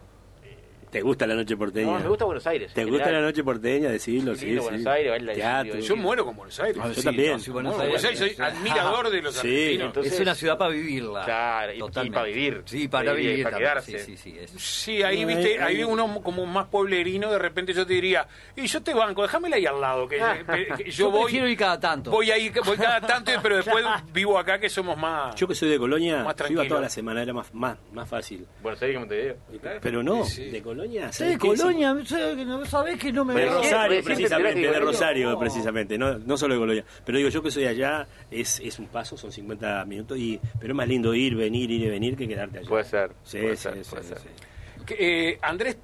¿Te 0.89 1.01
gusta 1.01 1.27
la 1.27 1.35
noche 1.35 1.55
porteña? 1.55 1.91
No, 1.91 1.99
me 1.99 2.09
gusta 2.09 2.25
Buenos 2.25 2.47
Aires. 2.47 2.73
¿Te 2.73 2.83
gusta 2.83 3.11
la 3.11 3.21
noche 3.21 3.43
porteña? 3.43 3.89
Decirlo, 3.89 4.33
Sí, 4.33 4.39
sí, 4.41 4.45
lindo 4.47 4.63
sí. 4.63 4.69
Buenos 4.69 4.87
Aires, 4.87 5.11
baila 5.11 5.33
Teatro. 5.33 5.79
Yo 5.79 5.95
muero 5.95 6.25
con 6.25 6.35
Buenos 6.35 6.59
Aires. 6.59 6.81
Ah, 6.83 6.87
Yo 6.87 6.93
sí, 6.95 7.03
también. 7.03 7.31
no, 7.33 7.39
sí, 7.39 7.51
Buenos 7.51 7.75
Buenos 7.75 8.03
Aires, 8.03 8.05
Aires, 8.05 8.19
soy 8.19 8.29
sí. 8.31 8.41
admirador 8.41 9.09
de 9.11 9.21
los 9.21 9.35
Sí, 9.35 9.39
argentinos. 9.47 9.85
entonces- 9.87 10.13
es 10.13 10.19
una 10.19 10.33
ciudad 10.35 10.57
para 10.57 10.71
vivirla. 10.71 11.25
Claro, 11.25 11.73
y- 11.73 12.09
para 12.09 12.23
vivir. 12.25 12.63
Sí, 12.65 12.87
para 12.87 13.03
Para 13.05 13.13
vivir, 13.13 13.29
vivir. 13.31 13.43
para 13.43 13.57
quedarse. 13.59 13.99
Sí, 13.99 14.17
sí, 14.17 14.35
sí. 14.47 14.57
Sí, 14.57 15.03
ahí 15.03 15.21
No, 15.21 15.27
viste, 15.27 15.53
hay- 15.53 15.57
ahí 15.59 15.75
hay- 15.77 15.83
uno 15.83 16.21
como 16.23 16.45
más 16.47 16.65
pueblerino, 16.69 17.29
de 17.31 17.37
repente 17.37 17.71
yo 17.73 17.85
te 17.85 17.93
diría, 17.93 18.27
y 18.55 18.65
yo 18.65 18.81
te 18.81 18.91
banco, 18.95 19.21
déjamela 19.21 19.57
ahí 19.57 19.67
al 19.67 19.79
lado, 19.79 20.07
que, 20.07 20.17
que- 20.17 20.83
que 20.83 20.83
yo, 20.91 21.05
Yo 21.05 21.11
voy, 21.11 21.23
prefiero 21.25 21.47
ir 21.47 21.57
cada 21.57 21.79
tanto. 21.79 22.09
voy 22.09 22.31
ahí, 22.31 22.51
voy 22.65 22.77
cada 22.77 22.99
tanto, 23.01 23.31
pero 23.43 23.57
después 23.63 23.85
vivo 24.11 24.39
acá 24.39 24.59
que 24.59 24.69
somos 24.69 24.97
más. 24.97 25.35
Yo 25.35 25.47
que 25.47 25.53
soy 25.53 25.69
de 25.69 25.77
Colonia, 25.77 26.21
iba 26.21 26.33
tranquilo. 26.33 26.67
toda 26.67 26.81
la 26.81 26.89
semana, 26.89 27.21
era 27.21 27.31
más, 27.33 27.53
más, 27.53 27.77
más 27.93 28.09
fácil. 28.09 28.47
Buenos 28.63 28.81
Aires, 28.81 28.97
como 28.97 29.07
te 29.07 29.21
digo. 29.21 29.35
Pero 29.81 30.01
no, 30.01 30.23
de 30.25 30.61
Colonia... 30.63 30.78
Sí, 30.83 30.99
¿sabes 31.11 31.37
qué? 31.37 31.47
Colonia, 31.47 31.93
¿no 31.93 32.65
sabés 32.65 32.99
que 32.99 33.11
no 33.11 33.25
me 33.25 33.33
De? 33.33 33.45
Rosario, 33.49 34.03
precisamente, 34.03 34.59
de 34.61 34.79
Rosario, 34.79 35.29
no. 35.31 35.39
precisamente, 35.39 35.97
no, 35.97 36.17
no 36.19 36.37
solo 36.37 36.53
de 36.55 36.59
Colonia. 36.59 36.85
Pero 37.05 37.17
digo, 37.17 37.29
yo 37.29 37.41
que 37.43 37.51
soy 37.51 37.65
allá, 37.65 38.07
es, 38.31 38.59
es 38.63 38.79
un 38.79 38.87
paso, 38.87 39.17
son 39.17 39.31
50 39.31 39.83
minutos, 39.85 40.17
y 40.17 40.39
pero 40.59 40.73
es 40.73 40.77
más 40.77 40.87
lindo 40.87 41.13
ir, 41.13 41.35
venir, 41.35 41.69
ir 41.71 41.81
y 41.83 41.89
venir 41.89 42.15
que 42.15 42.27
quedarte 42.27 42.59
allá. 42.59 42.69
Puede 42.69 42.83
ser, 42.85 43.11
Sí, 43.23 43.39
puede 43.39 43.55
sí, 43.57 43.63
ser, 43.63 43.83
sí, 43.83 43.89
puede 43.89 44.03
sí, 44.03 44.09
ser. 44.09 44.17
sí. 44.19 44.85
Que, 44.85 45.29
eh, 45.31 45.39
Andrés, 45.41 45.77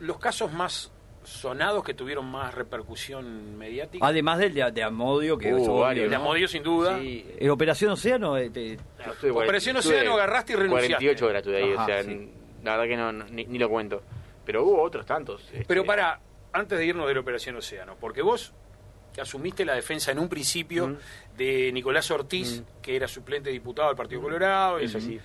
los 0.00 0.18
casos 0.18 0.52
más 0.52 0.92
sonados 1.24 1.82
que 1.82 1.92
tuvieron 1.94 2.24
más 2.30 2.54
repercusión 2.54 3.58
mediática, 3.58 4.06
Además 4.06 4.38
del 4.38 4.54
de, 4.54 4.70
de 4.70 4.82
Amodio, 4.84 5.36
que 5.36 5.52
Uh, 5.52 5.80
varios, 5.80 6.04
el 6.04 6.10
de 6.10 6.16
¿no? 6.16 6.22
Amodio 6.22 6.46
sin 6.46 6.62
duda, 6.62 6.98
Sí, 7.00 7.26
En 7.38 7.50
Operación 7.50 7.90
Océano, 7.90 8.36
eh, 8.38 8.48
te- 8.50 8.78
Operación 9.32 9.76
Océano, 9.76 10.12
agarraste 10.14 10.52
y 10.52 10.56
renunciaste. 10.56 10.88
48 10.94 11.26
horas 11.26 11.40
estuve 11.40 11.56
ahí, 11.64 11.72
Ajá, 11.72 11.82
o 11.82 11.86
sea, 11.86 12.02
sí. 12.04 12.30
la 12.62 12.76
verdad 12.76 12.86
que 12.88 12.96
no, 12.96 13.12
no- 13.12 13.24
ni, 13.30 13.44
ni 13.46 13.58
lo 13.58 13.68
cuento. 13.68 14.02
Pero 14.46 14.64
hubo 14.64 14.80
otros 14.82 15.04
tantos. 15.04 15.42
este, 15.52 15.64
Pero 15.66 15.84
para, 15.84 16.20
antes 16.52 16.78
de 16.78 16.86
irnos 16.86 17.06
de 17.08 17.14
la 17.14 17.20
Operación 17.20 17.56
Océano, 17.56 17.96
porque 18.00 18.22
vos 18.22 18.54
asumiste 19.20 19.64
la 19.64 19.74
defensa 19.74 20.12
en 20.12 20.18
un 20.18 20.28
principio 20.28 20.88
Mm. 20.88 20.96
de 21.36 21.72
Nicolás 21.72 22.10
Ortiz, 22.10 22.62
que 22.82 22.96
era 22.96 23.08
suplente 23.08 23.50
diputado 23.50 23.88
del 23.88 23.96
Partido 23.96 24.20
Colorado, 24.22 24.78
sí. 24.86 25.18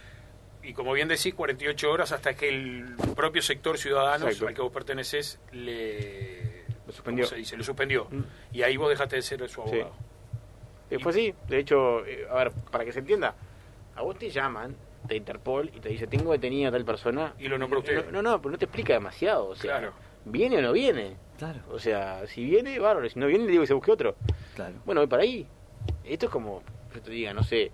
y 0.63 0.73
como 0.73 0.93
bien 0.93 1.07
decís, 1.07 1.34
48 1.34 1.91
horas 1.91 2.12
hasta 2.12 2.34
que 2.34 2.49
el 2.49 2.95
propio 3.15 3.41
sector 3.41 3.77
Ciudadanos 3.77 4.27
Exacto. 4.29 4.47
al 4.47 4.53
que 4.55 4.62
vos 4.62 4.71
perteneces 4.71 5.39
le, 5.51 6.63
Lo 6.88 6.93
suspendió. 6.93 7.25
¿Cómo 7.25 7.29
se 7.29 7.36
dice? 7.36 7.57
Lo 7.57 7.63
suspendió. 7.63 8.07
Mm. 8.10 8.21
Y 8.53 8.62
ahí 8.63 8.77
vos 8.77 8.89
dejaste 8.89 9.17
de 9.17 9.21
ser 9.21 9.39
su 9.49 9.62
Sí. 9.63 9.69
abogado. 9.81 9.93
Eh, 10.89 10.99
fue 10.99 11.12
así. 11.12 11.34
De 11.47 11.60
hecho, 11.60 12.05
eh, 12.05 12.25
a 12.29 12.36
ver, 12.36 12.51
para 12.71 12.84
que 12.86 12.91
se 12.91 12.99
entienda, 12.99 13.34
a 13.95 14.01
vos 14.01 14.17
te 14.17 14.29
llaman 14.29 14.75
de 15.13 15.17
Interpol 15.17 15.69
y 15.76 15.80
te 15.80 15.89
dice, 15.89 16.08
tengo 16.08 16.32
detenida 16.32 16.69
a 16.69 16.71
tal 16.71 16.86
persona. 16.86 17.34
Y 17.39 17.47
lo 17.47 17.58
nombró 17.58 17.80
usted. 17.80 18.06
No, 18.12 18.21
no, 18.21 18.32
no, 18.32 18.41
pero 18.41 18.52
no 18.52 18.58
te 18.58 18.65
explica 18.65 18.93
demasiado. 18.93 19.47
O 19.47 19.56
sea, 19.56 19.78
Claro. 19.80 19.93
¿viene 20.26 20.58
o 20.58 20.62
no 20.62 20.71
viene? 20.74 21.15
Claro, 21.38 21.60
O 21.71 21.80
sea, 21.80 22.26
si 22.28 22.43
viene, 22.45 22.78
bárbaro. 22.80 23.10
Si 23.10 23.19
no 23.19 23.28
viene, 23.28 23.45
le 23.45 23.52
digo 23.52 23.63
que 23.63 23.67
se 23.67 23.74
busque 23.74 23.91
otro. 23.91 24.15
claro. 24.56 24.76
Bueno, 24.86 25.02
voy 25.02 25.08
para 25.08 25.24
ahí. 25.24 25.47
Esto 26.04 26.28
es 26.28 26.32
como, 26.32 26.62
yo 26.93 27.02
te 27.02 27.12
diga, 27.12 27.34
no 27.34 27.43
sé, 27.43 27.71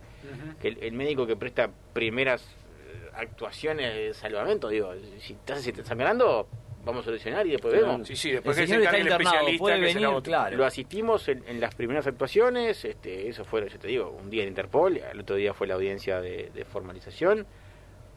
que 0.62 0.70
el, 0.70 0.78
el 0.84 0.94
médico 0.94 1.26
que 1.28 1.36
presta 1.36 1.70
primeras 1.94 2.42
eh, 2.44 3.10
actuaciones 3.14 3.94
de 3.94 4.14
salvamento, 4.14 4.70
digo, 4.70 4.94
si 5.20 5.34
estás, 5.34 5.60
si 5.62 5.72
te 5.74 5.82
estás 5.82 5.88
sangrando, 5.90 6.48
vamos 6.86 7.02
a 7.02 7.06
solucionar 7.06 7.46
y 7.48 7.52
después 7.52 7.74
Claro. 7.74 7.92
vemos. 7.94 8.08
Sí, 8.08 8.16
sí, 8.16 8.32
después 8.32 8.58
El 8.58 8.64
que 8.64 8.68
se 8.68 8.74
señor 8.74 8.86
está 8.86 8.98
encargue 8.98 9.16
el 9.16 9.22
especialista 9.22 9.60
puede 9.62 9.76
que 9.76 9.82
venir, 9.94 10.22
claro. 10.24 10.58
Lo 10.58 10.66
asistimos 10.66 11.28
en, 11.28 11.44
en 11.48 11.60
las 11.60 11.76
primeras 11.76 12.08
actuaciones, 12.08 12.86
este, 12.86 13.28
eso 13.28 13.44
fue, 13.46 13.68
yo 13.70 13.78
te 13.80 13.88
digo, 13.88 14.10
un 14.12 14.30
día 14.30 14.44
en 14.44 14.50
Interpol, 14.50 14.98
el 14.98 15.20
otro 15.20 15.36
día 15.36 15.54
fue 15.54 15.68
la 15.68 15.74
audiencia 15.76 16.22
de, 16.22 16.50
de 16.54 16.66
formalización, 16.66 17.46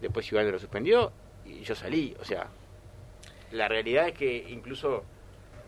después 0.01 0.31
Iván 0.31 0.51
lo 0.51 0.59
suspendió 0.59 1.12
y 1.44 1.61
yo 1.61 1.75
salí, 1.75 2.14
o 2.20 2.25
sea, 2.25 2.46
la 3.53 3.66
realidad 3.68 4.07
es 4.09 4.14
que 4.14 4.46
incluso 4.51 5.03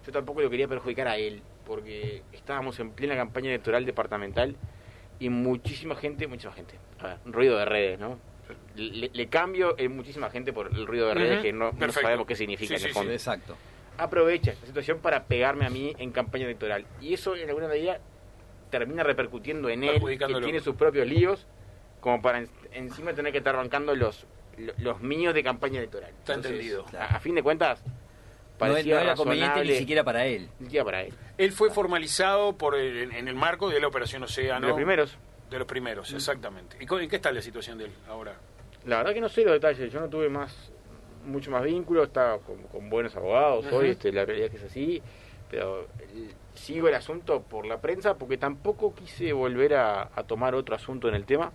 yo 0.06 0.12
tampoco 0.12 0.40
lo 0.40 0.48
quería 0.50 0.68
perjudicar 0.68 1.08
a 1.08 1.16
él, 1.16 1.42
porque 1.66 2.22
estábamos 2.32 2.78
en 2.80 2.90
plena 2.92 3.16
campaña 3.16 3.48
electoral 3.48 3.84
departamental 3.84 4.56
y 5.18 5.28
muchísima 5.28 5.94
gente, 5.96 6.26
muchísima 6.26 6.52
gente, 6.54 6.74
a 7.00 7.06
ver, 7.08 7.16
ruido 7.24 7.56
de 7.58 7.64
redes, 7.64 7.98
¿no? 7.98 8.18
Le, 8.76 9.10
le 9.12 9.26
cambio 9.28 9.74
en 9.78 9.94
muchísima 9.94 10.30
gente 10.30 10.52
por 10.52 10.68
el 10.68 10.86
ruido 10.86 11.08
de 11.08 11.14
redes 11.14 11.42
que 11.42 11.52
no, 11.52 11.72
no 11.72 11.92
sabemos 11.92 12.26
qué 12.26 12.34
significa 12.36 12.76
Sí, 12.78 12.82
en 12.82 12.86
el 12.88 12.92
sí, 12.92 12.94
fondo 12.94 13.12
Exacto. 13.12 13.56
aprovecha 13.98 14.52
esta 14.52 14.66
situación 14.66 14.98
para 15.00 15.24
pegarme 15.24 15.66
a 15.66 15.70
mí 15.70 15.94
en 15.98 16.10
campaña 16.12 16.44
electoral. 16.46 16.86
Y 17.00 17.12
eso 17.14 17.36
en 17.36 17.48
alguna 17.48 17.68
medida 17.68 18.00
termina 18.70 19.02
repercutiendo 19.02 19.68
en 19.68 19.84
él, 19.84 20.00
que 20.18 20.40
tiene 20.42 20.60
sus 20.60 20.74
propios 20.76 21.06
líos, 21.06 21.46
como 22.00 22.22
para 22.22 22.38
en- 22.38 22.48
encima 22.72 23.12
tener 23.12 23.30
que 23.32 23.38
estar 23.38 23.54
bancando 23.54 23.94
los, 23.94 24.26
lo- 24.56 24.72
los 24.78 25.00
míos 25.02 25.34
de 25.34 25.42
campaña 25.42 25.78
electoral. 25.78 26.10
Está 26.18 26.34
entendido. 26.34 26.86
A, 26.98 27.16
a 27.16 27.20
fin 27.20 27.34
de 27.34 27.42
cuentas, 27.42 27.82
No, 28.58 28.68
no 28.68 28.76
era 28.76 29.14
conveniente 29.14 29.64
ni 29.64 29.74
siquiera 29.76 30.02
para 30.04 30.24
él. 30.24 30.48
ni 30.60 30.66
siquiera 30.66 30.84
para 30.84 31.02
él. 31.02 31.12
Él 31.36 31.52
fue 31.52 31.70
formalizado 31.70 32.56
por 32.56 32.74
el- 32.76 33.12
en, 33.12 33.28
el 33.28 33.34
marco 33.34 33.68
de 33.68 33.78
la 33.80 33.88
Operación 33.88 34.22
Océano. 34.22 34.60
De 34.62 34.68
los 34.68 34.76
primeros. 34.76 35.18
De 35.50 35.58
los 35.58 35.66
primeros, 35.66 36.10
exactamente. 36.14 36.78
¿Y 36.80 36.86
en 37.02 37.08
qué 37.10 37.16
está 37.16 37.30
la 37.30 37.42
situación 37.42 37.76
de 37.76 37.84
él 37.84 37.92
ahora? 38.08 38.34
La 38.84 38.98
verdad 38.98 39.14
que 39.14 39.20
no 39.20 39.28
sé 39.28 39.42
los 39.44 39.52
detalles, 39.52 39.92
yo 39.92 40.00
no 40.00 40.08
tuve 40.08 40.28
más 40.28 40.70
mucho 41.24 41.52
más 41.52 41.62
vínculo, 41.62 42.02
estaba 42.02 42.38
con, 42.38 42.62
con 42.64 42.90
buenos 42.90 43.14
abogados 43.14 43.64
hoy, 43.66 43.72
Ujú. 43.72 43.92
este, 43.92 44.10
la 44.12 44.24
realidad 44.24 44.46
es 44.46 44.50
que 44.50 44.56
es 44.56 44.64
así, 44.64 45.02
pero 45.48 45.86
el- 46.00 46.34
sigo 46.54 46.88
el 46.88 46.94
asunto 46.94 47.42
por 47.42 47.64
la 47.64 47.80
prensa 47.80 48.14
porque 48.18 48.36
tampoco 48.38 48.92
quise 48.94 49.32
volver 49.32 49.74
a, 49.74 50.10
a 50.14 50.24
tomar 50.24 50.54
otro 50.56 50.74
asunto 50.74 51.08
en 51.08 51.14
el 51.14 51.24
tema, 51.24 51.52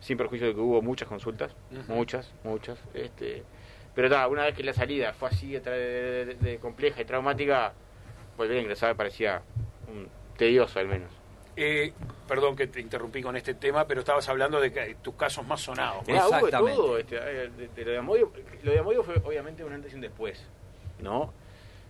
sin 0.00 0.16
perjuicio 0.16 0.46
de 0.48 0.54
que 0.54 0.60
hubo 0.60 0.80
muchas 0.80 1.06
consultas, 1.06 1.54
muchas, 1.86 2.32
muchas, 2.44 2.78
este, 2.94 3.42
pero 3.94 4.08
ta, 4.08 4.26
una 4.26 4.44
vez 4.44 4.54
que 4.54 4.64
la 4.64 4.72
salida 4.72 5.12
fue 5.12 5.28
así 5.28 5.52
de- 5.52 5.60
de- 5.60 6.34
de 6.34 6.58
compleja 6.58 7.02
y 7.02 7.04
traumática, 7.04 7.74
volver 8.38 8.56
a 8.56 8.60
ingresar 8.60 8.88
me 8.88 8.94
parecía 8.96 9.42
un 9.86 10.08
tedioso 10.38 10.78
al 10.78 10.88
menos. 10.88 11.10
Eh, 11.56 11.92
perdón 12.26 12.56
que 12.56 12.66
te 12.66 12.80
interrumpí 12.80 13.22
con 13.22 13.36
este 13.36 13.54
tema, 13.54 13.86
pero 13.86 14.00
estabas 14.00 14.28
hablando 14.28 14.60
de 14.60 14.72
que, 14.72 14.96
tus 15.02 15.14
casos 15.14 15.46
más 15.46 15.60
sonados. 15.60 16.02
Hubo 16.02 16.12
de 16.12 16.18
Exactamente. 16.18 16.76
todo, 16.76 16.98
este, 16.98 17.16
eh, 17.16 17.50
de, 17.56 17.68
de 17.68 17.84
lo 17.84 17.90
de 17.92 17.98
Amodio, 17.98 18.32
lo 18.62 18.72
de 18.72 18.78
Amodio 18.78 19.02
fue 19.04 19.14
obviamente 19.24 19.62
un 19.64 19.72
antes 19.72 19.92
y 19.92 19.94
un 19.94 20.00
después, 20.00 20.44
¿no? 21.00 21.32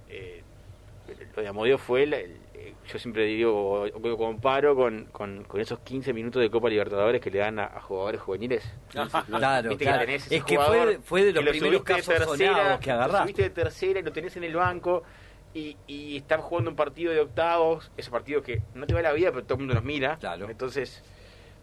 Eh, 0.08 0.42
lo 1.36 1.42
de 1.42 1.48
Amodio 1.48 1.78
fue, 1.78 2.02
el- 2.04 2.14
el- 2.14 2.36
eh, 2.54 2.74
yo 2.86 2.98
siempre 2.98 3.24
digo, 3.24 3.52
o- 3.54 3.82
o 3.86 3.98
lo 4.08 4.16
comparo 4.18 4.74
con, 4.74 5.04
con, 5.06 5.44
con 5.44 5.60
esos 5.60 5.78
15 5.80 6.12
minutos 6.12 6.40
de 6.42 6.50
Copa 6.50 6.68
Libertadores 6.68 7.20
que 7.20 7.30
le 7.30 7.38
dan 7.38 7.58
a, 7.58 7.64
a 7.66 7.80
jugadores 7.80 8.20
juveniles. 8.20 8.64
Claro, 9.28 9.70
Es 9.70 10.44
que 10.44 10.58
fue, 10.58 10.98
fue 11.02 11.24
de 11.24 11.32
los 11.32 11.40
que 11.40 11.44
lo 11.46 11.50
primeros 11.52 11.82
casos 11.84 12.06
tercera, 12.06 12.24
sonados 12.54 12.80
que 12.80 12.90
Lo 12.90 12.94
agarraste. 12.96 13.22
subiste 13.22 13.42
de 13.42 13.50
tercera 13.50 14.00
y 14.00 14.02
lo 14.02 14.12
tenés 14.12 14.36
en 14.36 14.44
el 14.44 14.54
banco 14.54 15.02
y, 15.54 15.76
y 15.86 16.16
están 16.16 16.40
jugando 16.40 16.70
un 16.70 16.76
partido 16.76 17.12
de 17.12 17.20
octavos, 17.20 17.90
ese 17.96 18.10
partido 18.10 18.42
que 18.42 18.60
no 18.74 18.86
te 18.86 18.94
va 18.94 19.02
la 19.02 19.12
vida, 19.12 19.30
pero 19.30 19.44
todo 19.44 19.54
el 19.54 19.60
mundo 19.60 19.74
nos 19.74 19.84
mira. 19.84 20.16
Claro. 20.18 20.50
Entonces, 20.50 21.02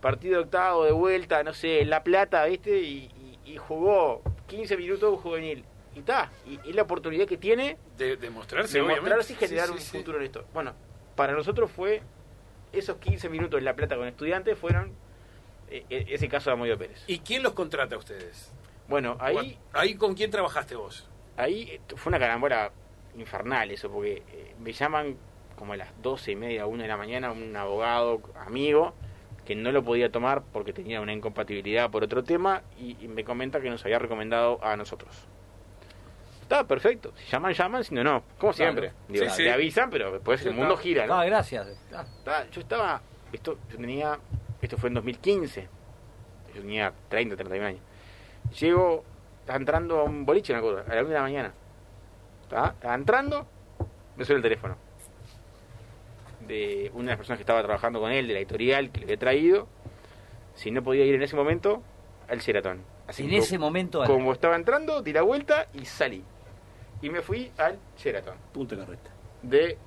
partido 0.02 0.36
de 0.38 0.44
octavo, 0.46 0.86
de 0.86 0.92
vuelta, 0.94 1.44
no 1.44 1.54
sé, 1.54 1.82
en 1.82 1.90
La 1.90 2.04
Plata, 2.04 2.46
¿viste? 2.46 2.80
Y, 2.82 3.10
y- 3.46 3.52
y 3.54 3.58
jugó 3.58 4.22
15 4.48 4.78
minutos 4.78 5.12
un 5.12 5.18
juvenil. 5.18 5.66
Y 5.94 6.00
está, 6.00 6.32
y 6.48 6.58
es 6.70 6.74
la 6.76 6.84
oportunidad 6.84 7.26
que 7.28 7.38
tiene 7.38 7.78
De, 7.98 8.16
de 8.16 8.30
mostrarse, 8.30 8.76
de 8.78 8.82
obviamente. 8.82 9.02
mostrarse 9.10 9.34
y 9.34 9.36
generar 9.36 9.68
sí, 9.68 9.74
un 9.74 9.80
sí. 9.80 9.98
futuro 9.98 10.18
en 10.20 10.24
esto. 10.24 10.46
Bueno, 10.54 10.74
para 11.18 11.34
nosotros 11.34 11.70
fue, 11.70 12.02
esos 12.72 12.96
15 12.98 13.28
minutos 13.28 13.58
en 13.58 13.66
La 13.66 13.76
Plata 13.76 13.98
con 13.98 14.08
estudiantes 14.08 14.58
fueron 14.58 14.94
eh, 15.70 15.84
eh, 15.90 16.06
ese 16.08 16.30
caso 16.30 16.50
de 16.50 16.54
Amodio 16.54 16.78
Pérez. 16.78 17.04
¿Y 17.08 17.20
quién 17.20 17.44
los 17.44 17.52
contrata 17.52 17.96
a 17.96 17.98
ustedes? 17.98 18.54
Bueno, 18.88 19.18
ahí, 19.20 19.58
¿Ahí 19.74 19.96
con 19.96 20.14
quién 20.16 20.32
trabajaste 20.32 20.76
vos? 20.76 21.08
ahí 21.38 21.80
fue 21.96 22.10
una 22.12 22.20
carambola 22.20 22.72
infernal 23.18 23.72
eso, 23.72 23.90
porque 23.92 24.24
eh, 24.32 24.56
me 24.60 24.72
llaman 24.74 25.16
como 25.56 25.74
a 25.74 25.78
las 25.78 25.90
12 26.02 26.32
y 26.32 26.36
media, 26.36 26.66
una 26.66 26.84
de 26.84 26.90
la 26.90 26.98
mañana, 26.98 27.32
un 27.32 27.56
abogado 27.56 28.22
amigo 28.46 28.94
que 29.46 29.56
no 29.56 29.72
lo 29.72 29.84
podía 29.84 30.12
tomar 30.12 30.44
porque 30.54 30.74
tenía 30.74 31.02
una 31.02 31.14
incompatibilidad 31.14 31.90
por 31.90 32.04
otro 32.04 32.24
tema 32.24 32.62
y, 32.80 32.98
y 33.04 33.08
me 33.08 33.24
comenta 33.24 33.60
que 33.62 33.70
nos 33.70 33.84
había 33.86 34.00
recomendado 34.00 34.64
a 34.64 34.76
nosotros. 34.78 35.28
Está 36.42 36.68
perfecto, 36.68 37.14
si 37.16 37.26
llaman, 37.32 37.54
llaman, 37.54 37.84
si 37.84 37.96
no, 37.96 38.04
no, 38.04 38.24
como 38.38 38.52
siempre. 38.54 38.92
Digo, 39.08 39.26
Sí, 39.26 39.32
sí. 39.38 39.44
Le 39.44 39.52
avisan, 39.54 39.90
pero 39.90 40.12
después 40.12 40.46
el 40.46 40.54
mundo 40.54 40.76
gira, 40.76 41.08
¿no? 41.08 41.14
Ah, 41.14 41.26
gracias. 41.26 41.68
Ah, 41.94 42.44
yo 42.52 42.60
estaba, 42.62 43.02
esto, 43.32 43.58
yo 43.70 43.78
tenía, 43.78 44.20
esto 44.62 44.78
fue 44.78 44.90
en 44.90 44.96
2015, 44.96 45.68
yo 46.54 46.62
tenía 46.62 46.94
30, 47.08 47.36
31 47.38 47.68
años. 47.68 47.82
Llego, 48.60 49.06
estaba 49.40 49.58
entrando 49.58 50.00
a 50.02 50.04
un 50.04 50.26
boliche, 50.26 50.52
me 50.52 50.60
acuerdo, 50.60 50.84
a 50.86 50.94
la 50.94 51.02
1 51.02 51.08
de 51.10 51.16
la 51.16 51.22
mañana. 51.22 51.54
Estaba, 52.52 52.72
estaba 52.72 52.96
entrando, 52.96 53.48
me 54.18 54.26
suena 54.26 54.40
el 54.40 54.44
teléfono. 54.44 54.76
De 56.46 56.92
una 56.94 57.04
de 57.04 57.10
las 57.12 57.18
personas 57.18 57.38
que 57.38 57.44
estaba 57.44 57.64
trabajando 57.64 58.02
con 58.02 58.12
él, 58.12 58.28
de 58.28 58.34
la 58.34 58.40
editorial 58.40 58.92
que 58.92 59.00
le 59.00 59.06
había 59.06 59.18
traído, 59.18 59.70
si 60.56 60.70
no 60.70 60.84
podía 60.84 61.06
ir 61.06 61.16
en 61.16 61.22
ese 61.22 61.38
momento, 61.38 61.82
al 62.28 62.40
Sheraton. 62.40 62.84
Así 63.08 63.24
En 63.24 63.30
que 63.30 63.38
ese 63.38 63.58
momento, 63.58 64.04
como 64.06 64.34
estaba 64.34 64.58
entrando, 64.58 65.02
di 65.02 65.14
la 65.14 65.22
vuelta 65.22 65.68
y 65.74 65.86
salí. 65.86 66.26
Y 67.02 67.10
me 67.10 67.22
fui 67.22 67.54
al 67.58 67.80
Sheraton. 67.98 68.36
Punta 68.52 68.76
carreta. 68.76 69.12
De 69.42 69.78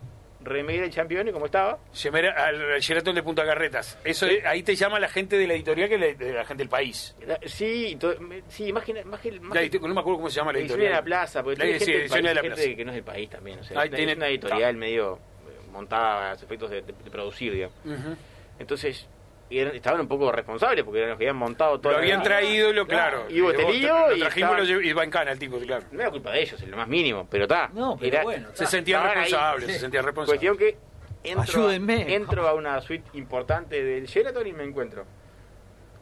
remera 0.44 0.86
y 0.86 0.90
campeón, 0.90 1.30
como 1.32 1.46
estaba, 1.46 1.78
Llamé 1.94 2.28
al 2.28 2.80
Sheraton 2.80 3.14
de 3.14 3.22
Punta 3.22 3.44
Carretas. 3.44 3.98
Eso 4.04 4.26
es- 4.26 4.44
ahí 4.44 4.62
te 4.62 4.74
llama 4.76 4.98
la 5.00 5.08
gente 5.08 5.36
de 5.38 5.46
la 5.46 5.54
editorial 5.54 5.88
que 5.88 5.98
la, 5.98 6.06
de 6.14 6.32
la 6.34 6.44
gente 6.44 6.62
del 6.62 6.68
país. 6.68 7.14
La- 7.26 7.38
Sí, 7.46 7.96
to- 7.98 8.18
me- 8.20 8.42
sí, 8.48 8.72
más 8.72 8.84
que, 8.84 9.04
más 9.04 9.20
que, 9.20 9.32
más 9.40 9.54
La 9.54 9.68
que- 9.68 9.78
no 9.80 9.88
me 9.94 10.00
acuerdo 10.00 10.18
cómo 10.18 10.30
se 10.30 10.36
llama 10.36 10.52
la 10.52 10.58
edición 10.58 10.78
de 10.78 10.84
editorial. 10.86 11.00
la 11.02 11.04
plaza, 11.04 11.42
porque 11.42 11.58
La- 11.58 11.64
tiene 11.64 11.78
sí, 11.80 11.84
gente, 11.86 12.00
edición 12.00 12.16
de 12.18 12.22
país, 12.24 12.34
la 12.36 12.42
gente 12.42 12.54
plaza. 12.62 12.76
que 12.76 12.84
no 12.84 12.90
es 12.90 12.94
del 12.96 13.04
país 13.04 13.30
también, 13.30 13.58
o 13.60 13.64
sea, 13.64 13.80
Ahí 13.80 13.88
es 13.88 13.94
tiene- 13.94 14.14
una 14.14 14.28
editorial 14.28 14.76
medio 14.76 15.14
eh, 15.16 15.70
montada 15.72 16.28
a 16.28 16.32
los 16.34 16.42
efectos 16.42 16.70
de, 16.70 16.82
de- 16.82 16.92
de 16.92 17.10
producir, 17.10 17.52
digamos. 17.52 17.76
Ujú. 17.84 18.16
Entonces, 18.58 19.06
eran- 19.50 19.74
estaban 19.76 20.00
un 20.00 20.08
poco 20.08 20.30
responsables 20.32 20.84
porque 20.84 20.98
eran 20.98 21.10
los 21.10 21.18
que 21.18 21.24
habían 21.24 21.36
montado 21.36 21.80
todo. 21.80 21.92
Lo 21.92 21.98
habían 21.98 22.22
traído 22.22 22.70
y 22.70 22.72
lo 22.72 22.86
claro. 22.86 23.26
Y 23.28 23.40
hubo 23.40 23.50
Eh, 23.50 23.56
este 23.58 23.72
lío 23.72 24.08
Lo 24.08 24.16
y 24.16 24.20
trajimos 24.20 24.58
estaba- 24.60 24.82
y 24.84 24.92
va 24.92 25.04
en 25.04 25.10
cana 25.10 25.32
el 25.32 25.38
tipo, 25.38 25.58
claro. 25.58 25.84
No 25.92 26.00
era 26.00 26.10
culpa 26.10 26.30
de 26.32 26.42
ellos, 26.42 26.62
en 26.62 26.70
lo 26.70 26.76
más 26.76 26.88
mínimo, 26.88 27.26
pero 27.30 27.44
está. 27.44 27.68
No, 27.72 27.96
pero 27.98 28.22
bueno, 28.22 28.48
Se 28.54 28.66
sentían 28.66 29.02
responsables, 29.04 29.72
se 29.72 29.78
sentían 29.78 30.04
responsables. 30.04 30.40
Cuestión 30.40 30.56
que 30.56 30.76
entro, 31.22 31.42
Ayúdenme. 31.62 32.14
entro 32.14 32.48
a 32.48 32.54
una 32.54 32.80
suite 32.80 33.08
importante 33.14 33.82
del 33.82 34.06
Sheraton 34.06 34.46
y 34.46 34.52
me 34.52 34.64
encuentro 34.64 35.04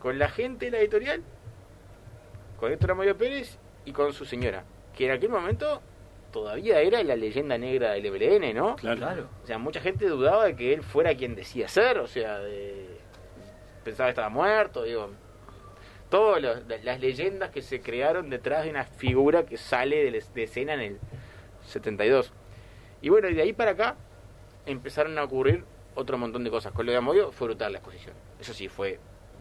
con 0.01 0.19
la 0.19 0.29
gente 0.29 0.65
de 0.67 0.71
la 0.73 0.79
editorial, 0.79 1.23
con 2.59 2.73
Héctor 2.73 2.93
Amodio 2.93 3.17
Pérez 3.17 3.59
y 3.85 3.93
con 3.93 4.13
su 4.13 4.25
señora, 4.25 4.65
que 4.97 5.07
en 5.07 5.13
aquel 5.13 5.29
momento 5.31 5.81
todavía 6.33 6.81
era 6.81 7.03
la 7.03 7.15
leyenda 7.17 7.59
negra 7.59 7.93
del 7.93 8.07
EBLN, 8.07 8.55
¿no? 8.55 8.77
Claro. 8.77 8.97
Claro. 8.99 9.29
O 9.43 9.47
sea, 9.47 9.59
mucha 9.59 9.81
gente 9.81 10.07
dudaba 10.07 10.47
de 10.47 10.57
que 10.57 10.73
él 10.73 10.83
fuera 10.83 11.15
quien 11.15 11.35
decía 11.35 11.69
ser, 11.69 11.99
o 11.99 12.07
sea, 12.07 12.38
de- 12.38 13.02
pensaba 13.85 14.09
que 14.09 14.13
estaba 14.13 14.29
muerto, 14.29 14.83
digo. 14.85 15.11
Todas 16.11 16.43
las 16.85 17.01
leyendas 17.01 17.51
que 17.51 17.63
se 17.63 17.81
crearon 17.81 18.29
detrás 18.29 18.65
de 18.65 18.71
una 18.71 18.85
figura 18.85 19.47
que 19.47 19.57
sale 19.57 20.05
de, 20.05 20.11
la- 20.11 20.27
de 20.35 20.43
escena 20.43 20.75
en 20.75 20.81
el 20.81 20.99
72. 21.67 22.33
Y 23.01 23.09
bueno, 23.09 23.29
y 23.31 23.35
de 23.35 23.43
ahí 23.43 23.53
para 23.55 23.71
acá 23.73 23.97
empezaron 24.67 25.19
a 25.19 25.25
ocurrir 25.25 25.65
otro 25.95 26.19
montón 26.19 26.45
de 26.45 26.51
cosas. 26.51 26.73
Con 26.73 26.85
lo 26.87 26.93
de 26.93 26.99
Amodio 26.99 27.33
fue 27.33 27.49
brutal 27.49 27.73
la 27.73 27.79
exposición. 27.79 28.15
Eso 28.39 28.53
sí, 28.53 28.69
fue 28.69 28.99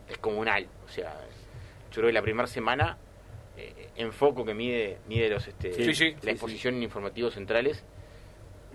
descomunal. 0.07 0.67
O 0.85 0.89
sea, 0.89 1.13
yo 1.91 1.95
creo 1.95 2.07
que 2.07 2.13
la 2.13 2.21
primera 2.21 2.47
semana, 2.47 2.97
eh, 3.57 3.89
en 3.97 4.13
foco 4.13 4.45
que 4.45 4.53
mide, 4.53 4.97
mide 5.07 5.29
los, 5.29 5.45
este, 5.47 5.73
Sí, 5.73 5.93
sí. 5.93 6.15
la 6.21 6.31
exposición 6.31 6.75
en 6.75 6.83
informativos 6.83 7.33
centrales, 7.33 7.83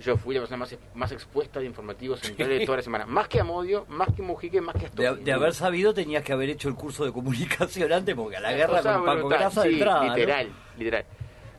yo 0.00 0.16
fui 0.16 0.34
la 0.34 0.40
persona 0.42 0.58
más, 0.58 0.76
más 0.94 1.12
expuesta 1.12 1.60
de 1.60 1.66
informativos 1.66 2.20
centrales 2.20 2.60
de 2.60 2.66
toda 2.66 2.76
la 2.78 2.82
semana. 2.82 3.06
Más 3.06 3.28
que 3.28 3.40
Amodio, 3.40 3.86
más 3.88 4.08
que 4.14 4.22
Mujique, 4.22 4.60
más 4.60 4.74
que 4.74 4.88
De, 4.90 5.06
Astori. 5.06 5.24
de 5.24 5.32
haber 5.32 5.54
sabido 5.54 5.94
tenías 5.94 6.22
que 6.22 6.32
haber 6.32 6.50
hecho 6.50 6.68
el 6.68 6.74
curso 6.74 7.04
de 7.04 7.12
comunicación 7.12 7.92
antes 7.92 8.14
porque 8.14 8.36
a 8.36 8.40
la 8.40 8.52
guerra 8.52 8.82
con 8.82 9.04
Paco 9.04 9.28
Grasa 9.28 9.62
de 9.62 9.70
sí. 9.70 9.80
¿no? 9.80 10.04
literal, 10.04 10.48
literal. 10.78 11.04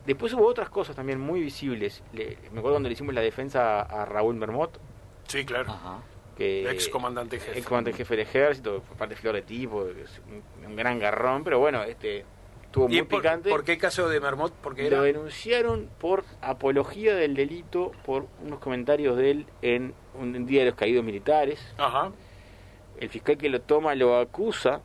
Después 0.06 0.32
hubo 0.34 0.46
otras 0.46 0.70
cosas 0.70 0.96
también 0.96 1.20
muy 1.20 1.40
visibles. 1.40 2.02
Le- 2.12 2.38
me 2.52 2.60
acuerdo 2.60 2.72
cuando 2.76 2.88
le 2.88 2.94
hicimos 2.94 3.14
la 3.14 3.20
defensa 3.20 3.82
a 3.82 4.04
Raúl 4.06 4.36
Mermot, 4.36 4.80
Sí, 5.26 5.44
claro. 5.44 5.70
Ajá. 5.70 5.98
que 6.36 6.70
Ex 6.70 6.88
comandante 6.88 7.38
jefe. 7.38 7.58
ex 7.58 7.66
comandante 7.66 7.98
jefe 7.98 8.16
del 8.16 8.26
ejército, 8.26 8.80
por 8.80 8.96
parte 8.96 9.14
de 9.16 9.20
Flor 9.20 9.34
de 9.34 9.42
Tipo, 9.42 9.86
un 10.66 10.76
gran 10.76 10.98
garrón, 10.98 11.44
pero 11.44 11.58
bueno, 11.58 11.82
este 11.82 12.24
estuvo 12.68 12.88
muy 12.88 12.98
¿Y 12.98 13.02
por, 13.02 13.20
picante. 13.20 13.50
por 13.50 13.64
qué 13.64 13.76
caso 13.76 14.08
de 14.08 14.20
Mermot? 14.20 14.52
Porque 14.62 14.86
era... 14.86 14.98
Lo 14.98 15.02
denunciaron 15.02 15.88
por 15.98 16.24
apología 16.40 17.14
del 17.14 17.34
delito 17.34 17.92
por 18.04 18.26
unos 18.44 18.60
comentarios 18.60 19.16
de 19.16 19.30
él 19.32 19.46
en 19.62 19.94
un 20.18 20.46
día 20.46 20.60
de 20.60 20.66
los 20.70 20.74
caídos 20.74 21.04
militares. 21.04 21.60
Ajá. 21.76 22.12
El 23.00 23.08
fiscal 23.08 23.36
que 23.36 23.48
lo 23.48 23.60
toma 23.60 23.94
lo 23.94 24.18
acusa 24.18 24.80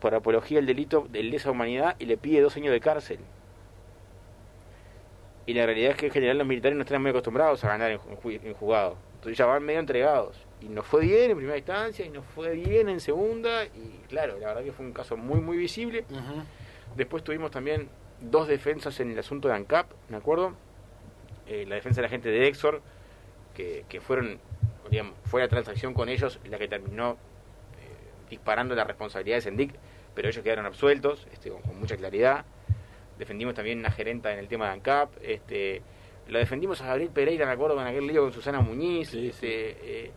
por 0.00 0.14
apología 0.14 0.58
del 0.58 0.66
delito 0.66 1.06
de 1.10 1.22
lesa 1.22 1.50
humanidad 1.50 1.96
y 1.98 2.06
le 2.06 2.16
pide 2.16 2.40
dos 2.40 2.56
años 2.56 2.72
de 2.72 2.80
cárcel. 2.80 3.18
Y 5.46 5.54
la 5.54 5.66
realidad 5.66 5.90
es 5.92 5.96
que 5.96 6.06
en 6.06 6.12
general 6.12 6.38
los 6.38 6.46
militares 6.46 6.76
no 6.76 6.82
están 6.84 7.02
muy 7.02 7.10
acostumbrados 7.10 7.62
a 7.64 7.68
ganar 7.68 7.90
en, 7.90 8.00
en 8.24 8.54
juzgado. 8.54 8.96
Entonces 9.16 9.36
ya 9.36 9.46
van 9.46 9.62
medio 9.62 9.80
entregados. 9.80 10.36
Y 10.60 10.68
nos 10.68 10.86
fue 10.86 11.02
bien 11.02 11.30
en 11.30 11.36
primera 11.36 11.58
instancia 11.58 12.04
y 12.06 12.10
nos 12.10 12.24
fue 12.26 12.52
bien 12.54 12.88
en 12.88 13.00
segunda. 13.00 13.64
Y 13.64 14.00
claro, 14.08 14.38
la 14.38 14.48
verdad 14.48 14.62
que 14.62 14.72
fue 14.72 14.86
un 14.86 14.92
caso 14.92 15.16
muy, 15.16 15.40
muy 15.40 15.56
visible. 15.58 16.04
Ujú. 16.10 16.42
Después 16.96 17.24
tuvimos 17.24 17.50
también 17.50 17.88
dos 18.20 18.48
defensas 18.48 19.00
en 19.00 19.10
el 19.10 19.18
asunto 19.18 19.48
de 19.48 19.54
ANCAP, 19.54 19.90
¿me 20.08 20.16
acuerdo? 20.16 20.54
Eh, 21.46 21.66
la 21.66 21.74
defensa 21.74 22.00
de 22.00 22.06
la 22.06 22.08
gente 22.08 22.28
de 22.28 22.46
Exor, 22.46 22.82
que, 23.54 23.84
que 23.88 24.00
fueron, 24.00 24.38
digamos, 24.90 25.14
fue 25.24 25.40
la 25.40 25.48
transacción 25.48 25.94
con 25.94 26.08
ellos 26.08 26.40
la 26.44 26.58
que 26.58 26.68
terminó 26.68 27.12
eh, 27.12 27.16
disparando 28.30 28.74
la 28.74 28.84
responsabilidad 28.84 29.38
de 29.38 29.42
Sendic, 29.42 29.74
pero 30.14 30.28
ellos 30.28 30.42
quedaron 30.42 30.66
absueltos, 30.66 31.26
este, 31.32 31.50
con, 31.50 31.62
con 31.62 31.78
mucha 31.78 31.96
claridad. 31.96 32.44
Defendimos 33.18 33.54
también 33.54 33.78
una 33.78 33.90
gerenta 33.90 34.32
en 34.32 34.38
el 34.38 34.48
tema 34.48 34.66
de 34.66 34.72
ANCAP, 34.72 35.12
este, 35.22 35.82
lo 36.28 36.38
defendimos 36.38 36.80
a 36.80 36.86
Gabriel 36.86 37.10
Pereira, 37.10 37.44
me 37.44 37.52
acuerdo, 37.52 37.76
con 37.76 37.86
aquel 37.86 38.06
lío 38.06 38.22
con 38.22 38.32
Susana 38.32 38.60
Muñiz. 38.60 39.10
Sí, 39.10 39.28
este, 39.28 40.06
eh, 40.06 40.10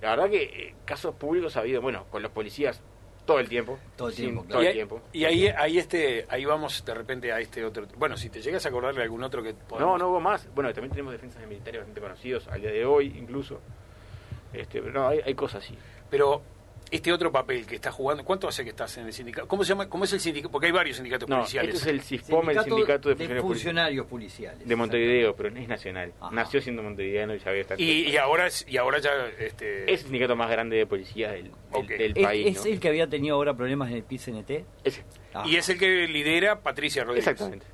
la 0.00 0.10
verdad 0.10 0.30
que 0.30 0.42
eh, 0.42 0.74
casos 0.84 1.14
públicos 1.14 1.56
ha 1.56 1.60
habido, 1.60 1.82
bueno, 1.82 2.06
con 2.10 2.22
los 2.22 2.32
policías 2.32 2.82
todo 3.28 3.38
el 3.40 3.48
tiempo. 3.48 3.78
Todo 3.94 4.08
el 4.08 4.14
tiempo, 4.14 4.40
todo 4.48 4.58
claro. 4.58 4.62
y 4.62 4.66
el 4.66 4.68
ahí, 4.70 4.74
tiempo. 4.74 5.02
y 5.12 5.24
ahí, 5.26 5.46
ahí 5.48 5.78
este, 5.78 6.26
ahí 6.30 6.44
vamos 6.46 6.82
de 6.82 6.94
repente 6.94 7.30
a 7.30 7.38
este 7.40 7.62
otro. 7.62 7.86
Bueno, 7.98 8.16
si 8.16 8.30
te 8.30 8.40
llegas 8.40 8.64
a 8.64 8.70
acordar 8.70 8.94
de 8.94 9.02
algún 9.02 9.22
otro 9.22 9.42
que 9.42 9.52
No, 9.52 9.58
podamos- 9.68 9.98
no 9.98 10.08
hubo 10.08 10.18
más. 10.20 10.48
Bueno, 10.54 10.72
también 10.72 10.90
tenemos 10.92 11.12
defensas 11.12 11.42
de 11.42 11.46
militares 11.46 11.80
bastante 11.80 12.00
conocidos 12.00 12.48
al 12.48 12.62
día 12.62 12.70
de 12.72 12.86
hoy, 12.86 13.14
incluso. 13.18 13.60
Este, 14.54 14.80
pero 14.80 14.94
no, 14.94 15.08
hay, 15.08 15.20
hay 15.24 15.34
cosas 15.34 15.62
así. 15.62 15.76
Pero 16.08 16.40
este 16.90 17.12
otro 17.12 17.30
papel 17.32 17.66
que 17.66 17.74
estás 17.74 17.94
jugando, 17.94 18.24
¿cuánto 18.24 18.48
hace 18.48 18.64
que 18.64 18.70
estás 18.70 18.96
en 18.98 19.06
el 19.06 19.12
sindicato? 19.12 19.46
¿Cómo 19.48 19.62
se 19.64 19.68
llama? 19.70 19.88
¿Cómo 19.88 20.04
es 20.04 20.12
el 20.12 20.20
sindicato? 20.20 20.50
Porque 20.50 20.66
hay 20.66 20.72
varios 20.72 20.96
sindicatos 20.96 21.28
No, 21.28 21.36
policiales. 21.36 21.74
este 21.74 21.88
es 21.90 21.94
el 21.94 22.00
SISPOM, 22.02 22.50
el 22.50 22.60
Sindicato 22.64 23.08
de, 23.10 23.14
de 23.14 23.18
Funcionarios 23.18 23.42
funcionarios 23.46 24.06
policiales. 24.06 24.66
De 24.68 24.76
Montevideo, 24.76 25.36
pero 25.36 25.50
no 25.50 25.60
es 25.60 25.68
nacional. 25.68 26.12
Ajá. 26.20 26.34
Nació 26.34 26.60
siendo 26.60 26.82
montevideano 26.82 27.34
y 27.34 27.38
ya 27.38 27.50
había 27.50 27.62
estado. 27.62 27.82
y, 27.82 28.08
y 28.08 28.16
ahora 28.16 28.46
es, 28.46 28.64
y 28.68 28.76
ahora 28.76 28.98
ya 28.98 29.10
este 29.38 29.84
es 29.84 30.00
el 30.00 30.06
sindicato 30.06 30.34
más 30.36 30.50
grande 30.50 30.76
de 30.76 30.86
policías 30.86 31.32
del, 31.32 31.44
del- 31.44 31.52
Ok. 31.72 31.88
del 31.88 32.12
¿Es, 32.16 32.24
país. 32.24 32.56
es 32.58 32.64
¿no? 32.64 32.70
el 32.72 32.80
que 32.80 32.88
había 32.88 33.06
tenido 33.08 33.34
ahora 33.36 33.54
problemas 33.56 33.90
en 33.90 33.96
el 33.96 34.02
PCNT? 34.04 34.64
Ese. 34.84 35.04
Ah. 35.34 35.44
y 35.46 35.56
es 35.56 35.68
el 35.68 35.78
que 35.78 36.06
lidera 36.08 36.60
Patricia 36.60 37.04
Rodríguez. 37.04 37.26
Exactamente. 37.28 37.66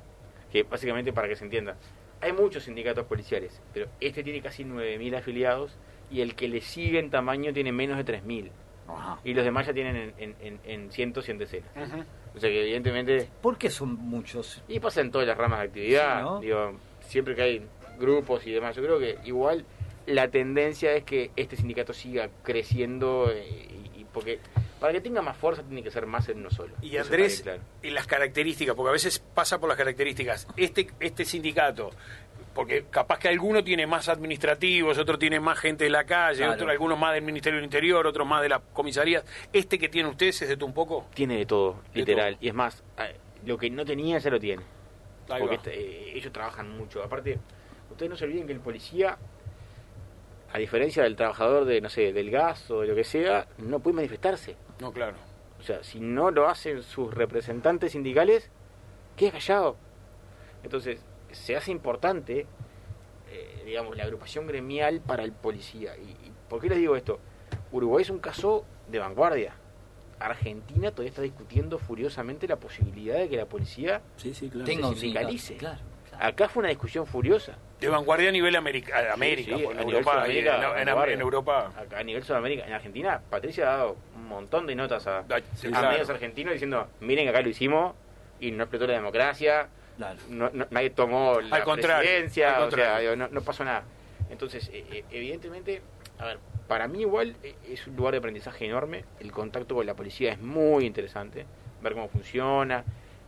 Que 0.51 0.63
básicamente, 0.63 1.13
para 1.13 1.27
que 1.27 1.35
se 1.35 1.43
entienda, 1.45 1.77
hay 2.21 2.33
muchos 2.33 2.63
sindicatos 2.63 3.05
policiales, 3.05 3.61
pero 3.73 3.87
este 3.99 4.23
tiene 4.23 4.41
casi 4.41 4.63
9.000 4.65 5.17
afiliados 5.17 5.77
y 6.11 6.21
el 6.21 6.35
que 6.35 6.47
le 6.47 6.61
sigue 6.61 6.99
en 6.99 7.09
tamaño 7.09 7.53
tiene 7.53 7.71
menos 7.71 7.97
de 7.97 8.05
3.000. 8.05 8.49
Ajá. 8.87 9.19
Y 9.23 9.33
los 9.33 9.43
demás 9.43 9.65
ya 9.65 9.73
tienen 9.73 9.95
en, 9.95 10.13
en, 10.17 10.35
en, 10.41 10.59
en 10.63 10.91
cientos 10.91 11.27
y 11.27 11.31
en 11.31 11.37
decenas. 11.37 11.69
O 12.35 12.39
sea 12.39 12.49
que 12.49 12.61
evidentemente 12.61 13.29
¿Por 13.41 13.57
qué 13.57 13.69
son 13.69 13.93
muchos? 13.95 14.61
Y 14.67 14.79
pasa 14.79 15.01
en 15.01 15.11
todas 15.11 15.27
las 15.27 15.37
ramas 15.37 15.59
de 15.59 15.65
actividad. 15.65 16.17
Sí, 16.17 16.23
¿no? 16.23 16.39
Digo, 16.39 16.79
siempre 17.01 17.35
que 17.35 17.41
hay 17.41 17.67
grupos 17.97 18.45
y 18.45 18.51
demás. 18.51 18.75
Yo 18.75 18.83
creo 18.83 18.99
que 18.99 19.17
igual 19.23 19.65
la 20.05 20.27
tendencia 20.29 20.93
es 20.93 21.03
que 21.03 21.31
este 21.35 21.55
sindicato 21.55 21.93
siga 21.93 22.29
creciendo 22.43 23.31
eh, 23.31 23.67
y, 23.95 24.01
y 24.01 24.05
porque 24.13 24.39
para 24.79 24.93
que 24.93 25.01
tenga 25.01 25.21
más 25.21 25.37
fuerza 25.37 25.63
tiene 25.63 25.81
que 25.81 25.89
ser 25.89 26.05
más 26.05 26.27
en 26.29 26.39
uno 26.39 26.51
solo. 26.51 26.75
Y 26.81 26.97
Andrés, 26.97 27.43
y 27.81 27.89
las 27.89 28.05
características, 28.05 28.75
porque 28.75 28.89
a 28.89 28.93
veces 28.93 29.19
pasa 29.19 29.59
por 29.59 29.69
las 29.69 29.77
características. 29.77 30.47
Este, 30.57 30.87
este 30.99 31.25
sindicato, 31.25 31.91
porque 32.55 32.85
capaz 32.89 33.19
que 33.19 33.27
alguno 33.27 33.63
tiene 33.63 33.85
más 33.85 34.07
administrativos, 34.09 34.97
otro 34.97 35.19
tiene 35.19 35.39
más 35.39 35.59
gente 35.59 35.83
de 35.83 35.89
la 35.91 36.05
calle, 36.05 36.37
Claro. 36.39 36.53
otro, 36.53 36.69
algunos 36.69 36.97
más 36.97 37.13
del 37.13 37.21
Ministerio 37.23 37.57
del 37.57 37.65
Interior, 37.65 38.07
otros 38.07 38.25
más 38.25 38.41
de 38.41 38.49
las 38.49 38.61
comisarías. 38.73 39.23
Este 39.53 39.77
que 39.77 39.89
tienen 39.89 40.11
ustedes 40.11 40.41
es 40.41 40.49
de 40.49 40.57
tú 40.57 40.65
un 40.65 40.73
poco. 40.73 41.05
Tiene 41.13 41.37
de 41.37 41.45
todo, 41.45 41.81
De 41.93 41.99
literal. 41.99 42.35
todo. 42.35 42.45
Y 42.45 42.47
es 42.47 42.53
más, 42.53 42.83
eh, 42.97 43.17
lo 43.45 43.57
que 43.57 43.69
no 43.69 43.83
tenía 43.85 44.17
ya 44.17 44.29
lo 44.31 44.39
tiene. 44.39 44.63
Ahí 45.29 45.41
porque 45.41 45.55
este, 45.55 45.73
eh, 45.79 46.13
ellos 46.17 46.31
trabajan 46.31 46.69
mucho. 46.77 47.03
Aparte, 47.03 47.37
ustedes 47.91 48.09
no 48.09 48.15
se 48.15 48.23
olviden 48.25 48.47
que 48.47 48.53
el 48.53 48.61
policía, 48.61 49.17
a 50.53 50.57
diferencia 50.57 51.03
del 51.03 51.15
trabajador 51.17 51.65
de, 51.65 51.81
no 51.81 51.89
sé, 51.89 52.13
del 52.13 52.31
gas 52.31 52.71
o 52.71 52.81
de 52.81 52.87
lo 52.87 52.95
que 52.95 53.03
sea, 53.03 53.47
no 53.57 53.79
puede 53.79 53.97
manifestarse. 53.97 54.55
No, 54.79 54.93
claro. 54.93 55.17
O 55.59 55.63
sea, 55.63 55.83
si 55.83 55.99
no 55.99 56.31
lo 56.31 56.47
hacen 56.47 56.83
sus 56.83 57.13
representantes 57.13 57.91
sindicales, 57.91 58.49
queda 59.17 59.31
callado. 59.33 59.75
Entonces, 60.63 61.03
se 61.35 61.55
hace 61.55 61.71
importante, 61.71 62.45
eh, 63.31 63.63
digamos, 63.65 63.95
la 63.97 64.03
agrupación 64.03 64.47
gremial 64.47 65.01
para 65.01 65.23
el 65.23 65.31
policía. 65.31 65.95
¿Y, 65.97 66.09
y 66.27 66.31
por 66.49 66.61
qué 66.61 66.69
les 66.69 66.77
digo 66.79 66.95
esto? 66.95 67.19
Uruguay 67.71 68.03
es 68.03 68.09
un 68.09 68.19
caso 68.19 68.65
de 68.89 68.99
vanguardia. 68.99 69.53
Argentina 70.19 70.91
todavía 70.91 71.09
está 71.09 71.21
discutiendo 71.21 71.77
furiosamente 71.77 72.47
la 72.47 72.55
posibilidad 72.55 73.15
de 73.17 73.27
que 73.27 73.35
la 73.37 73.45
policía... 73.45 74.01
Sí, 74.15 74.33
sí, 74.33 74.49
claro. 74.49 74.65
Tenga 74.65 74.87
un 74.87 74.95
sindicalice. 74.95 75.57
Claro, 75.57 75.79
claro. 76.09 76.25
Acá 76.25 76.47
fue 76.47 76.61
una 76.61 76.69
discusión 76.69 77.05
furiosa. 77.05 77.57
De 77.81 77.89
vanguardia 77.89 78.29
a 78.29 78.31
nivel 78.31 78.55
América, 78.55 79.11
América, 79.13 79.57
Sí, 79.57 79.63
porque 79.63 79.77
a 79.77 79.81
en, 79.81 79.87
nivel 79.87 80.01
Europa, 80.03 80.25
en- 80.25 80.37
en- 80.79 80.85
vanguardia. 80.85 81.13
en 81.15 81.21
Europa. 81.21 81.71
Acá 81.77 81.99
a 81.99 82.03
nivel 82.03 82.23
Sudamérica, 82.23 82.65
en 82.65 82.71
Argentina, 82.71 83.21
Patricia 83.29 83.65
ha 83.73 83.77
dado 83.77 83.97
un 84.15 84.25
montón 84.29 84.65
de 84.65 84.75
notas 84.75 85.05
a, 85.07 85.25
sí, 85.55 85.67
a 85.67 85.71
claro. 85.71 85.89
medios 85.89 86.09
argentinos 86.09 86.53
diciendo, 86.53 86.87
miren 87.01 87.25
que 87.25 87.29
acá 87.31 87.41
lo 87.41 87.49
hicimos 87.49 87.93
y 88.39 88.51
no 88.51 88.63
explotó 88.63 88.87
la 88.87 88.93
democracia, 88.93 89.67
No, 90.29 90.49
no- 90.53 90.67
nadie 90.71 90.89
tomó 90.89 91.39
la 91.41 91.57
Al 91.57 91.63
contrario, 91.63 92.01
presidencia, 92.01 92.47
al 92.49 92.53
o 92.53 92.57
sea, 92.57 92.61
contrario. 92.69 93.11
digo, 93.11 93.15
no, 93.15 93.27
no 93.29 93.41
pasó 93.41 93.63
nada. 93.63 93.83
Entonces, 94.29 94.69
eh, 94.73 94.83
eh, 94.91 95.03
evidentemente, 95.11 95.81
a 96.19 96.25
ver, 96.25 96.39
para 96.67 96.87
mí 96.87 97.01
igual 97.01 97.35
eh, 97.43 97.55
es 97.69 97.85
un 97.87 97.95
lugar 97.95 98.13
de 98.13 98.17
aprendizaje 98.19 98.65
enorme, 98.65 99.03
el 99.19 99.31
contacto 99.31 99.75
con 99.75 99.85
la 99.85 99.93
policía 99.93 100.31
es 100.33 100.39
muy 100.41 100.85
interesante, 100.85 101.45
ver 101.81 101.93
cómo 101.93 102.07
funciona, 102.09 102.83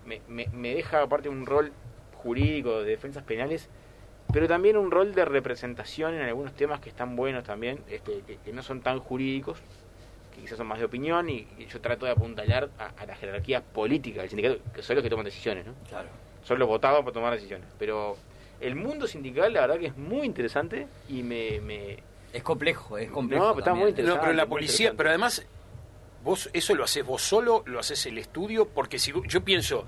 me, 0.05 0.21
me, 0.27 0.47
me 0.47 0.73
deja 0.73 1.03
aparte 1.03 1.29
un 1.29 1.45
rol 1.45 1.71
jurídico 2.15 2.81
de 2.81 2.89
defensas 2.89 3.23
penales, 3.23 3.69
pero 4.33 4.47
también 4.47 4.75
un 4.75 4.91
rol 4.91 5.13
de 5.13 5.23
representación 5.23 6.15
en 6.15 6.21
algunos 6.23 6.53
temas 6.53 6.79
que 6.81 6.89
están 6.89 7.15
buenos 7.15 7.43
también, 7.43 7.79
este, 7.89 8.21
que, 8.25 8.37
que 8.37 8.51
no 8.53 8.63
son 8.63 8.81
tan 8.81 8.99
jurídicos, 8.99 9.59
que 10.35 10.41
quizás 10.41 10.57
son 10.57 10.67
más 10.67 10.79
de 10.79 10.85
opinión, 10.85 11.29
y, 11.29 11.47
y 11.59 11.67
yo 11.67 11.79
trato 11.79 12.05
de 12.05 12.11
apuntalar 12.11 12.69
a, 12.79 12.87
a 13.01 13.05
la 13.05 13.15
jerarquía 13.15 13.61
política 13.61 14.21
del 14.21 14.29
sindicato, 14.29 14.59
que 14.73 14.81
son 14.81 14.95
los 14.95 15.03
que 15.03 15.09
toman 15.09 15.25
decisiones, 15.25 15.65
¿no? 15.65 15.73
claro. 15.87 16.09
Son 16.47 16.59
los 16.59 16.67
votados 16.67 17.01
para 17.01 17.11
tomar 17.13 17.33
decisiones. 17.33 17.67
Pero 17.77 18.15
el 18.61 18.75
mundo 18.75 19.05
sindical, 19.07 19.51
la 19.53 19.61
verdad 19.61 19.77
que 19.77 19.87
es 19.87 19.97
muy 19.97 20.25
interesante 20.25 20.87
y 21.09 21.21
me... 21.23 21.59
me 21.61 21.97
Es 22.31 22.41
complejo, 22.43 22.97
es 22.97 23.11
complejo. 23.11 23.43
No, 23.43 23.49
pero 23.51 23.59
está 23.59 23.73
muy 23.73 23.91
también. 23.91 24.07
No, 24.15 24.21
pero 24.21 24.33
la 24.33 24.45
policía, 24.45 24.87
interesante. 24.91 24.97
pero 24.97 25.09
además, 25.09 25.45
vos 26.23 26.49
eso 26.53 26.73
lo 26.75 26.83
haces 26.85 27.05
vos 27.05 27.21
solo, 27.21 27.63
lo 27.65 27.79
haces 27.79 28.05
el 28.05 28.17
estudio, 28.17 28.67
porque 28.67 28.97
si 28.99 29.11
yo 29.27 29.41
pienso, 29.43 29.85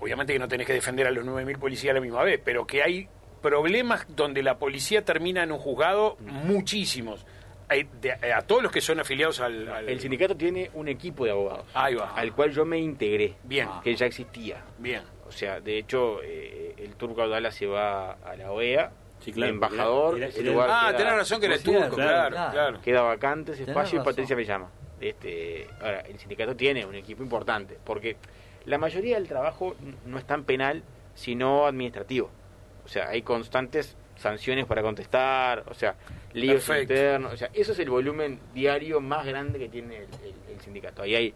obviamente 0.00 0.32
que 0.32 0.38
no 0.38 0.48
tenés 0.48 0.66
que 0.66 0.72
defender 0.72 1.06
a 1.06 1.10
los 1.10 1.24
9.000 1.24 1.58
policías 1.58 1.90
a 1.90 1.94
la 1.94 2.00
misma 2.00 2.22
vez, 2.22 2.40
pero 2.44 2.66
que 2.66 2.82
hay 2.82 3.08
problemas 3.42 4.06
donde 4.08 4.42
la 4.42 4.58
policía 4.58 5.04
termina 5.04 5.42
en 5.42 5.52
un 5.52 5.58
juzgado, 5.58 6.16
muchísimos. 6.20 7.24
Hay 7.68 7.88
de- 8.00 8.12
a 8.32 8.42
todos 8.42 8.62
los 8.62 8.70
que 8.72 8.80
son 8.80 9.00
afiliados 9.00 9.40
al... 9.40 9.68
al- 9.68 9.88
El 9.88 10.00
sindicato 10.00 10.36
tiene 10.36 10.70
un 10.74 10.86
equipo 10.88 11.24
de 11.24 11.32
abogados 11.32 11.64
Ahí 11.74 11.94
va. 11.96 12.14
al 12.14 12.32
cual 12.32 12.52
yo 12.52 12.64
me 12.64 12.78
integré, 12.78 13.34
Bien, 13.44 13.68
que 13.82 13.94
ya 13.96 14.06
existía. 14.06 14.62
bien. 14.78 15.02
O 15.28 15.32
sea, 15.32 15.60
de 15.60 15.78
hecho, 15.78 16.20
eh, 16.22 16.74
el 16.78 16.94
turco 16.96 17.22
Abdala 17.22 17.50
se 17.50 17.66
va 17.66 18.12
a 18.12 18.36
la 18.36 18.52
OEA, 18.52 18.92
Sí, 19.20 19.32
claro, 19.32 19.52
embajador, 19.52 20.18
era- 20.22 20.42
lugar 20.42 20.68
Ah, 20.70 20.86
queda- 20.88 20.98
tenés 20.98 21.14
razón 21.14 21.40
que 21.40 21.46
era 21.46 21.54
Vos 21.56 21.64
turco, 21.64 21.96
claro, 21.96 22.30
claro. 22.30 22.52
claro. 22.52 22.80
queda 22.82 23.02
vacante 23.02 23.52
ese 23.52 23.60
Tenés 23.64 23.68
espacio 23.76 23.96
y 23.96 23.98
razón. 23.98 24.12
Patricia 24.12 24.36
me 24.36 24.44
llama. 24.44 24.70
Este, 25.00 25.66
ahora, 25.80 26.00
el 26.00 26.18
sindicato 26.18 26.54
tiene 26.56 26.84
un 26.86 26.94
equipo 26.94 27.22
importante, 27.22 27.78
porque 27.84 28.16
la 28.66 28.78
mayoría 28.78 29.16
del 29.16 29.26
trabajo 29.28 29.74
no 30.04 30.18
es 30.18 30.24
tan 30.26 30.44
penal, 30.44 30.82
sino 31.14 31.66
administrativo. 31.66 32.30
O 32.84 32.88
sea, 32.88 33.08
hay 33.08 33.22
constantes 33.22 33.96
sanciones 34.16 34.64
para 34.66 34.80
contestar, 34.82 35.64
o 35.68 35.74
sea, 35.74 35.94
líos 36.32 36.64
Perfecto. 36.64 36.92
internos, 36.94 37.32
o 37.32 37.36
sea, 37.36 37.50
eso 37.52 37.72
es 37.72 37.78
el 37.78 37.90
volumen 37.90 38.38
diario 38.54 39.00
más 39.00 39.26
grande 39.26 39.58
que 39.58 39.68
tiene 39.68 39.96
el, 39.96 40.02
el- 40.24 40.54
el 40.54 40.60
sindicato. 40.60 41.02
Ahí 41.02 41.14
hay 41.14 41.34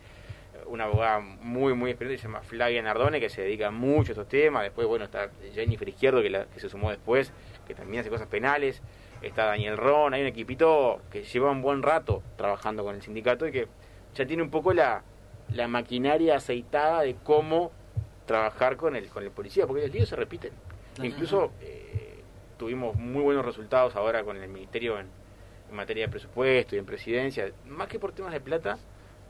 una 0.70 0.84
abogada 0.84 1.18
muy, 1.20 1.74
muy 1.74 1.90
experiente, 1.90 2.22
se 2.22 2.28
llama 2.28 2.42
Flavia 2.42 2.80
Nardone, 2.82 3.18
que 3.20 3.28
se 3.28 3.42
dedica 3.42 3.70
mucho 3.70 4.10
a 4.10 4.14
estos 4.14 4.28
temas. 4.28 4.62
Después, 4.62 4.86
bueno, 4.86 5.04
está 5.04 5.30
Jennifer 5.52 5.88
Izquierdo, 5.88 6.22
que, 6.22 6.30
la- 6.30 6.46
que 6.46 6.60
se 6.60 6.68
sumó 6.68 6.90
después, 6.90 7.32
que 7.66 7.74
también 7.74 8.00
hace 8.00 8.10
cosas 8.10 8.28
penales. 8.28 8.82
Está 9.20 9.46
Daniel 9.46 9.76
Ron, 9.76 10.14
hay 10.14 10.22
un 10.22 10.28
equipito 10.28 11.02
que 11.10 11.24
lleva 11.24 11.50
un 11.50 11.60
buen 11.60 11.82
rato 11.82 12.22
trabajando 12.36 12.84
con 12.84 12.94
el 12.94 13.02
sindicato 13.02 13.46
y 13.46 13.52
que 13.52 13.68
ya 14.14 14.24
tiene 14.26 14.42
un 14.42 14.50
poco 14.50 14.72
la, 14.72 15.02
la 15.52 15.68
maquinaria 15.68 16.36
aceitada 16.36 17.02
de 17.02 17.16
cómo 17.22 17.70
trabajar 18.26 18.76
con 18.76 18.96
el, 18.96 19.08
con 19.08 19.22
el 19.24 19.30
policía, 19.30 19.66
porque 19.66 19.82
los 19.82 19.92
líos 19.94 20.08
se 20.08 20.16
repiten. 20.16 20.52
Incluso 21.02 21.52
eh, 21.60 22.22
tuvimos 22.56 22.94
muy 22.96 23.22
buenos 23.22 23.44
resultados 23.44 23.94
ahora 23.96 24.22
con 24.24 24.36
el 24.36 24.48
Ministerio 24.48 24.98
en, 24.98 25.08
en 25.68 25.76
materia 25.76 26.06
de 26.06 26.10
presupuesto 26.10 26.76
y 26.76 26.78
en 26.78 26.86
presidencia, 26.86 27.50
más 27.66 27.88
que 27.88 27.98
por 27.98 28.12
temas 28.12 28.32
de 28.32 28.40
plata, 28.40 28.78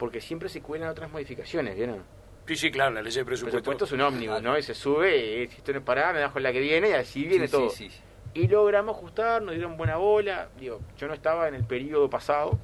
porque 0.01 0.21
siempre 0.23 0.49
se 0.49 0.63
cuelan 0.63 0.89
otras 0.89 1.11
modificaciones, 1.13 1.77
¿vieron? 1.77 2.03
Sí, 2.47 2.57
sí, 2.57 2.71
claro, 2.71 2.93
la 2.95 3.03
ley 3.03 3.13
de 3.13 3.21
El 3.21 3.27
presupuesto. 3.27 3.59
presupuesto 3.59 3.85
es 3.85 3.93
un 3.93 4.01
ómnibus, 4.01 4.41
¿no? 4.43 4.57
Y 4.59 4.63
se 4.63 4.75
sube, 4.75 5.43
y 5.45 5.47
si 5.49 5.59
esto 5.59 5.73
no 5.73 5.79
es 5.81 5.85
parada, 5.85 6.15
me 6.15 6.21
bajo 6.23 6.39
en 6.39 6.43
la 6.45 6.53
que 6.53 6.61
viene 6.61 6.89
y 6.89 6.93
así 6.95 7.25
viene 7.27 7.47
Sí, 7.47 7.53
todo. 7.53 7.69
sí, 7.69 7.91
sí. 7.91 8.01
Y 8.33 8.49
logramos 8.49 8.97
ajustar, 8.97 9.43
nos 9.43 9.55
dieron 9.55 9.77
buena 9.77 9.97
bola. 9.99 10.49
Digo, 10.59 10.81
yo 10.97 11.07
no 11.07 11.13
estaba 11.15 11.49
en 11.49 11.55
el 11.55 11.65
periodo 11.65 12.09
pasado, 12.09 12.59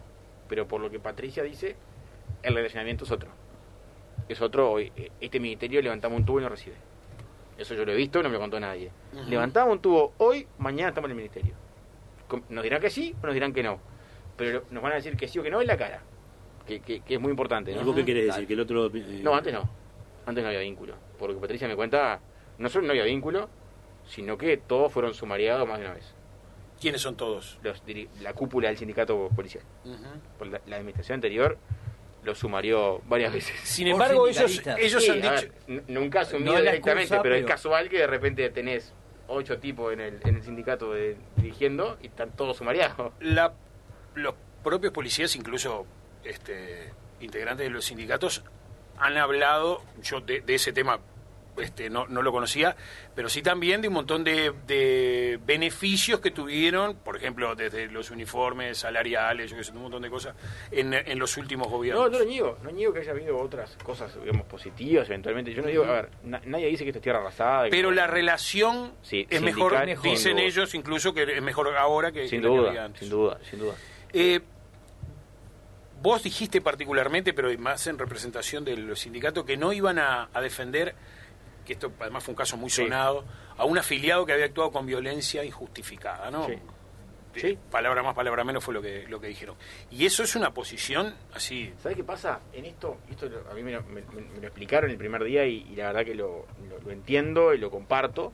pero 0.49 0.67
por 0.67 0.81
lo 0.81 0.91
que 0.91 0.99
Patricia 0.99 1.43
dice, 1.43 1.77
el 2.43 2.55
relacionamiento 2.55 3.05
es 3.05 3.11
otro. 3.11 3.29
Es 4.31 4.41
otro, 4.41 4.71
hoy, 4.73 4.91
eh, 4.97 5.11
este 5.21 5.39
ministerio 5.39 5.83
levantamos 5.83 6.19
un 6.19 6.25
tubo 6.25 6.41
y 6.41 6.43
no 6.43 6.49
recibe. 6.49 6.77
Eso 7.59 7.75
yo 7.75 7.85
lo 7.85 7.93
he 7.93 7.97
visto, 7.97 8.23
no 8.23 8.29
me 8.31 8.35
lo 8.35 8.41
contó 8.41 8.59
nadie. 8.59 8.91
Levantamos 9.29 9.73
un 9.75 9.81
tubo 9.81 10.15
hoy, 10.19 10.49
mañana 10.59 10.89
estamos 10.89 11.09
en 11.09 11.13
el 11.13 11.17
ministerio. 11.19 11.55
Nos 12.49 12.65
dirán 12.65 12.81
que 12.81 12.91
sí 12.91 13.15
o 13.23 13.27
nos 13.27 13.35
dirán 13.35 13.53
que 13.53 13.63
no. 13.63 13.79
Pero 14.37 14.65
nos 14.71 14.83
van 14.83 14.93
a 14.93 14.95
decir 14.97 15.17
que 15.17 15.29
sí 15.29 15.39
o 15.39 15.43
que 15.43 15.51
no 15.51 15.61
en 15.61 15.67
la 15.67 15.77
cara. 15.77 16.03
Que, 16.67 16.81
que- 16.81 17.01
que 17.01 17.15
es 17.15 17.21
muy 17.21 17.31
importante. 17.31 17.73
¿Y 17.73 17.75
¿no? 17.77 17.85
vos 17.85 17.95
qué 17.95 18.05
querés 18.05 18.27
decir? 18.27 18.47
Que 18.47 18.55
el 18.55 18.61
otro... 18.61 18.87
eh, 18.87 19.21
No, 19.23 19.35
antes 19.35 19.53
no. 19.53 19.69
Antes 20.27 20.43
no 20.43 20.49
había 20.49 20.61
vínculo. 20.61 20.95
Porque 21.19 21.37
Patricia 21.37 21.69
me 21.69 21.77
cuenta, 21.77 22.21
no 22.59 22.69
solo 22.69 22.87
no 22.87 22.91
había 22.91 23.05
vínculo, 23.05 23.49
sino 24.07 24.37
que 24.37 24.57
todos 24.57 24.93
fueron 24.93 25.15
sumariados 25.15 25.67
más 25.69 25.79
de 25.79 25.85
una 25.87 25.95
vez. 25.95 26.13
¿Quiénes 26.81 27.01
son 27.01 27.17
todos? 27.17 27.59
Los 27.63 27.83
la 28.21 28.33
cúpula 28.35 28.69
del 28.69 28.77
sindicato 28.77 29.29
policial. 29.35 29.65
Por 30.39 30.49
la, 30.49 30.61
la 30.67 30.77
administración 30.77 31.15
anterior 31.17 31.57
lo 32.25 32.35
sumarió 32.35 33.01
varias 33.09 33.33
veces. 33.33 33.59
Sin 33.63 33.87
embargo, 33.87 34.27
ellos, 34.27 34.61
ellos 34.79 35.03
Sí, 35.05 35.11
han 35.11 35.23
dicho... 35.23 35.53
ver, 35.69 35.85
nunca 35.89 36.21
asumido 36.23 36.53
No 36.53 36.59
es 36.59 36.65
directamente, 36.65 37.03
excusa, 37.05 37.23
pero, 37.23 37.35
es 37.37 37.43
pero- 37.43 37.55
casual 37.55 37.89
que 37.89 37.99
de 37.99 38.07
repente 38.09 38.51
tenés 38.51 38.93
ocho 39.29 39.59
tipos 39.59 39.93
en 39.93 40.01
el, 40.01 40.19
en 40.25 40.35
el 40.37 40.43
sindicato 40.43 40.93
de- 40.93 41.17
dirigiendo 41.37 41.97
y 42.03 42.09
están 42.09 42.33
todos 42.33 42.57
sumariados. 42.57 43.13
la, 43.21 43.55
los 44.17 44.35
propios 44.65 44.93
policías, 44.93 45.35
incluso 45.37 45.87
este, 46.29 46.93
integrantes 47.21 47.67
de 47.67 47.71
los 47.71 47.85
sindicatos, 47.85 48.43
han 48.99 49.17
hablado, 49.17 49.83
yo 50.03 50.21
de, 50.21 50.41
de 50.41 50.55
ese 50.55 50.73
tema 50.73 50.99
este, 51.59 51.89
no, 51.89 52.07
no 52.07 52.21
lo 52.21 52.33
conocía, 52.33 52.77
pero 53.15 53.31
sí 53.31 53.41
también 53.41 53.81
de 53.81 53.89
un 53.89 53.95
montón 53.95 54.25
de, 54.25 54.53
de 54.67 55.39
beneficios 55.47 56.21
que 56.21 56.31
tuvieron, 56.31 56.97
por 56.97 57.17
ejemplo, 57.17 57.55
desde 57.55 57.87
los 57.87 58.11
uniformes 58.11 58.77
salariales, 58.77 59.51
yo 59.51 59.57
qué 59.57 59.65
sé, 59.65 59.73
un 59.73 59.81
montón 59.83 60.03
de 60.03 60.11
cosas, 60.11 60.37
en, 60.71 60.93
en 60.93 61.19
los 61.19 61.35
últimos 61.39 61.69
No, 61.69 61.73
gobiernos. 61.79 62.11
no 62.11 62.19
lo 62.19 62.25
niego, 62.27 62.59
no 62.63 62.71
niego 62.71 62.93
que 62.93 63.01
haya 63.01 63.13
habido 63.13 63.39
otras 63.39 63.75
cosas, 63.83 64.15
digamos, 64.21 64.45
positivas 64.47 65.09
eventualmente. 65.09 65.55
Yo 65.55 65.63
no 65.63 65.69
digo, 65.69 65.85
a 65.85 65.93
ver, 65.93 66.11
na- 66.25 66.43
nadie 66.45 66.67
dice 66.67 66.85
que 66.85 66.91
esto 66.91 66.99
es 66.99 67.03
tierra 67.05 67.21
arrasada. 67.21 67.65
que- 67.65 67.71
pero 67.71 67.91
la 67.91 68.07
relación 68.07 68.93
Sí, 69.01 69.27
es 69.31 69.41
mejor, 69.41 69.83
mejor. 69.87 70.03
dicen 70.11 70.39
ellos 70.39 70.75
incluso 70.75 71.15
que 71.15 71.23
es 71.23 71.43
mejor 71.43 71.75
ahora 71.75 72.13
que, 72.13 72.29
sin 72.29 72.43
que 72.43 72.49
la 72.49 72.53
que 72.53 72.59
había 72.59 72.71
duda, 72.73 72.85
antes. 72.85 73.01
sin 73.01 73.09
duda, 73.09 73.39
sin 73.49 73.59
duda. 73.61 73.75
Eh, 74.13 74.41
vos 76.03 76.23
dijiste 76.23 76.61
particularmente, 76.61 77.33
pero 77.33 77.49
más 77.59 77.87
en 77.87 77.99
representación 77.99 78.65
de 78.65 78.77
los 78.77 79.01
sindicatos, 79.01 79.45
que 79.45 79.57
no 79.57 79.73
iban 79.73 79.99
a, 79.99 80.29
a 80.33 80.41
defender, 80.41 80.95
que 81.65 81.73
esto 81.75 81.93
además 82.01 82.23
fue 82.25 82.33
un 82.33 82.37
caso 82.37 82.57
muy 82.57 82.71
Sí. 82.71 82.83
sonado, 82.83 83.25
a 83.57 83.65
un 83.65 83.79
afiliado 83.79 84.25
que 84.27 84.33
había 84.33 84.45
actuado 84.47 84.71
con 84.71 84.87
violencia 84.87 85.45
injustificada, 85.45 86.31
¿no? 86.31 86.47
Sí. 86.47 86.55
Sí. 87.35 87.59
Palabra 87.71 88.03
más, 88.03 88.15
palabra 88.15 88.45
menos 88.45 88.65
fue 88.65 88.73
lo 88.73 88.81
que, 88.81 89.07
lo 89.09 89.21
que 89.21 89.27
dijeron. 89.27 89.57
Y 89.91 90.07
eso 90.07 90.23
es 90.23 90.35
una 90.37 90.55
posición 90.55 91.15
así. 91.35 91.71
¿Sabes 91.83 91.99
qué 91.99 92.05
pasa? 92.05 92.41
En 92.55 92.65
esto, 92.65 92.97
esto 93.11 93.29
a 93.51 93.53
mí 93.53 93.63
me 93.63 93.73
lo, 93.73 93.83
me 93.83 94.01
lo 94.01 94.47
explicaron 94.47 94.91
el 94.91 94.97
primer 94.97 95.23
día 95.23 95.45
y, 95.45 95.67
y 95.71 95.77
la 95.77 95.89
verdad 95.89 96.05
que 96.07 96.15
lo, 96.15 96.47
lo- 96.67 96.79
lo 96.83 96.91
entiendo 96.91 97.53
y 97.53 97.59
lo 97.59 97.71
comparto, 97.71 98.33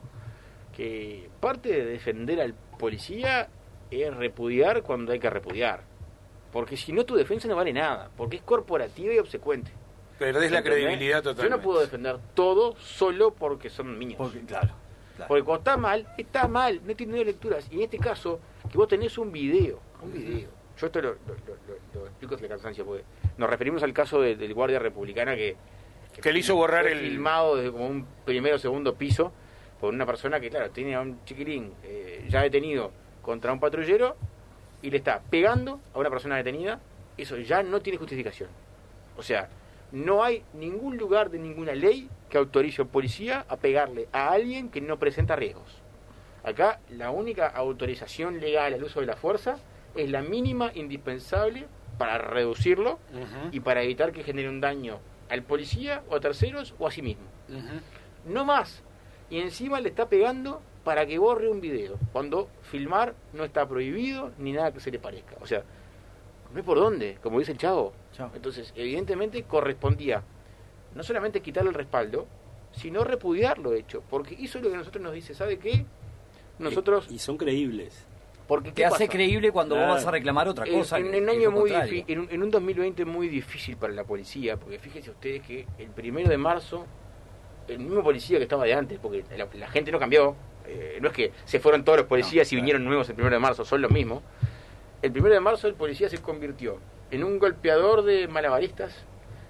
que 0.75 1.29
parte 1.41 1.69
de 1.69 1.85
defender 1.85 2.39
al 2.39 2.53
policía 2.53 3.49
es 3.91 4.15
repudiar 4.15 4.83
cuando 4.83 5.11
hay 5.11 5.19
que 5.19 5.29
repudiar. 5.29 5.83
Porque 6.53 6.77
si 6.77 6.93
no 6.93 7.03
tu 7.05 7.15
defensa 7.15 7.47
no 7.47 7.55
vale 7.55 7.73
nada, 7.73 8.09
porque 8.15 8.37
es 8.37 8.43
corporativa 8.43 9.13
y 9.13 9.19
obsecuente. 9.19 9.71
Perdés 10.19 10.51
la 10.51 10.61
credibilidad 10.63 11.23
totalmente. 11.23 11.49
Yo 11.49 11.57
no 11.57 11.61
puedo 11.61 11.81
defender 11.81 12.17
todo 12.35 12.75
solo 12.77 13.33
porque 13.33 13.69
son 13.69 13.97
míos. 13.97 14.15
Porque, 14.17 14.39
claro. 14.41 14.69
claro. 15.15 15.27
Porque 15.27 15.43
cuando 15.43 15.59
está 15.61 15.77
mal, 15.77 16.07
está 16.17 16.47
mal, 16.47 16.79
no 16.85 16.95
tiene 16.95 17.25
lecturas. 17.25 17.67
Y 17.71 17.77
en 17.77 17.81
este 17.81 17.97
caso, 17.97 18.39
que 18.71 18.77
vos 18.77 18.87
tenés 18.87 19.17
un 19.17 19.31
video, 19.31 19.79
un 20.03 20.13
video. 20.13 20.49
Yo 20.77 20.85
esto 20.87 21.01
lo, 21.01 21.09
lo- 21.09 21.17
lo- 21.17 21.57
lo- 21.95 21.99
lo 22.01 22.07
explico 22.07 22.37
sin 22.37 22.47
cansancio, 22.47 22.85
porque 22.85 23.03
nos 23.37 23.49
referimos 23.49 23.81
al 23.83 23.91
caso 23.93 24.21
de- 24.21 24.35
del 24.35 24.53
guardia 24.53 24.79
republicana 24.79 25.35
que... 25.35 25.55
Que 26.21 26.31
le 26.31 26.39
hizo 26.39 26.55
borrar 26.55 26.85
el- 26.87 26.99
filmado 26.99 27.55
desde 27.55 27.71
como 27.71 27.87
un 27.87 28.05
primero 28.25 28.55
o 28.55 28.59
segundo 28.59 28.93
piso 28.95 29.31
por 29.81 29.91
una 29.93 30.05
persona 30.05 30.39
que, 30.39 30.49
claro, 30.51 30.69
tiene 30.69 30.93
a 30.95 31.01
un 31.01 31.23
chiquilín 31.25 31.73
eh, 31.83 32.25
ya 32.29 32.43
detenido 32.43 32.91
contra 33.23 33.51
un 33.51 33.59
patrullero 33.59 34.15
y 34.83 34.91
le 34.91 34.97
está 34.97 35.21
pegando 35.31 35.79
a 35.95 35.99
una 35.99 36.11
persona 36.11 36.35
detenida. 36.35 36.79
Eso 37.17 37.37
ya 37.37 37.63
no 37.63 37.81
tiene 37.81 37.97
justificación. 37.97 38.49
O 39.17 39.23
sea, 39.23 39.49
no 39.91 40.23
hay 40.23 40.43
ningún 40.53 40.97
lugar 40.97 41.31
de 41.31 41.39
ninguna 41.39 41.73
ley 41.73 42.09
que 42.29 42.37
autorice 42.37 42.81
a 42.81 42.85
un 42.85 42.91
policía 42.91 43.45
a 43.47 43.57
pegarle 43.57 44.07
a 44.11 44.31
alguien 44.31 44.69
que 44.69 44.81
no 44.81 44.99
presenta 44.99 45.35
riesgos. 45.35 45.81
Acá 46.43 46.79
la 46.89 47.09
única 47.09 47.47
autorización 47.47 48.39
legal 48.39 48.73
al 48.73 48.83
uso 48.83 48.99
de 48.99 49.05
la 49.05 49.15
fuerza 49.15 49.57
es 49.95 50.09
la 50.09 50.21
mínima 50.21 50.71
indispensable 50.73 51.65
para 51.97 52.17
reducirlo 52.17 52.99
y 53.51 53.59
para 53.61 53.83
evitar 53.83 54.11
que 54.11 54.23
genere 54.23 54.49
un 54.49 54.59
daño 54.59 54.99
al 55.29 55.43
policía 55.43 56.03
o 56.09 56.15
a 56.15 56.19
terceros 56.19 56.75
o 56.79 56.87
a 56.87 56.91
sí 56.91 57.01
mismo. 57.01 57.23
No 58.25 58.43
más. 58.43 58.83
Y 59.29 59.39
encima 59.39 59.79
le 59.79 59.89
está 59.89 60.09
pegando 60.09 60.61
para 60.83 61.05
que 61.05 61.17
borre 61.17 61.49
un 61.49 61.61
video, 61.61 61.97
cuando 62.11 62.49
filmar 62.61 63.13
no 63.33 63.43
está 63.45 63.67
prohibido 63.67 64.31
ni 64.37 64.51
nada 64.51 64.71
que 64.73 64.79
se 64.79 64.91
le 64.91 64.99
parezca. 64.99 65.35
O 65.41 65.45
sea, 65.47 65.63
no 66.51 66.57
hay 66.57 66.63
por 66.63 66.77
dónde, 66.77 67.17
como 67.23 67.39
dice 67.39 67.53
el 67.53 67.57
chavo. 67.57 67.93
Chao. 68.13 68.29
Entonces, 68.35 68.73
evidentemente 68.75 69.43
correspondía 69.43 70.23
no 70.93 71.01
solamente 71.03 71.41
quitarle 71.41 71.69
el 71.69 71.75
respaldo, 71.75 72.27
sino 72.73 73.03
repudiar 73.03 73.57
lo 73.59 73.73
hecho, 73.73 74.03
porque 74.09 74.35
eso 74.35 74.57
es 74.57 74.63
lo 74.63 74.69
que 74.69 74.75
a 74.75 74.79
nosotros 74.79 75.03
nos 75.03 75.13
dice, 75.13 75.33
¿sabe 75.33 75.57
qué? 75.57 75.85
Nosotros, 76.59 77.07
Y 77.09 77.17
son 77.19 77.37
creíbles. 77.37 78.05
porque 78.47 78.69
Te 78.69 78.75
¿qué 78.75 78.85
hace 78.85 79.05
pasa? 79.05 79.11
creíble 79.11 79.51
cuando 79.51 79.75
Claro. 79.75 79.89
vos 79.93 79.97
vas 80.01 80.07
a 80.07 80.11
reclamar 80.11 80.47
otra 80.47 80.65
cosa. 80.67 80.99
En, 80.99 81.07
un 81.15 81.29
año 81.29 81.49
muy 81.49 81.71
en, 82.07 82.19
un, 82.19 82.27
en 82.29 82.43
un 82.43 82.51
2020 82.51 83.05
muy 83.05 83.27
difícil 83.29 83.77
para 83.77 83.93
la 83.93 84.03
policía, 84.03 84.57
porque 84.57 84.77
fíjense 84.79 85.09
ustedes 85.11 85.41
que 85.41 85.65
el 85.79 85.89
primero 85.89 86.29
de 86.29 86.37
marzo, 86.37 86.85
el 87.67 87.79
mismo 87.79 88.03
policía 88.03 88.37
que 88.37 88.43
estaba 88.43 88.65
de 88.65 88.73
antes, 88.73 88.99
porque 88.99 89.23
la, 89.35 89.47
la 89.53 89.67
gente 89.69 89.91
no 89.91 89.97
cambió, 89.97 90.35
eh, 90.67 90.97
no 91.01 91.07
es 91.09 91.13
que 91.13 91.31
se 91.45 91.59
fueron 91.59 91.83
todos 91.83 91.99
los 91.99 92.07
policías 92.07 92.51
No, 92.51 92.53
y 92.57 92.61
vinieron 92.61 92.83
nuevos 92.85 93.09
el 93.09 93.15
primero 93.15 93.35
de 93.35 93.39
marzo, 93.39 93.65
son 93.65 93.81
los 93.81 93.91
mismos. 93.91 94.21
El 95.01 95.11
primero 95.11 95.33
de 95.33 95.39
marzo 95.41 95.67
el 95.67 95.73
policía 95.75 96.09
se 96.09 96.17
convirtió 96.19 96.77
en 97.11 97.23
un 97.23 97.37
golpeador 97.39 98.03
de 98.03 98.27
malabaristas, 98.27 99.05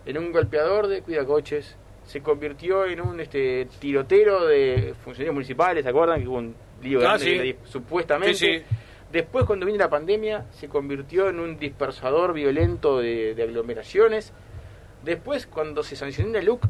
en 0.06 0.18
un 0.18 0.32
golpeador 0.32 0.88
de 0.88 1.02
cuidacoches, 1.02 1.78
se 2.06 2.22
convirtió 2.22 2.86
en 2.86 3.00
un 3.00 3.20
este 3.20 3.68
tirotero 3.80 4.46
de 4.46 4.94
funcionarios 5.04 5.34
municipales, 5.34 5.84
¿se 5.84 5.90
acuerdan? 5.90 6.22
Que 6.22 6.28
hubo 6.28 6.38
un 6.38 6.56
lío 6.82 7.00
Ah, 7.00 7.18
grande 7.18 7.58
sí. 7.64 7.70
supuestamente. 7.72 8.34
Sí, 8.36 8.58
sí. 8.60 8.64
Después, 9.12 9.46
cuando 9.46 9.66
vino 9.66 9.78
la 9.78 9.90
pandemia, 9.90 10.46
se 10.52 10.68
convirtió 10.68 11.30
en 11.30 11.40
un 11.40 11.58
dispersador 11.60 12.34
violento 12.34 13.00
de, 13.00 13.36
de 13.36 13.44
aglomeraciones. 13.44 14.34
Después, 15.06 15.46
cuando 15.48 15.84
se 15.84 15.96
sancionó 15.96 16.34
la 16.34 16.42
LUC, 16.42 16.66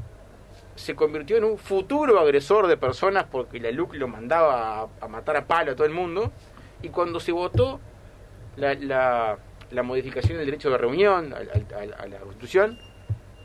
se 0.75 0.95
convirtió 0.95 1.37
en 1.37 1.43
un 1.43 1.57
futuro 1.57 2.19
agresor 2.19 2.67
de 2.67 2.77
personas 2.77 3.25
porque 3.31 3.59
la 3.59 3.71
LUC 3.71 3.95
lo 3.95 4.07
mandaba 4.07 4.81
a, 4.81 4.87
a 5.01 5.07
matar 5.07 5.37
a 5.37 5.45
palo 5.45 5.71
a 5.71 5.75
todo 5.75 5.85
el 5.85 5.93
mundo. 5.93 6.31
Y 6.81 6.89
cuando 6.89 7.19
se 7.19 7.31
votó 7.31 7.79
la, 8.57 8.73
la- 8.75 9.37
la 9.71 9.81
modificación 9.83 10.37
del 10.37 10.45
derecho 10.45 10.69
de 10.69 10.77
reunión 10.77 11.33
al- 11.33 11.49
a, 11.97 12.05
la 12.07 12.19
Constitución, 12.19 12.77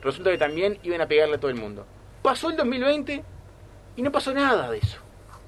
resulta 0.03 0.31
que 0.31 0.37
también 0.39 0.79
iban 0.83 1.01
a 1.01 1.07
pegarle 1.07 1.37
a 1.37 1.41
todo 1.41 1.51
el 1.51 1.57
mundo. 1.57 1.87
Pasó 2.23 2.51
el 2.51 2.57
2020 2.57 3.25
y 3.97 4.03
no 4.03 4.13
pasó 4.13 4.35
nada 4.35 4.71
de 4.71 4.79
eso. 4.79 4.99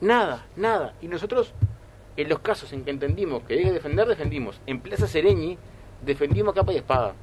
Nada, 0.00 0.46
nada. 0.56 0.94
Y 1.02 1.08
nosotros, 1.08 1.52
en 2.16 2.28
los 2.30 2.38
casos 2.40 2.72
en 2.72 2.84
que 2.84 2.90
entendimos 2.90 3.42
que 3.42 3.56
debe 3.56 3.72
defender, 3.72 4.06
defendimos. 4.08 4.60
En 4.66 4.80
Plaza 4.80 5.06
Sereñi, 5.06 5.58
defendimos 6.02 6.52
a 6.52 6.60
capa 6.60 6.72
y 6.72 6.76
espada. 6.76 7.14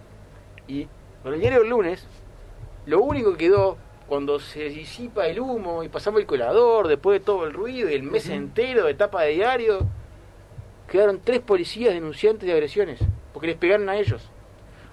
Y 0.68 0.88
con 1.24 1.34
el 1.34 1.40
diario 1.40 1.60
del 1.62 1.70
lunes, 1.70 2.06
lo 2.86 3.02
único 3.02 3.32
que 3.32 3.38
quedó 3.48 3.78
cuando 4.08 4.40
se 4.40 4.70
disipa 4.70 5.28
el 5.28 5.40
humo 5.40 5.84
y 5.84 5.90
pasamos 5.90 6.22
el 6.22 6.26
colador, 6.26 6.88
después 6.88 7.20
de 7.20 7.26
todo 7.26 7.46
el 7.46 7.54
ruido 7.54 7.90
y 7.90 7.94
el 7.94 8.04
mes 8.04 8.30
entero 8.30 8.86
de 8.86 8.94
tapa 8.94 9.24
de 9.24 9.32
diario, 9.32 9.80
quedaron 10.90 11.20
tres 11.24 11.42
policías 11.42 11.94
denunciantes 11.94 12.48
de 12.48 12.54
agresiones, 12.54 13.00
porque 13.34 13.48
les 13.48 13.58
pegaron 13.58 13.90
a 13.90 13.98
ellos. 13.98 14.22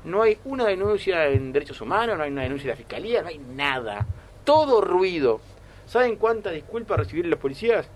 No 0.05 0.23
hay 0.23 0.39
una 0.45 0.67
denuncia 0.67 1.27
en 1.29 1.53
derechos 1.53 1.81
humanos, 1.81 2.19
no 2.19 2.25
hay 2.25 2.31
una 2.31 2.43
denuncia 2.43 2.67
de 2.67 2.73
la 2.73 2.77
fiscalía, 2.77 3.23
no 3.23 3.29
hay 3.29 3.39
nada. 3.39 4.07
Todo 4.45 4.81
ruido. 4.81 5.41
¿Saben 5.87 6.17
cuántas 6.17 6.53
disculpas 6.53 6.99
recibieron 6.99 7.31
los 7.31 7.41
policías? 7.41 7.89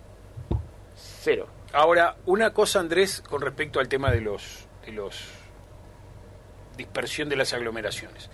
Cero. 0.95 1.49
Ahora, 1.73 2.16
una 2.25 2.55
cosa, 2.55 2.81
Andrés, 2.81 3.23
con 3.29 3.43
respecto 3.43 3.79
al 3.79 3.89
tema 3.89 4.11
de 4.11 4.23
los, 4.23 4.66
de 4.87 4.93
los 4.93 5.23
dispersión 6.79 7.29
de 7.29 7.37
las 7.37 7.53
aglomeraciones. 7.53 8.31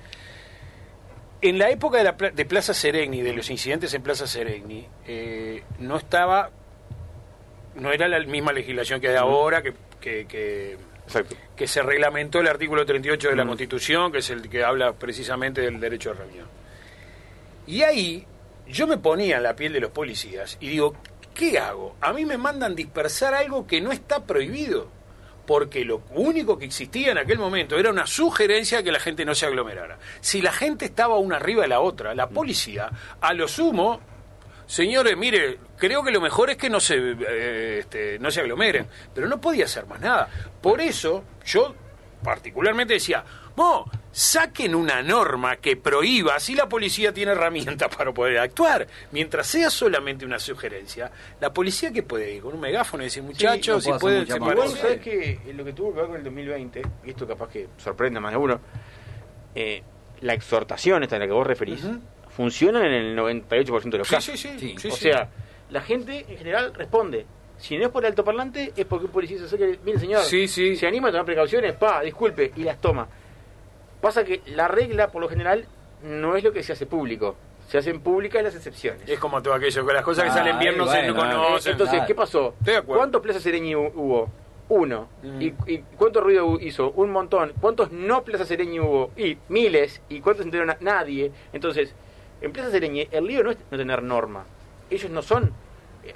En 1.45 1.59
la 1.59 1.69
época 1.69 1.99
de, 1.99 2.05
la, 2.05 2.13
de 2.13 2.45
Plaza 2.47 2.73
Seregni, 2.73 3.21
de 3.21 3.35
los 3.35 3.51
incidentes 3.51 3.93
en 3.93 4.03
Plaza 4.03 4.27
Seregni, 4.27 4.89
eh, 5.07 5.63
no 5.79 5.99
estaba, 5.99 6.49
no 7.75 7.93
era 7.93 8.09
la 8.09 8.19
misma 8.21 8.51
legislación 8.51 8.99
que 8.99 9.11
hay 9.11 9.17
ahora, 9.17 9.63
que, 9.63 9.75
que, 10.01 10.79
que 11.55 11.67
se 11.69 11.83
reglamentó 11.83 12.41
el 12.41 12.49
artículo 12.49 12.87
38 12.87 13.29
de 13.29 13.37
la 13.37 13.45
Constitución, 13.45 14.11
que 14.11 14.21
es 14.21 14.31
el 14.31 14.49
que 14.49 14.65
habla 14.65 14.95
precisamente 14.95 15.61
del 15.61 15.79
derecho 15.81 16.15
de 16.15 16.21
reunión. 16.21 16.49
Y 17.67 17.83
ahí 17.83 18.27
yo 18.67 18.87
me 18.87 18.97
ponía 18.97 19.37
en 19.37 19.43
la 19.43 19.55
piel 19.55 19.75
de 19.75 19.81
los 19.81 19.91
policías 19.91 20.57
y 20.61 20.69
digo, 20.69 20.95
¿qué 21.35 21.59
hago? 21.59 21.95
A 22.01 22.15
mí 22.15 22.25
me 22.25 22.39
mandan 22.39 22.75
dispersar 22.75 23.35
algo 23.35 23.67
que 23.67 23.83
no 23.83 23.93
está 23.93 24.25
prohibido, 24.25 24.89
porque 25.47 25.85
lo 25.85 26.03
único 26.11 26.59
que 26.59 26.65
existía 26.65 27.13
en 27.13 27.19
aquel 27.19 27.39
momento 27.39 27.79
era 27.79 27.91
una 27.91 28.07
sugerencia 28.07 28.79
de 28.79 28.85
que 28.85 28.93
la 28.93 29.01
gente 29.01 29.25
no 29.25 29.35
se 29.35 29.47
aglomerara. 29.47 29.99
Si 30.21 30.41
la 30.41 30.53
gente 30.53 30.87
estaba 30.87 31.19
una 31.19 31.37
arriba 31.37 31.63
de 31.63 31.69
la 31.69 31.81
otra, 31.81 32.15
la 32.15 32.29
policía, 32.29 32.91
a 33.21 33.33
lo 33.35 33.47
sumo, 33.49 34.01
señores, 34.67 35.17
mire, 35.17 35.59
creo 35.77 36.03
que 36.03 36.11
lo 36.11 36.21
mejor 36.21 36.51
es 36.51 36.57
que 36.57 36.71
no 36.71 36.81
se, 36.81 36.97
eh, 36.97 37.79
este, 37.81 38.19
no 38.19 38.31
se 38.31 38.41
aglomeren, 38.41 38.87
pero 39.15 39.29
no 39.29 39.41
podía 39.41 39.67
hacer 39.67 39.87
más 39.87 40.01
nada. 40.01 40.29
Por 40.61 40.81
eso 40.81 41.25
yo 41.45 41.75
particularmente 42.23 42.95
decía, 42.95 43.25
no, 43.57 43.85
saquen 44.13 44.75
una 44.75 45.03
norma 45.03 45.57
que 45.57 45.77
prohíba, 45.77 46.35
así 46.37 46.55
la 46.55 46.69
policía 46.69 47.13
tiene 47.13 47.33
herramientas 47.33 47.95
para 47.97 48.13
poder 48.13 48.39
actuar. 48.39 48.87
Mientras 49.13 49.47
sea 49.47 49.71
solamente 49.71 50.25
una 50.27 50.39
sugerencia, 50.39 51.11
la 51.41 51.53
policía 51.53 51.93
que 51.93 52.03
puede 52.03 52.35
ir 52.35 52.43
con 52.43 52.55
un 52.55 52.61
megáfono 52.61 53.03
y 53.03 53.07
decir, 53.07 53.23
muchachos, 53.23 53.87
no 53.87 53.95
si 53.95 53.99
pueden 54.01 54.27
separarse. 54.27 54.77
¿sabes 54.77 55.01
que 55.01 55.39
lo 55.55 55.65
que 55.65 55.73
tuvo 55.73 55.93
que 55.93 55.99
ver 56.01 56.07
con 56.09 56.17
el 56.17 56.25
2020, 56.25 56.83
y 57.05 57.11
esto 57.11 57.27
capaz 57.27 57.49
que 57.51 57.69
sorprende 57.79 58.19
a 58.19 58.21
más 58.21 58.33
de 58.33 58.39
uno, 58.39 58.61
eh, 59.55 59.83
la 60.21 60.35
exhortación 60.35 61.03
esta 61.03 61.17
en 61.17 61.21
la 61.21 61.27
que 61.27 61.33
vos 61.33 61.47
referís, 61.47 61.85
Ujú. 61.85 62.01
funciona 62.31 62.81
en 62.87 62.93
el 62.93 63.17
98% 63.17 63.91
de 63.91 63.99
los 63.99 64.09
Sí, 64.09 64.15
casos. 64.15 64.41
sí, 64.41 64.49
sí, 64.49 64.59
Sí. 64.59 64.75
sí, 64.79 64.89
o 64.89 64.93
sí. 64.93 65.03
sea, 65.03 65.29
la 65.71 65.81
gente 65.81 66.25
en 66.29 66.39
general 66.39 66.73
responde. 66.75 67.27
Si 67.59 67.77
no 67.79 67.85
es 67.85 67.91
por 67.91 68.03
el 68.05 68.11
altoparlante, 68.11 68.73
es 68.77 68.85
porque 68.85 69.07
un 69.07 69.13
policía 69.13 69.39
se 69.39 69.45
acerca 69.45 69.65
y 69.65 69.69
dice, 69.69 69.81
mire 69.85 69.99
señor, 70.01 70.23
Sí, 70.25 70.49
sí. 70.49 70.77
se 70.77 70.87
anima 70.87 71.09
a 71.09 71.13
tomar 71.13 71.25
precauciones, 71.25 71.75
pa, 71.75 72.01
disculpe, 72.03 72.53
y 72.57 72.63
las 72.65 72.81
toma. 72.81 73.07
Pasa 74.05 74.23
que 74.23 74.43
la 74.45 74.69
regla, 74.69 75.09
por 75.11 75.23
lo 75.23 75.31
general, 75.31 75.65
no 76.03 76.37
es 76.37 76.45
lo 76.45 76.53
que 76.53 76.63
se 76.63 76.75
hace 76.75 76.85
público. 76.85 77.37
Se 77.69 77.79
hacen 77.79 78.01
públicas 78.01 78.43
las 78.43 78.55
excepciones. 78.55 79.09
Es 79.09 79.19
como 79.19 79.41
todo 79.43 79.55
aquello, 79.55 79.87
que 79.87 79.93
las 79.95 80.05
cosas 80.05 80.25
que 80.25 80.31
salen 80.31 80.59
bien 80.59 80.77
no 80.77 80.85
se 80.87 80.99
bueno, 81.11 81.15
no 81.15 81.43
conocen. 81.47 81.73
Entonces. 81.73 82.03
¿qué 82.07 82.15
pasó? 82.15 82.55
¿Cuántos 82.85 83.23
plazas 83.23 83.43
Sereñi 83.43 83.73
hu- 83.73 83.91
hubo? 83.95 84.31
Uno. 84.69 85.09
Mm. 85.23 85.41
¿Y, 85.41 85.55
y 85.69 85.79
cuánto 85.97 86.21
ruido 86.21 86.59
hizo? 86.61 86.91
Un 86.91 87.13
montón. 87.13 87.55
¿Cuántos 87.59 87.93
no 87.93 88.23
Plaza 88.25 88.45
Sereñi 88.45 88.79
hubo? 88.79 89.11
Y 89.17 89.39
miles. 89.49 90.03
¿Y 90.11 90.21
cuántos 90.21 90.43
se 90.45 90.49
enteraron? 90.49 90.77
Nadie. 90.81 91.33
Entonces, 91.55 91.95
en 92.43 92.53
Plaza 92.53 92.71
Sereñi, 92.71 93.09
el 93.11 93.25
lío 93.25 93.43
no 93.43 93.53
es 93.53 93.57
no 93.71 93.79
tener 93.79 94.03
norma. 94.03 94.45
Ellos 94.91 95.11
no 95.11 95.23
son 95.23 95.51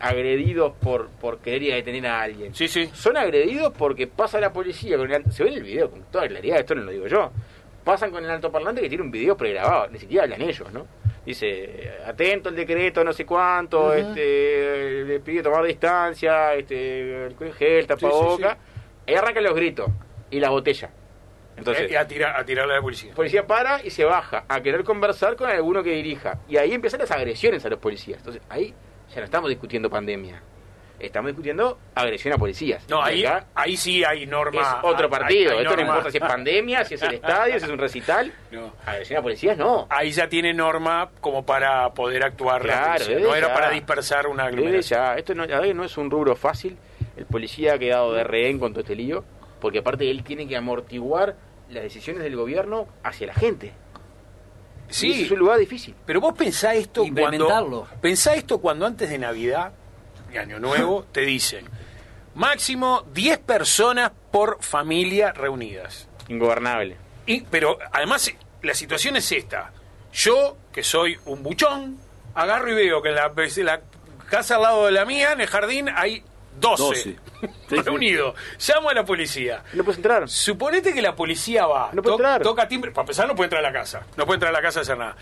agredidos 0.01 0.74
por, 0.82 1.09
por 1.09 1.39
querer 1.39 1.62
ir 1.62 1.72
a 1.72 1.76
detener 1.76 2.07
a 2.07 2.20
alguien. 2.20 2.55
Sí, 2.55 2.68
sí. 2.68 2.91
Son 2.93 3.16
agredidos 3.16 3.72
porque 3.78 4.07
pasa 4.07 4.39
la 4.39 4.53
policía 4.53 4.99
con 4.99 5.11
el, 5.11 5.32
Se 5.32 5.43
ve 5.45 5.49
en 5.51 5.57
el 5.57 5.62
video 5.62 5.91
con 5.91 6.03
toda 6.05 6.28
claridad, 6.28 6.59
esto 6.59 6.74
no 6.74 6.82
lo 6.82 6.91
digo 6.91 7.07
yo. 7.07 7.30
Pasan 7.85 8.11
con 8.11 8.24
el 8.24 8.31
altoparlante 8.31 8.81
que 8.83 8.89
tiene 8.89 9.05
un 9.05 9.11
video 9.11 9.37
pregrabado, 9.37 9.89
ni 9.89 9.99
siquiera 9.99 10.24
hablan 10.24 10.43
ellos, 10.43 10.70
¿no? 10.72 10.87
Dice, 11.24 11.91
atento 12.07 12.49
al 12.49 12.57
decreto, 12.57 13.05
no 13.05 13.12
sé 13.12 13.24
cuánto, 13.26 13.93
este, 13.93 15.05
le 15.05 15.20
pide 15.20 15.43
tomar 15.43 15.64
distancia, 15.64 16.55
este, 16.55 17.26
el 17.26 17.55
gel, 17.55 17.87
tapaboca. 17.87 18.57
Ahí 19.07 19.14
arrancan 19.14 19.45
los 19.45 19.55
gritos 19.55 19.91
y 20.31 20.41
la 20.41 20.51
botella. 20.51 20.91
Entonces, 21.57 21.91
Eh, 21.91 21.93
y 21.93 21.97
a, 21.97 22.07
tirar, 22.07 22.37
a 22.39 22.45
tirarle 22.45 22.74
a 22.74 22.76
la 22.76 22.83
policía. 22.83 23.14
policía 23.14 23.47
para 23.47 23.85
y 23.85 23.91
se 23.91 24.05
baja 24.05 24.45
a 24.49 24.61
querer 24.61 24.85
conversar 24.85 25.35
con 25.37 25.51
alguno 25.51 25.83
que 25.83 25.91
dirija. 25.91 26.39
Y 26.49 26.57
ahí 26.57 26.72
empiezan 26.72 27.01
las 27.01 27.11
agresiones 27.11 27.64
a 27.64 27.68
los 27.68 27.79
policías. 27.79 28.18
Entonces, 28.18 28.43
ahí 28.49 28.72
ya 29.11 29.18
no 29.18 29.24
estamos 29.24 29.49
discutiendo 29.51 29.91
pandemia. 29.91 30.41
Estamos 31.01 31.28
discutiendo 31.30 31.78
agresión 31.94 32.34
a 32.34 32.38
policías. 32.38 32.84
No, 32.88 33.01
ahí, 33.03 33.24
ahí 33.55 33.76
sí 33.76 34.03
hay 34.05 34.26
norma. 34.26 34.61
es 34.61 34.66
otro 34.82 35.05
hay- 35.05 35.11
partido. 35.11 35.51
hay- 35.53 35.59
hay 35.59 35.64
Esto 35.64 35.76
no 35.76 35.82
importa 35.82 36.11
si 36.11 36.16
es 36.18 36.22
pandemia, 36.24 36.84
si 36.84 36.94
es 36.94 37.03
el 37.03 37.14
estadio, 37.14 37.59
si 37.61 37.64
es 37.66 37.70
un 37.70 37.78
recital. 37.78 38.32
No. 38.51 38.72
Agresión 38.84 39.18
a 39.20 39.22
policías, 39.22 39.57
no. 39.57 39.86
Ahí 39.90 40.11
ya 40.11 40.28
tiene 40.28 40.53
norma 40.53 41.11
como 41.20 41.46
para 41.46 41.88
poder 41.94 42.24
actuar 42.24 42.64
la 42.64 42.96
Claro, 42.96 43.20
No 43.20 43.34
era 43.34 43.49
ya. 43.49 43.55
para 43.55 43.70
dispersar 43.70 44.26
una 44.26 44.44
aglomeración. 44.46 45.01
ya, 45.01 45.14
esto 45.14 45.34
no, 45.34 45.44
es 45.84 45.96
un 45.96 46.11
rubro 46.11 46.34
fácil. 46.34 46.76
El 47.16 47.26
policía 47.26 47.74
ha 47.74 47.78
quedado 47.78 48.12
de 48.12 48.24
rehén 48.24 48.59
con 48.59 48.72
todo 48.72 48.80
este 48.80 48.96
lío, 48.96 49.24
porque 49.61 49.78
aparte 49.78 50.11
él 50.11 50.24
tiene 50.24 50.49
que 50.49 50.57
amortiguar 50.57 51.36
las 51.70 51.82
decisiones 51.84 52.22
del 52.24 52.34
gobierno 52.34 52.88
hacia 53.05 53.26
la 53.28 53.34
gente. 53.34 53.72
Y 54.88 54.92
Sí, 54.94 55.22
es 55.24 55.30
un 55.30 55.38
lugar 55.40 55.59
difícil. 55.59 55.94
pero 56.07 56.20
vos 56.20 56.32
pensá 56.36 56.74
esto 56.74 57.03
cuando. 57.03 57.20
Implementarlo. 57.22 57.86
Pensá 58.01 58.34
esto 58.34 58.59
cuando 58.59 58.86
antes 58.86 59.11
de 59.11 59.18
Navidad 59.18 59.72
y 60.33 60.37
Año 60.39 60.59
Nuevo 60.59 61.07
te 61.12 61.22
dicen 61.22 61.68
máximo 62.35 63.05
10 63.14 63.39
personas 63.39 64.12
por 64.31 64.62
familia 64.62 65.33
reunidas. 65.33 66.09
Ingobernable. 66.29 66.97
Y, 67.26 67.41
pero 67.43 67.79
además 67.93 68.31
la 68.62 68.74
situación 68.74 69.16
es 69.16 69.31
esta. 69.33 69.72
Yo, 70.12 70.57
que 70.72 70.83
soy 70.83 71.18
un 71.26 71.43
buchón, 71.43 71.99
agarro 72.35 72.70
y 72.70 72.74
veo 72.74 73.03
que 73.03 73.09
en 73.11 73.16
la, 73.16 73.33
en 73.37 73.66
la 73.66 73.81
casa 74.31 74.57
al 74.57 74.62
lado 74.62 74.87
de 74.87 74.93
la 74.93 75.05
mía, 75.05 75.33
en 75.33 75.41
el 75.41 75.47
jardín, 75.49 75.89
hay 75.95 76.22
12, 76.61 76.83
12. 76.83 77.03
Sí, 77.03 77.16
sí. 77.68 77.76
reunidos. 77.76 78.35
Llamo 78.66 78.91
a 78.91 78.95
la 78.95 79.05
policía. 79.05 79.62
No 79.72 79.85
puedes 79.85 79.99
entrar. 79.99 80.29
Suponete 80.29 80.95
que 80.95 81.03
la 81.03 81.14
policía 81.16 81.66
va, 81.66 81.91
No 81.93 82.03
puede 82.03 82.16
entrar. 82.16 82.43
toca 82.43 82.68
timbre, 82.68 82.91
para 82.93 83.03
empezar 83.03 83.26
no 83.26 83.35
puede 83.35 83.47
entrar 83.47 83.64
a 83.64 83.68
la 83.70 83.79
casa, 83.79 84.07
no 84.16 84.24
puede 84.26 84.37
entrar 84.37 84.51
a 84.55 84.57
la 84.57 84.62
casa 84.62 84.81
a 84.81 84.83
hacer 84.83 84.97
nada. 84.99 85.16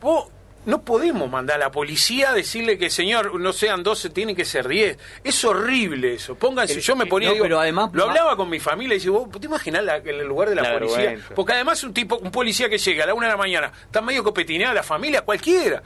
Vos, 0.00 0.28
no 0.66 0.82
podemos 0.82 1.30
mandar 1.30 1.56
a 1.56 1.58
la 1.66 1.70
policía 1.70 2.30
a 2.30 2.32
decirle 2.34 2.76
que 2.78 2.90
señor, 2.90 3.40
no 3.40 3.52
sean 3.52 3.82
12, 3.82 4.10
tienen 4.10 4.36
que 4.36 4.44
ser 4.44 4.68
10. 4.68 4.98
Es 5.24 5.44
horrible 5.44 6.14
eso. 6.14 6.34
Pónganse, 6.34 6.74
El- 6.74 6.80
yo 6.80 6.96
me 6.96 7.06
ponía, 7.06 7.28
no, 7.28 7.34
digo, 7.34 7.44
pero 7.44 7.60
además- 7.60 7.90
lo 7.92 8.04
hablaba 8.04 8.36
con 8.36 8.48
mi 8.50 8.60
familia 8.60 8.94
y 8.94 8.98
dice, 8.98 9.10
vos 9.10 9.28
te 9.40 9.46
imaginas 9.46 9.82
la- 9.84 9.96
el 9.96 10.26
lugar 10.26 10.50
de 10.50 10.56
la, 10.56 10.62
La 10.62 10.74
policía. 10.78 10.98
vergüenza. 10.98 11.34
Porque 11.34 11.52
además 11.54 11.82
un 11.84 11.94
tipo, 11.94 12.16
un 12.18 12.30
policía 12.30 12.68
que 12.68 12.78
llega 12.78 13.04
a 13.04 13.06
la 13.06 13.14
una 13.14 13.26
de 13.26 13.32
la 13.32 13.38
mañana, 13.38 13.72
está 13.84 14.00
medio 14.02 14.22
copetinada 14.22 14.74
la 14.74 14.82
familia, 14.82 15.22
cualquiera. 15.22 15.82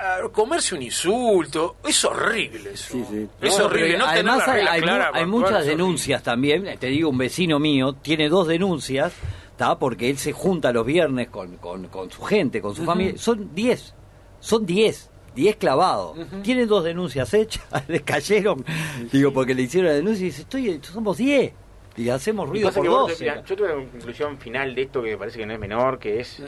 A 0.00 0.28
comerse 0.28 0.76
un 0.76 0.82
insulto, 0.82 1.76
es 1.84 2.04
horrible 2.04 2.70
eso. 2.74 2.92
Sí, 2.92 3.04
sí. 3.10 3.28
Es 3.40 3.58
No, 3.58 3.64
horrible, 3.64 3.98
no 3.98 4.06
además 4.06 4.46
hay, 4.46 4.64
hay 4.64 4.80
clara 4.80 5.10
hay 5.12 5.26
muchas 5.26 5.66
denuncias 5.66 6.22
también. 6.22 6.78
Te 6.78 6.86
digo, 6.86 7.08
un 7.10 7.18
vecino 7.18 7.58
mío 7.58 7.94
tiene 7.94 8.28
dos 8.28 8.46
denuncias, 8.46 9.12
¿tá? 9.58 9.78
porque 9.78 10.08
él 10.08 10.16
se 10.16 10.32
junta 10.32 10.72
los 10.72 10.86
viernes 10.86 11.28
con, 11.28 11.56
con, 11.58 11.88
con 11.88 12.10
su 12.10 12.22
gente, 12.22 12.62
con 12.62 12.74
su 12.74 12.84
familia. 12.84 13.18
Son 13.18 13.54
10, 13.54 13.94
son 14.40 14.64
10. 14.64 15.10
10 15.34 15.56
clavados. 15.56 16.16
Tiene 16.42 16.66
dos 16.66 16.82
denuncias 16.82 17.32
hechas, 17.34 17.62
le 17.88 18.00
cayeron. 18.00 18.64
Digo, 19.12 19.32
porque 19.32 19.54
le 19.54 19.62
hicieron 19.62 19.88
la 19.90 19.94
denuncia 19.96 20.22
y 20.22 20.26
dice, 20.30 20.42
Estoy, 20.42 20.80
somos 20.82 21.16
10. 21.18 21.52
Y 21.96 22.08
hacemos 22.08 22.48
ruido 22.48 22.72
por 22.72 22.82
que 22.82 22.88
vos- 22.88 23.08
12. 23.10 23.24
mira, 23.24 23.44
yo 23.44 23.56
tuve 23.56 23.72
una 23.74 23.88
conclusión 23.90 24.38
final 24.38 24.74
de 24.74 24.82
esto 24.82 25.02
que 25.02 25.10
me 25.10 25.16
parece 25.18 25.38
que 25.38 25.46
no 25.46 25.52
es 25.52 25.58
menor, 25.60 25.98
que 25.98 26.20
es 26.20 26.42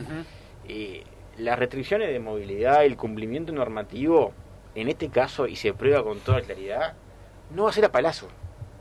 eh, 0.68 1.04
las 1.38 1.58
restricciones 1.58 2.08
de 2.08 2.18
movilidad, 2.20 2.84
el 2.84 2.96
cumplimiento 2.96 3.52
normativo, 3.52 4.32
en 4.74 4.88
este 4.88 5.08
caso, 5.08 5.46
y 5.46 5.56
se 5.56 5.72
prueba 5.72 6.02
con 6.02 6.18
toda 6.20 6.40
claridad, 6.40 6.94
no 7.54 7.64
va 7.64 7.70
a 7.70 7.72
ser 7.72 7.84
a 7.84 7.92
palazo. 7.92 8.28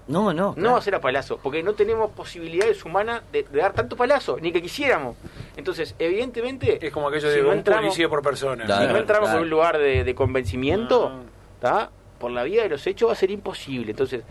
No, 0.09 0.33
no. 0.33 0.49
No 0.49 0.53
claro. 0.55 0.71
va 0.73 0.77
a 0.79 0.81
ser 0.81 0.95
a 0.95 0.99
palazo, 1.01 1.39
porque 1.41 1.63
no 1.63 1.73
tenemos 1.73 2.11
posibilidades 2.11 2.83
humanas 2.83 3.21
de, 3.31 3.43
de 3.43 3.59
dar 3.59 3.73
tanto 3.73 3.95
palazo, 3.95 4.37
ni 4.41 4.51
que 4.51 4.61
quisiéramos. 4.61 5.15
Entonces, 5.55 5.95
evidentemente, 5.99 6.85
Es 6.85 6.91
como 6.91 7.07
aquello 7.07 7.29
si 7.29 7.37
de 7.37 7.43
no 7.43 7.49
un 7.49 7.59
entramos- 7.59 7.85
policía 7.85 8.09
por 8.09 8.21
persona. 8.21 8.65
Claro. 8.65 8.87
si 8.87 8.93
no 8.93 8.99
entramos 8.99 9.27
claro. 9.29 9.37
por 9.39 9.43
un 9.45 9.49
lugar 9.49 9.77
de, 9.77 10.03
de 10.03 10.15
convencimiento. 10.15 11.11
¿tá? 11.61 11.91
por 12.19 12.31
la 12.31 12.43
vía 12.43 12.63
de 12.63 12.69
los 12.69 12.85
hechos 12.85 13.07
va 13.07 13.13
a 13.13 13.15
ser 13.15 13.31
imposible. 13.31 13.91
Entonces, 13.91 14.23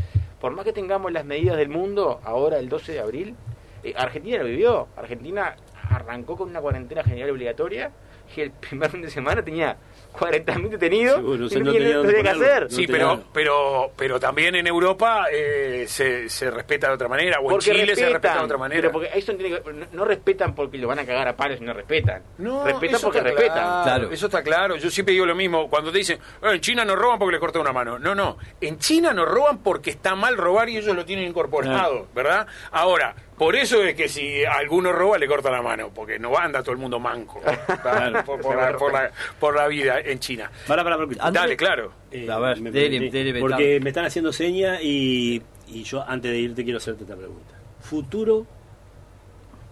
por 0.43 0.53
más 0.53 0.62
que 0.66 0.74
tengamos 0.74 1.11
las 1.11 1.24
medidas 1.24 1.57
del 1.57 1.70
mundo, 1.70 2.20
ahora 2.22 2.59
el 2.59 2.68
12 2.68 2.93
de 2.93 3.01
abril, 3.01 3.35
eh, 3.83 3.95
Argentina 3.97 4.37
lo 4.39 4.45
vivió. 4.45 4.89
Argentina 4.95 5.57
arrancó 5.89 6.37
con 6.37 6.51
una 6.51 6.61
cuarentena 6.61 7.03
general 7.03 7.31
obligatoria 7.31 7.91
y 8.37 8.43
el 8.43 8.51
primer 8.68 8.91
fin 8.91 9.01
de 9.01 9.09
semana 9.11 9.43
tenía 9.43 9.79
40.000 10.19 10.69
detenidos 10.71 11.16
Seguro, 11.16 11.45
y 11.47 11.49
sí, 11.51 11.55
no, 11.59 11.64
no 11.64 11.73
tenía 11.73 11.79
tenía 11.81 11.89
no 11.95 11.99
dónde 11.99 12.12
tenía 12.14 12.33
que 12.33 12.39
ponerlo. 12.39 12.57
hacer. 12.57 12.71
Sí, 12.73 12.87
No 12.87 12.93
pero, 12.93 13.11
tenía- 13.11 13.27
pero, 13.33 13.91
pero 13.97 14.21
también 14.21 14.55
en 14.57 14.66
Europa 14.66 15.27
eh, 15.33 15.85
se, 15.89 16.29
se 16.29 16.51
respeta 16.51 16.89
de 16.89 16.95
otra 16.95 17.09
manera, 17.09 17.39
o 17.39 17.45
en 17.45 17.49
Porque 17.51 17.64
Chile 17.73 17.95
se 17.97 18.05
respeta 18.09 18.39
de 18.39 18.45
otra 18.45 18.59
manera. 18.59 18.81
Pero 18.81 18.93
porque 18.93 19.11
eso 19.14 19.35
tiene 19.35 19.61
que- 19.62 19.73
no, 19.73 19.87
no 19.93 20.05
respetan 20.05 20.55
porque 20.55 20.79
lo 20.79 20.89
van 20.89 20.99
a 20.99 21.07
cagar 21.07 21.29
a 21.29 21.37
palos 21.37 21.61
y 21.61 21.64
no 21.64 21.73
respetan. 21.73 22.23
No, 22.39 22.64
respetan 22.64 23.01
porque 23.01 23.21
respetan. 23.21 23.83
Claro. 23.85 24.11
Eso 24.11 24.27
está 24.27 24.43
claro. 24.43 24.77
Yo 24.77 24.91
siempre 24.91 25.12
digo 25.12 25.27
lo 25.27 25.35
mismo. 25.35 25.69
Cuando 25.71 25.91
te 25.93 25.99
dicen, 25.99 26.19
"Eh, 26.43 26.51
en 26.55 26.61
China 26.61 26.85
nos 26.85 26.97
roban 26.99 27.19
porque 27.19 27.33
les 27.33 27.41
corta 27.41 27.61
una 27.61 27.73
mano. 27.73 27.99
No, 27.99 28.14
no. 28.14 28.39
En 28.61 28.79
China 28.79 29.12
nos 29.12 29.29
roban 29.29 29.59
porque 29.59 29.91
está 29.91 30.14
mal 30.14 30.37
robar 30.37 30.69
y 30.69 30.77
ellos 30.79 30.95
lo 30.97 31.05
tienen 31.05 31.27
incorporado, 31.29 32.07
¿verdad? 32.14 32.47
Ahora, 32.73 33.14
por 33.39 33.55
eso 33.57 33.82
es 33.84 33.95
que 33.95 34.09
si 34.09 34.45
alguno 34.45 34.93
roba 34.93 35.16
le 35.18 35.26
corta 35.26 35.51
la 35.51 35.62
mano, 35.62 35.91
porque 35.95 36.18
no 36.18 36.36
anda 36.36 36.62
todo 36.62 36.72
el 36.72 36.78
mundo 36.78 36.99
manco 36.99 37.41
por, 38.26 38.41
por 38.41 38.57
la, 38.57 38.76
por 38.76 38.93
la- 38.93 39.11
por 39.39 39.57
la 39.57 39.68
vida 39.68 40.01
en 40.01 40.18
China. 40.18 40.51
Para, 40.66 40.82
para. 40.84 40.97
Andrés- 40.97 41.32
Dale, 41.32 41.57
claro. 41.57 41.93
Eh, 42.11 42.28
A 42.30 42.39
ver, 42.39 42.61
me 42.61 42.70
dele, 42.70 42.97
permití. 42.99 43.18
dele, 43.24 43.41
porque 43.41 43.80
me 43.80 43.91
están 43.91 44.05
haciendo 44.05 44.32
señas 44.32 44.80
y, 44.82 45.43
y 45.68 45.82
yo 45.84 46.03
antes 46.07 46.30
de 46.32 46.39
irte 46.39 46.64
quiero 46.64 46.78
hacerte 46.78 47.05
esta 47.05 47.16
pregunta. 47.16 47.55
Futuro, 47.80 48.47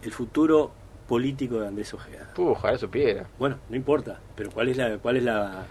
el 0.02 0.12
futuro 0.12 0.72
político 1.08 1.60
de 1.60 1.68
Andrés 1.68 1.92
Ojeda? 1.94 2.30
Puh, 2.34 2.50
ojalá 2.50 2.78
supiera. 2.78 3.26
Bueno, 3.38 3.58
no 3.68 3.76
importa, 3.76 4.20
pero 4.34 4.50
¿cuál 4.50 4.68
es 4.68 4.76
la, 4.76 4.98
cuál 4.98 5.16
es 5.18 5.22
la, 5.22 5.64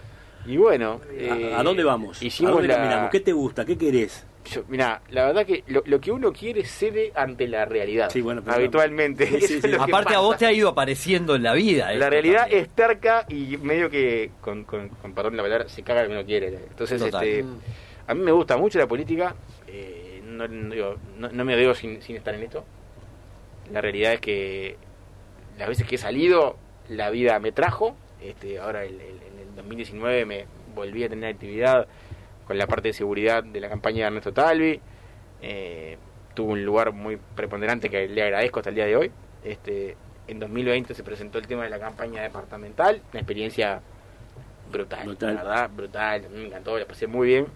Y 0.46 0.56
bueno, 0.56 1.00
a- 1.08 1.12
eh, 1.12 1.54
a, 1.54 1.62
dónde 1.62 1.84
vamos? 1.84 2.22
Hicimos 2.22 2.50
¿A 2.50 2.54
dónde 2.54 2.68
la- 2.68 2.76
caminamos? 2.76 3.10
¿Qué 3.10 3.20
te 3.20 3.32
gusta? 3.32 3.64
¿Qué 3.64 3.76
querés? 3.78 4.24
Yo, 4.50 4.62
mirá, 4.68 5.00
la 5.10 5.26
verdad 5.26 5.44
que 5.46 5.64
lo, 5.66 5.82
lo 5.86 6.00
que 6.00 6.10
uno 6.12 6.32
quiere 6.32 6.64
cede 6.64 7.12
ante 7.14 7.48
la 7.48 7.64
realidad. 7.64 8.10
Sí, 8.10 8.20
bueno, 8.20 8.42
pero- 8.44 8.56
habitualmente. 8.56 9.26
Sí, 9.26 9.40
sí, 9.40 9.60
sí. 9.62 9.68
es 9.72 9.78
Aparte 9.80 10.14
a 10.14 10.18
vos 10.20 10.36
te 10.36 10.46
ha 10.46 10.52
ido 10.52 10.68
apareciendo 10.68 11.34
en 11.34 11.42
la 11.42 11.52
vida. 11.54 11.92
La 11.94 12.08
realidad 12.10 12.42
también. 12.42 12.62
es 12.62 12.68
terca 12.70 13.26
y 13.28 13.56
medio 13.58 13.90
que, 13.90 14.30
con, 14.40 14.64
con, 14.64 14.88
con 14.88 15.12
perdón 15.14 15.36
la 15.36 15.42
palabra, 15.42 15.68
se 15.68 15.82
caga 15.82 16.02
el 16.02 16.08
que 16.08 16.14
no 16.14 16.24
quiere. 16.24 16.48
Entonces, 16.48 17.00
Total. 17.02 17.26
este, 17.26 17.44
a 18.06 18.14
mí 18.14 18.20
me 18.22 18.32
gusta 18.32 18.56
mucho 18.56 18.78
la 18.78 18.86
política. 18.86 19.34
eh, 19.66 20.20
no, 20.24 20.46
no 20.48 20.74
digo, 20.74 20.96
no- 21.18 21.44
me 21.44 21.56
veo 21.56 21.74
sin, 21.74 22.00
sin 22.02 22.16
estar 22.16 22.34
en 22.34 22.42
esto. 22.42 22.64
La 23.72 23.80
realidad 23.80 24.12
es 24.14 24.20
que 24.20 24.76
las 25.58 25.68
veces 25.68 25.86
que 25.86 25.94
he 25.96 25.98
salido, 25.98 26.56
la 26.88 27.10
vida 27.10 27.38
me 27.40 27.52
trajo. 27.52 27.96
Este, 28.22 28.58
ahora, 28.58 28.84
el- 28.84 29.00
el- 29.00 29.22
en 29.22 29.48
el 29.48 29.56
2019, 29.56 30.24
me 30.24 30.44
volví 30.74 31.02
a 31.04 31.08
tener 31.08 31.32
actividad 31.34 31.86
con 32.46 32.58
la 32.58 32.66
parte 32.66 32.88
de 32.88 32.94
seguridad 32.94 33.42
de 33.42 33.60
la 33.60 33.68
campaña 33.68 33.98
de 33.98 34.06
Ernesto 34.06 34.32
Talvi. 34.32 34.80
Eh, 35.42 35.98
tuvo 36.34 36.52
un 36.52 36.64
lugar 36.64 36.92
muy 36.92 37.16
preponderante 37.34 37.90
que 37.90 38.08
le 38.08 38.22
agradezco 38.22 38.60
hasta 38.60 38.70
el 38.70 38.76
día 38.76 38.86
de 38.86 38.96
hoy. 38.96 39.10
Este, 39.44 39.96
en 40.28 40.38
2020 40.38 40.94
se 40.94 41.02
presentó 41.02 41.38
el 41.38 41.46
tema 41.46 41.64
de 41.64 41.70
la 41.70 41.78
campaña 41.78 42.22
departamental, 42.22 43.00
una 43.10 43.20
experiencia 43.20 43.80
brutal, 44.70 45.06
Brutal. 45.06 45.34
la 45.34 45.42
verdad, 45.42 45.70
brutal, 45.74 46.22
me 46.30 46.46
encantó, 46.46 46.78
la 46.78 46.84
pasé 46.86 47.06
muy 47.06 47.28
bien. 47.28 47.46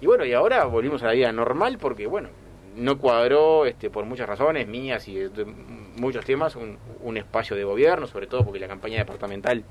Y 0.00 0.06
bueno, 0.06 0.24
y 0.24 0.32
ahora 0.32 0.64
volvimos 0.64 1.02
a 1.02 1.06
la 1.06 1.12
vida 1.12 1.32
normal 1.32 1.78
porque, 1.78 2.06
bueno, 2.06 2.28
no 2.76 2.98
cuadró 2.98 3.66
este, 3.66 3.90
por 3.90 4.04
muchas 4.04 4.28
razones 4.28 4.66
mías 4.66 5.06
y 5.08 5.14
de, 5.14 5.44
muchos 5.44 6.24
temas 6.24 6.56
un, 6.56 6.78
un 7.02 7.16
espacio 7.16 7.56
de 7.56 7.64
gobierno, 7.64 8.06
sobre 8.06 8.26
todo 8.26 8.44
porque 8.44 8.58
la 8.58 8.68
campaña 8.68 8.98
departamental 8.98 9.64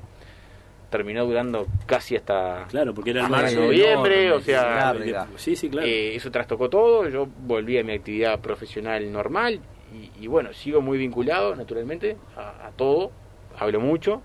terminó 0.93 1.25
durando 1.25 1.65
casi 1.87 2.15
hasta 2.15 2.67
Claro, 2.69 2.93
porque 2.93 3.09
era 3.09 3.23
el 3.23 3.29
marzo, 3.29 3.61
noviembre, 3.61 4.27
enorme, 4.27 4.31
o 4.31 4.41
sea. 4.41 5.25
Sí, 5.37 5.55
sí, 5.55 5.67
claro. 5.67 5.87
eh, 5.87 6.15
eso 6.15 6.29
trastocó 6.29 6.69
todo, 6.69 7.09
yo 7.09 7.27
volví 7.47 7.79
a 7.79 7.83
mi 7.83 7.93
actividad 7.93 8.39
profesional 8.39 9.11
normal 9.11 9.59
y, 9.91 10.23
y 10.23 10.27
bueno, 10.27 10.53
sigo 10.53 10.81
muy 10.81 10.99
vinculado 10.99 11.55
naturalmente 11.55 12.15
a, 12.37 12.67
a 12.67 12.71
todo, 12.71 13.11
hablo 13.57 13.79
mucho, 13.79 14.21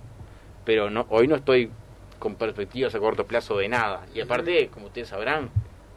pero 0.67 0.91
no 0.91 1.07
hoy 1.09 1.27
no 1.27 1.37
estoy 1.37 1.71
con 2.19 2.35
perspectivas 2.35 2.95
a 2.95 2.99
corto 2.99 3.27
plazo 3.27 3.57
de 3.57 3.69
nada. 3.69 4.05
Y 4.15 4.21
aparte, 4.21 4.69
como 4.69 4.87
ustedes 4.89 5.09
sabrán, 5.09 5.49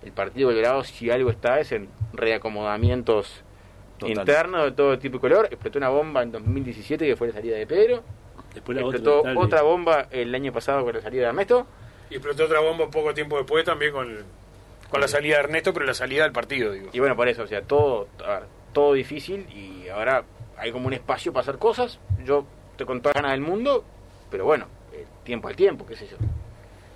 el 0.03 0.13
Partido 0.13 0.49
Colorado 0.49 0.85
si 0.85 1.09
algo 1.11 1.31
está 1.31 1.59
es 1.59 1.73
en 1.73 1.89
reacomodamientos 2.13 3.43
Total. 3.97 4.17
internos 4.17 4.63
de 4.63 4.71
todo 4.71 4.97
tipo 4.99 5.17
y 5.17 5.19
color. 5.19 5.47
Explotó 5.51 5.79
una 5.79 5.89
bomba 5.89 6.23
en 6.23 6.31
2017 6.31 7.05
que 7.05 7.15
fue 7.17 7.27
la 7.27 7.33
salida 7.33 7.57
de 7.57 7.67
Pedro, 7.67 8.03
Después 8.53 8.75
la 8.75 8.81
explotó 8.81 9.23
otra. 9.37 9.61
Bomba 9.61 10.07
el 10.11 10.33
año 10.33 10.51
pasado 10.51 10.83
con 10.83 10.95
la 10.95 11.01
salida 11.01 11.23
de 11.23 11.27
Ernesto. 11.29 11.67
Y 12.09 12.15
explotó 12.15 12.45
otra 12.45 12.59
bomba 12.59 12.89
poco 12.89 13.13
tiempo 13.13 13.37
después 13.37 13.63
también 13.63 13.93
con, 13.93 14.17
con 14.89 15.01
la 15.01 15.07
salida 15.07 15.37
de 15.37 15.43
Ernesto, 15.43 15.73
pero 15.73 15.85
la 15.85 15.93
salida 15.93 16.23
del 16.23 16.33
partido, 16.33 16.71
digo. 16.73 16.89
Y 16.91 16.99
bueno, 16.99 17.15
por 17.15 17.27
eso, 17.27 17.43
o 17.43 17.47
sea, 17.47 17.61
todo, 17.61 18.07
a 18.25 18.39
ver, 18.39 18.43
todo 18.73 18.93
difícil 18.93 19.47
y 19.49 19.87
ahora 19.89 20.23
hay 20.57 20.71
como 20.71 20.87
un 20.87 20.93
espacio 20.93 21.31
para 21.31 21.41
hacer 21.43 21.57
cosas. 21.57 21.99
Yo 22.25 22.45
estoy 22.71 22.85
con 22.85 23.01
todas 23.01 23.15
las 23.15 23.23
ganas 23.23 23.39
del 23.39 23.47
mundo, 23.47 23.83
pero 24.29 24.45
bueno, 24.45 24.67
el 24.93 25.05
tiempo 25.23 25.47
al 25.47 25.55
tiempo, 25.55 25.85
qué 25.85 25.95
sé 25.95 26.07
yo. 26.07 26.17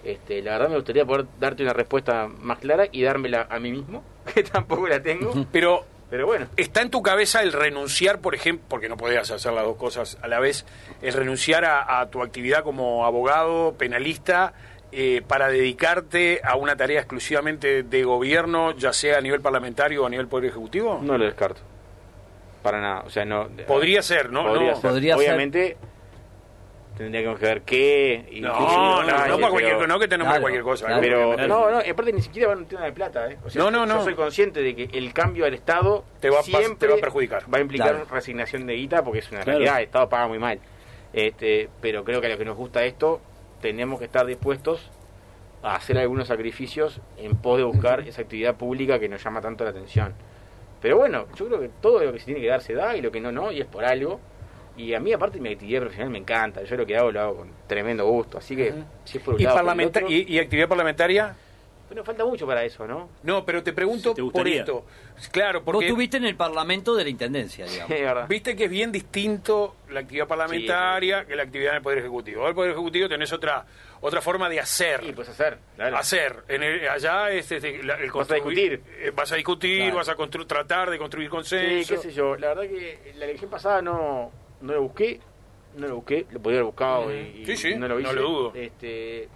Este, 0.03 0.41
la 0.43 0.51
verdad 0.51 0.69
me 0.69 0.75
gustaría 0.75 1.03
poder 1.03 1.25
darte 1.39 1.63
una 1.63 1.73
respuesta 1.73 2.27
más 2.27 2.59
clara 2.59 2.87
y 2.91 3.01
dármela 3.01 3.47
a 3.49 3.59
mí 3.59 3.71
mismo, 3.71 4.03
que 4.33 4.43
tampoco 4.43 4.87
la 4.87 5.01
tengo. 5.01 5.33
Pero 5.51 5.85
Pero 6.09 6.27
bueno, 6.27 6.47
¿Está 6.55 6.81
en 6.81 6.91
tu 6.91 7.01
cabeza 7.01 7.41
el 7.41 7.51
renunciar, 7.51 8.19
por 8.19 8.35
ejemplo, 8.35 8.65
porque 8.69 8.87
no 8.89 8.95
podías 8.95 9.31
hacer 9.31 9.53
las 9.53 9.65
dos 9.65 9.75
cosas 9.75 10.17
a 10.21 10.27
la 10.27 10.39
vez, 10.39 10.65
el 11.01 11.13
renunciar 11.13 11.65
a, 11.65 11.99
a 11.99 12.09
tu 12.09 12.21
actividad 12.21 12.63
como 12.63 13.05
abogado, 13.05 13.73
penalista, 13.77 14.53
eh, 14.91 15.23
para 15.27 15.49
dedicarte 15.49 16.39
a 16.41 16.55
una 16.55 16.77
tarea 16.77 16.99
exclusivamente 16.99 17.83
de 17.83 18.03
gobierno, 18.05 18.73
ya 18.77 18.93
sea 18.93 19.17
a 19.17 19.21
nivel 19.21 19.41
parlamentario 19.41 20.03
o 20.03 20.05
a 20.05 20.09
nivel 20.09 20.27
Poder 20.27 20.45
Ejecutivo? 20.51 21.01
no 21.03 21.17
lo 21.17 21.25
descarto. 21.25 21.59
Para 22.61 22.79
nada, 22.79 23.03
o 23.05 23.09
sea, 23.09 23.25
no... 23.25 23.49
Podría 23.67 24.01
ser, 24.01 24.31
¿no? 24.31 24.45
Podría 24.45 24.71
no, 24.71 24.75
ser. 24.75 24.89
Podría 24.89 25.17
ser. 25.17 25.77
Tendríamos 26.97 27.37
que 27.39 27.45
ver 27.45 27.61
qué... 27.63 28.25
y 28.31 28.39
No, 28.39 28.53
qué 28.53 28.59
no, 28.63 29.01
no, 29.03 29.07
para 29.07 29.23
pero- 29.25 29.49
cualquier, 29.49 29.87
no 29.87 29.99
que 29.99 30.07
te 30.07 30.17
nombre 30.17 30.31
Claro, 30.35 30.41
cualquier 30.41 30.63
cosa. 30.63 30.85
claro. 30.85 31.01
Pero 31.01 31.17
obviamente. 31.27 31.47
no, 31.49 31.69
no, 31.71 31.77
aparte 31.79 32.13
ni 32.13 32.21
siquiera 32.21 32.47
va 32.47 32.53
en 32.53 32.59
un 32.59 32.65
tema 32.67 32.85
de 32.85 32.93
plata, 32.93 33.29
¿eh? 33.31 33.37
O 33.45 33.49
sea, 33.49 33.61
No, 33.63 33.69
no, 33.71 33.85
no. 33.85 33.95
Yo 33.97 34.03
soy 34.05 34.15
consciente 34.15 34.61
de 34.61 34.75
que 34.75 34.97
el 34.97 35.11
cambio 35.13 35.45
al 35.45 35.53
Estado 35.53 36.05
Te 36.21 36.29
va 36.29 36.41
siempre 36.41 36.87
te 36.87 36.93
va 36.93 36.97
a 36.97 37.01
perjudicar. 37.01 37.43
Va 37.53 37.57
a 37.57 37.61
implicar 37.61 37.89
Claro. 37.89 38.05
resignación 38.09 38.65
de 38.65 38.75
guita 38.75 39.03
porque 39.03 39.19
es 39.19 39.29
una 39.31 39.41
Claro. 39.41 39.59
realidad, 39.59 39.79
el 39.79 39.85
Estado 39.85 40.07
paga 40.07 40.27
muy 40.29 40.39
mal. 40.39 40.59
Este, 41.11 41.69
pero 41.81 42.03
creo 42.05 42.21
que 42.21 42.27
a 42.27 42.29
lo 42.29 42.37
que 42.37 42.45
nos 42.45 42.55
gusta 42.57 42.83
esto, 42.85 43.19
tenemos 43.61 43.99
que 43.99 44.05
estar 44.05 44.25
dispuestos 44.25 44.89
a 45.63 45.75
hacer 45.75 45.97
algunos 45.97 46.27
sacrificios 46.27 47.01
en 47.17 47.35
pos 47.35 47.57
de 47.57 47.63
buscar 47.63 48.01
esa 48.01 48.21
actividad 48.21 48.55
pública 48.55 48.99
que 48.99 49.09
nos 49.09 49.23
llama 49.23 49.41
tanto 49.41 49.63
la 49.63 49.71
atención. 49.71 50.13
Pero 50.81 50.97
bueno, 50.97 51.25
yo 51.35 51.47
creo 51.47 51.59
que 51.59 51.69
todo 51.81 52.03
lo 52.03 52.13
que 52.13 52.19
se 52.19 52.25
tiene 52.25 52.39
que 52.41 52.47
dar 52.47 52.61
se 52.61 52.73
da 52.73 52.95
y 52.95 53.01
lo 53.01 53.11
que 53.11 53.19
no, 53.19 53.31
no, 53.31 53.51
y 53.51 53.59
es 53.59 53.65
por 53.65 53.83
algo. 53.83 54.19
Y 54.77 54.93
a 54.93 54.99
mí, 54.99 55.13
aparte, 55.13 55.39
mi 55.39 55.49
actividad 55.53 55.79
profesional 55.81 56.11
me 56.11 56.17
encanta. 56.19 56.63
Yo 56.63 56.75
lo 56.75 56.85
que 56.85 56.97
hago 56.97 57.11
lo 57.11 57.21
hago 57.21 57.35
con 57.37 57.49
tremendo 57.67 58.05
gusto. 58.05 58.37
Así 58.37 58.55
que, 58.55 58.73
si 59.05 59.17
es 59.19 59.23
por 59.23 59.35
un 59.35 59.39
¿Y, 59.41 59.43
lado, 59.43 59.55
por 59.55 59.61
el 59.61 59.65
parlamenta- 59.67 59.99
otro- 59.99 60.11
y, 60.11 60.23
y 60.33 60.39
actividad 60.39 60.67
parlamentaria? 60.67 61.35
bueno, 61.87 62.03
falta 62.03 62.25
mucho 62.25 62.47
para 62.47 62.63
eso, 62.63 62.87
¿no? 62.87 63.09
No, 63.23 63.45
pero 63.45 63.61
te 63.61 63.71
pregunto 63.71 64.13
¿Te 64.15 64.23
por 64.23 64.47
esto. 64.47 64.85
Claro, 65.31 65.59
Vos 65.59 65.65
porque 65.65 65.85
estuviste 65.85 66.17
en 66.17 66.25
el 66.25 66.35
Parlamento 66.35 66.95
de 66.95 67.03
la 67.03 67.09
Intendencia, 67.11 67.65
digamos. 67.67 67.91
Es 67.91 68.01
verdad. 68.01 68.27
viste 68.27 68.55
que 68.55 68.63
es 68.65 68.69
bien 68.71 68.91
distinto 68.91 69.75
la 69.91 69.99
actividad 69.99 70.27
parlamentaria 70.27 71.25
que 71.25 71.35
la 71.35 71.43
actividad 71.43 71.71
en 71.73 71.77
el 71.77 71.81
Poder 71.83 71.99
Ejecutivo. 71.99 72.41
En 72.41 72.47
el 72.49 72.55
Poder 72.55 72.71
Ejecutivo 72.71 73.07
tenés 73.07 73.31
otra 73.31 73.65
otra 74.01 74.19
forma 74.21 74.49
de 74.49 74.59
hacer. 74.59 75.03
Y 75.03 75.13
pues 75.13 75.29
hacer, 75.29 75.57
claro. 75.75 75.95
Hacer. 75.97 76.35
En 76.47 76.63
el- 76.63 76.89
allá 76.89 77.29
es 77.31 77.51
este, 77.51 77.81
la- 77.83 77.95
el 77.95 78.11
Vas 78.11 78.29
a 78.31 78.35
discutir. 78.35 78.81
eh, 78.99 79.11
vas 79.15 79.31
a 79.31 79.35
discutir, 79.35 79.81
Claro. 79.83 79.95
vas 79.97 80.09
a 80.09 80.15
construir, 80.15 80.47
tratar 80.47 80.89
de 80.89 80.97
construir 80.97 81.27
Sí, 81.27 81.31
consenso. 81.31 81.95
qué 81.95 82.01
sé 82.01 82.11
yo. 82.11 82.35
La 82.35 82.49
verdad 82.49 82.63
que 82.63 83.13
la 83.15 83.25
elección 83.25 83.49
pasada 83.49 83.81
no, 83.81 84.31
no 84.61 84.73
lo 84.73 84.81
busqué. 84.83 85.19
No 85.77 85.87
lo 85.87 85.95
busqué. 85.97 86.25
Lo 86.31 86.39
podía 86.39 86.57
haber 86.59 86.65
buscado 86.65 87.13
y, 87.13 87.17
y 87.41 87.45
Sí, 87.45 87.57
sí, 87.57 87.75
no 87.75 87.87
lo 87.87 87.99
hice. 87.99 88.07
no 88.09 88.13
lo 88.13 88.21
dudo. 88.29 88.51
Este, 88.55 89.27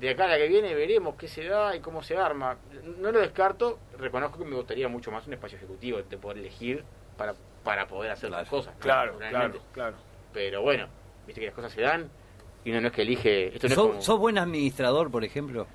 de 0.00 0.10
acá 0.10 0.24
a 0.24 0.28
la 0.28 0.36
que 0.38 0.48
viene 0.48 0.74
veremos 0.74 1.14
qué 1.16 1.28
se 1.28 1.44
da 1.44 1.74
y 1.76 1.80
cómo 1.80 2.02
se 2.02 2.16
arma. 2.16 2.56
No 2.98 3.12
lo 3.12 3.20
descarto. 3.20 3.78
Reconozco 3.98 4.38
que 4.38 4.44
me 4.44 4.56
gustaría 4.56 4.88
mucho 4.88 5.10
más 5.10 5.26
un 5.26 5.34
espacio 5.34 5.56
ejecutivo 5.58 6.02
de 6.02 6.16
poder 6.16 6.38
elegir 6.38 6.84
para, 7.16 7.34
para 7.64 7.86
poder 7.86 8.10
hacer 8.12 8.30
las 8.30 8.48
cosas. 8.48 8.74
¿no? 8.74 8.80
Claro, 8.80 9.18
claro, 9.18 9.54
claro. 9.72 9.96
Pero 10.32 10.62
bueno, 10.62 10.86
viste 11.26 11.40
que 11.40 11.46
las 11.46 11.54
cosas 11.54 11.72
se 11.72 11.80
dan 11.82 12.08
y 12.64 12.70
uno 12.70 12.80
no 12.80 12.88
es 12.88 12.92
que 12.92 13.02
elige. 13.02 13.48
Esto 13.54 13.68
no 13.68 13.72
es 13.72 13.74
¿Sos, 13.74 13.86
como- 13.88 14.02
sos 14.02 14.18
buen 14.18 14.38
administrador, 14.38 15.10
por 15.10 15.24
ejemplo? 15.24 15.66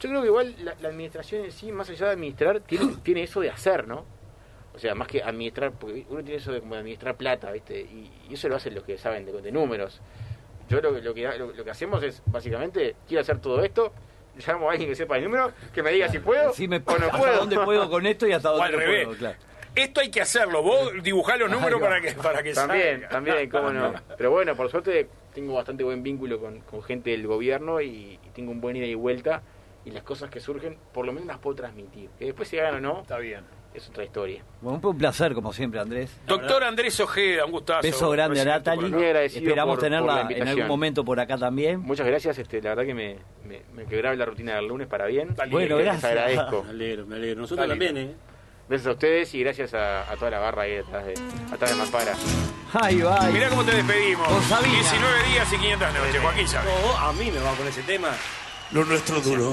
Yo 0.00 0.08
creo 0.08 0.20
que 0.20 0.26
igual 0.26 0.54
la, 0.64 0.74
la 0.80 0.88
administración 0.88 1.44
en 1.44 1.52
sí, 1.52 1.70
más 1.70 1.88
allá 1.88 2.06
de 2.06 2.12
administrar, 2.12 2.60
tiene, 2.60 2.96
tiene 3.04 3.22
eso 3.22 3.40
de 3.40 3.50
hacer, 3.50 3.86
¿no? 3.86 4.04
O 4.74 4.78
sea, 4.78 4.94
más 4.94 5.06
que 5.08 5.22
administrar, 5.22 5.70
porque 5.72 6.04
uno 6.08 6.22
tiene 6.24 6.38
eso 6.40 6.52
de 6.52 6.60
como 6.60 6.74
administrar 6.74 7.16
plata, 7.16 7.52
¿viste? 7.52 7.80
Y, 7.80 8.10
y 8.28 8.34
eso 8.34 8.48
lo 8.48 8.56
hacen 8.56 8.74
los 8.74 8.82
que 8.84 8.98
saben 8.98 9.24
de, 9.24 9.32
de 9.40 9.52
números. 9.52 10.00
Yo 10.68 10.80
lo, 10.80 10.94
que- 10.94 11.00
lo, 11.02 11.14
que, 11.14 11.38
lo, 11.38 11.52
lo 11.52 11.64
que 11.64 11.70
hacemos 11.70 12.02
es, 12.02 12.22
básicamente, 12.26 12.96
quiero 13.06 13.20
hacer 13.20 13.38
todo 13.40 13.62
esto, 13.62 13.92
llamo 14.46 14.68
a 14.68 14.72
alguien 14.72 14.88
que 14.90 14.96
sepa 14.96 15.16
el 15.16 15.24
número, 15.24 15.52
que 15.72 15.82
me 15.82 15.92
diga 15.92 16.08
si 16.08 16.18
puedo 16.18 16.52
Sí, 16.52 16.66
me, 16.66 16.78
o 16.78 16.98
no 16.98 17.06
¿Hasta 17.06 17.18
puedo. 17.18 17.36
dónde 17.38 17.58
puedo 17.60 17.88
con 17.88 18.04
esto 18.06 18.26
y 18.26 18.32
hasta 18.32 18.48
dónde 18.48 18.64
al 18.66 18.72
no 18.72 18.78
revés. 18.78 19.04
puedo? 19.06 19.18
Claro. 19.18 19.38
Esto 19.76 20.00
hay 20.00 20.10
que 20.10 20.20
hacerlo. 20.20 20.62
Vos 20.62 20.92
dibujá 21.02 21.36
los 21.36 21.50
números 21.50 21.80
para 21.80 22.00
que, 22.00 22.12
para 22.12 22.42
que 22.42 22.52
También, 22.52 22.94
salga. 23.02 23.08
también, 23.08 23.48
cómo 23.50 23.70
no. 23.72 23.92
Pero 24.16 24.30
bueno, 24.30 24.54
por 24.56 24.70
suerte 24.70 25.08
tengo 25.34 25.54
bastante 25.54 25.82
buen 25.84 26.02
vínculo 26.02 26.38
con, 26.40 26.60
con 26.60 26.82
gente 26.82 27.10
del 27.10 27.26
gobierno 27.26 27.80
y, 27.80 28.18
y 28.24 28.30
tengo 28.34 28.50
un 28.52 28.60
buen 28.60 28.76
ida 28.76 28.86
y 28.86 28.94
vuelta. 28.94 29.42
Y 29.84 29.90
las 29.90 30.02
cosas 30.02 30.30
que 30.30 30.40
surgen, 30.40 30.78
por 30.92 31.04
lo 31.06 31.12
menos 31.12 31.26
las 31.26 31.38
puedo 31.38 31.56
transmitir. 31.56 32.08
Que 32.18 32.24
después 32.26 32.48
se 32.48 32.60
hagan 32.60 32.76
o 32.76 32.80
no, 32.80 33.00
Está 33.02 33.18
bien. 33.18 33.44
Es 33.74 33.88
otra 33.88 34.04
historia. 34.04 34.42
Bueno, 34.60 34.80
un 34.82 34.96
placer, 34.98 35.34
como 35.34 35.52
siempre, 35.52 35.80
Andrés. 35.80 36.16
Doctor 36.26 36.62
Andrés 36.64 36.98
Ojeda, 37.00 37.44
un 37.44 37.50
gustazo. 37.52 37.82
Beso 37.82 38.08
grande 38.10 38.40
a 38.40 38.44
Natalie. 38.44 39.24
Esperamos 39.26 39.76
por- 39.76 39.82
por 39.88 39.90
la 39.90 40.26
tenerla 40.26 40.28
en 40.30 40.48
algún 40.48 40.66
momento 40.68 41.04
por 41.04 41.18
acá 41.20 41.36
también. 41.36 41.80
Muchas 41.80 42.06
gracias, 42.06 42.38
este, 42.38 42.62
la 42.62 42.70
verdad 42.70 42.84
que 42.84 42.94
me, 42.94 43.16
me, 43.44 43.62
me 43.74 43.84
quebraba 43.86 44.14
la 44.16 44.24
rutina 44.24 44.54
del 44.56 44.66
lunes 44.68 44.86
para 44.86 45.06
bien. 45.06 45.34
Dale. 45.34 45.50
Bueno, 45.50 45.76
Les 45.76 45.84
gracias. 45.86 46.04
agradezco. 46.04 46.62
Me 46.64 46.70
alegro, 46.70 47.06
me 47.06 47.16
alegro. 47.16 47.40
Nosotros 47.42 47.68
también, 47.68 47.96
¿eh? 47.96 48.14
Gracias 48.66 48.86
a 48.86 48.92
ustedes 48.92 49.34
y 49.34 49.40
gracias 49.40 49.74
a, 49.74 50.10
a 50.10 50.16
toda 50.16 50.30
la 50.30 50.38
barra 50.38 50.62
ahí 50.62 50.70
detrás 50.76 51.04
de, 51.04 51.12
atrás 51.52 51.70
de 51.70 51.76
Mampara. 51.76 52.14
Ay, 52.72 53.00
va. 53.02 53.20
Mirá 53.30 53.50
cómo 53.50 53.62
te 53.62 53.72
despedimos. 53.76 54.26
Con 54.26 54.42
Sabina. 54.44 54.72
19 54.72 55.22
días 55.32 55.52
y 55.52 55.56
500 55.58 55.92
noches, 55.92 56.22
Joaquín. 56.22 56.46
No, 56.64 56.96
a 56.98 57.12
mí 57.12 57.30
me 57.30 57.40
va 57.40 57.52
con 57.56 57.66
ese 57.68 57.82
tema. 57.82 58.08
Lo 58.72 58.84
nuestro 58.86 59.20
duro. 59.20 59.52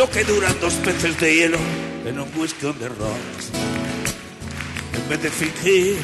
Lo 0.00 0.08
que 0.08 0.24
duran 0.24 0.58
dos 0.62 0.72
peces 0.76 1.20
de 1.20 1.34
hielo 1.34 1.58
en 2.06 2.18
un 2.18 2.26
whisky 2.34 2.64
on 2.64 2.78
the 2.78 2.88
rocks. 2.88 3.50
En 4.94 5.08
vez 5.10 5.22
de 5.22 5.30
fingir 5.30 5.98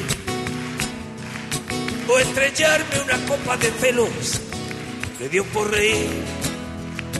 o 2.07 2.19
estrellarme 2.19 3.01
una 3.03 3.17
copa 3.25 3.57
de 3.57 3.71
celos, 3.71 4.41
me 5.19 5.27
dio 5.29 5.43
por 5.45 5.71
reír. 5.71 6.11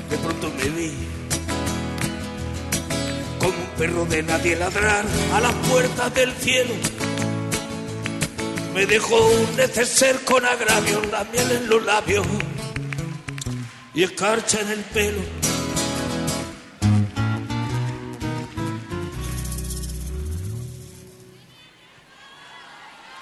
De 0.08 0.18
pronto 0.20 0.54
me 0.56 0.70
vi 0.70 0.94
como 3.40 3.58
un 3.58 3.70
perro 3.76 4.06
de 4.06 4.22
nadie 4.22 4.56
ladrar 4.56 5.04
a 5.34 5.42
las 5.42 5.54
puertas 5.72 6.14
del 6.14 6.32
cielo. 6.34 6.76
Me 8.76 8.86
dejó 8.86 9.16
un 9.26 9.56
neceser 9.56 10.24
con 10.24 10.46
agravio, 10.46 11.02
la 11.12 11.24
miel 11.24 11.52
en 11.54 11.70
los 11.70 11.84
labios 11.84 12.28
y 13.96 14.04
escarcha 14.04 14.62
en 14.62 14.70
el 14.70 14.82
pelo. 14.82 15.57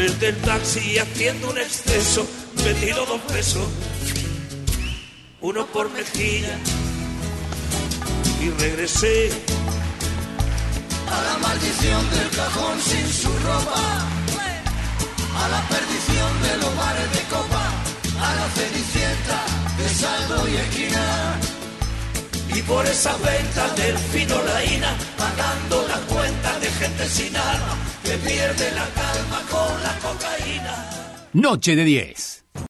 Desde 0.00 0.28
el 0.28 0.36
taxi 0.36 0.98
haciendo 0.98 1.50
un 1.50 1.58
exceso, 1.58 2.26
me 2.64 2.72
tiro 2.72 3.04
dos 3.04 3.20
pesos, 3.20 3.68
uno 5.42 5.66
por 5.66 5.90
mejilla 5.90 6.56
y 8.40 8.48
regresé 8.48 9.30
a 11.06 11.22
la 11.22 11.38
maldición 11.46 12.10
del 12.12 12.30
cajón 12.30 12.80
sin 12.80 13.06
su 13.12 13.28
ropa, 13.28 14.08
a 15.36 15.48
la 15.50 15.68
perdición 15.68 16.32
de 16.44 16.56
los 16.62 16.76
bares 16.78 17.12
de 17.12 17.22
copa, 17.34 17.64
a 18.24 18.34
la 18.36 18.48
cenicienta 18.56 19.44
de 19.76 19.88
saldo 19.90 20.48
y 20.48 20.56
esquina. 20.56 21.40
y 22.56 22.62
por 22.62 22.86
esa 22.86 23.14
venta 23.18 23.68
del 23.74 23.98
fino 23.98 24.42
laína 24.44 24.96
pagando 25.18 25.86
las 25.88 26.00
cuentas 26.00 26.60
de 26.62 26.70
gente 26.70 27.06
sin 27.06 27.36
alma 27.36 27.89
pierde 28.02 28.72
la 28.72 28.86
calma 28.94 29.42
con 29.50 29.82
la 29.82 29.98
cocaína. 29.98 30.90
Noche 31.32 31.76
de 31.76 31.84
10. 31.84 32.39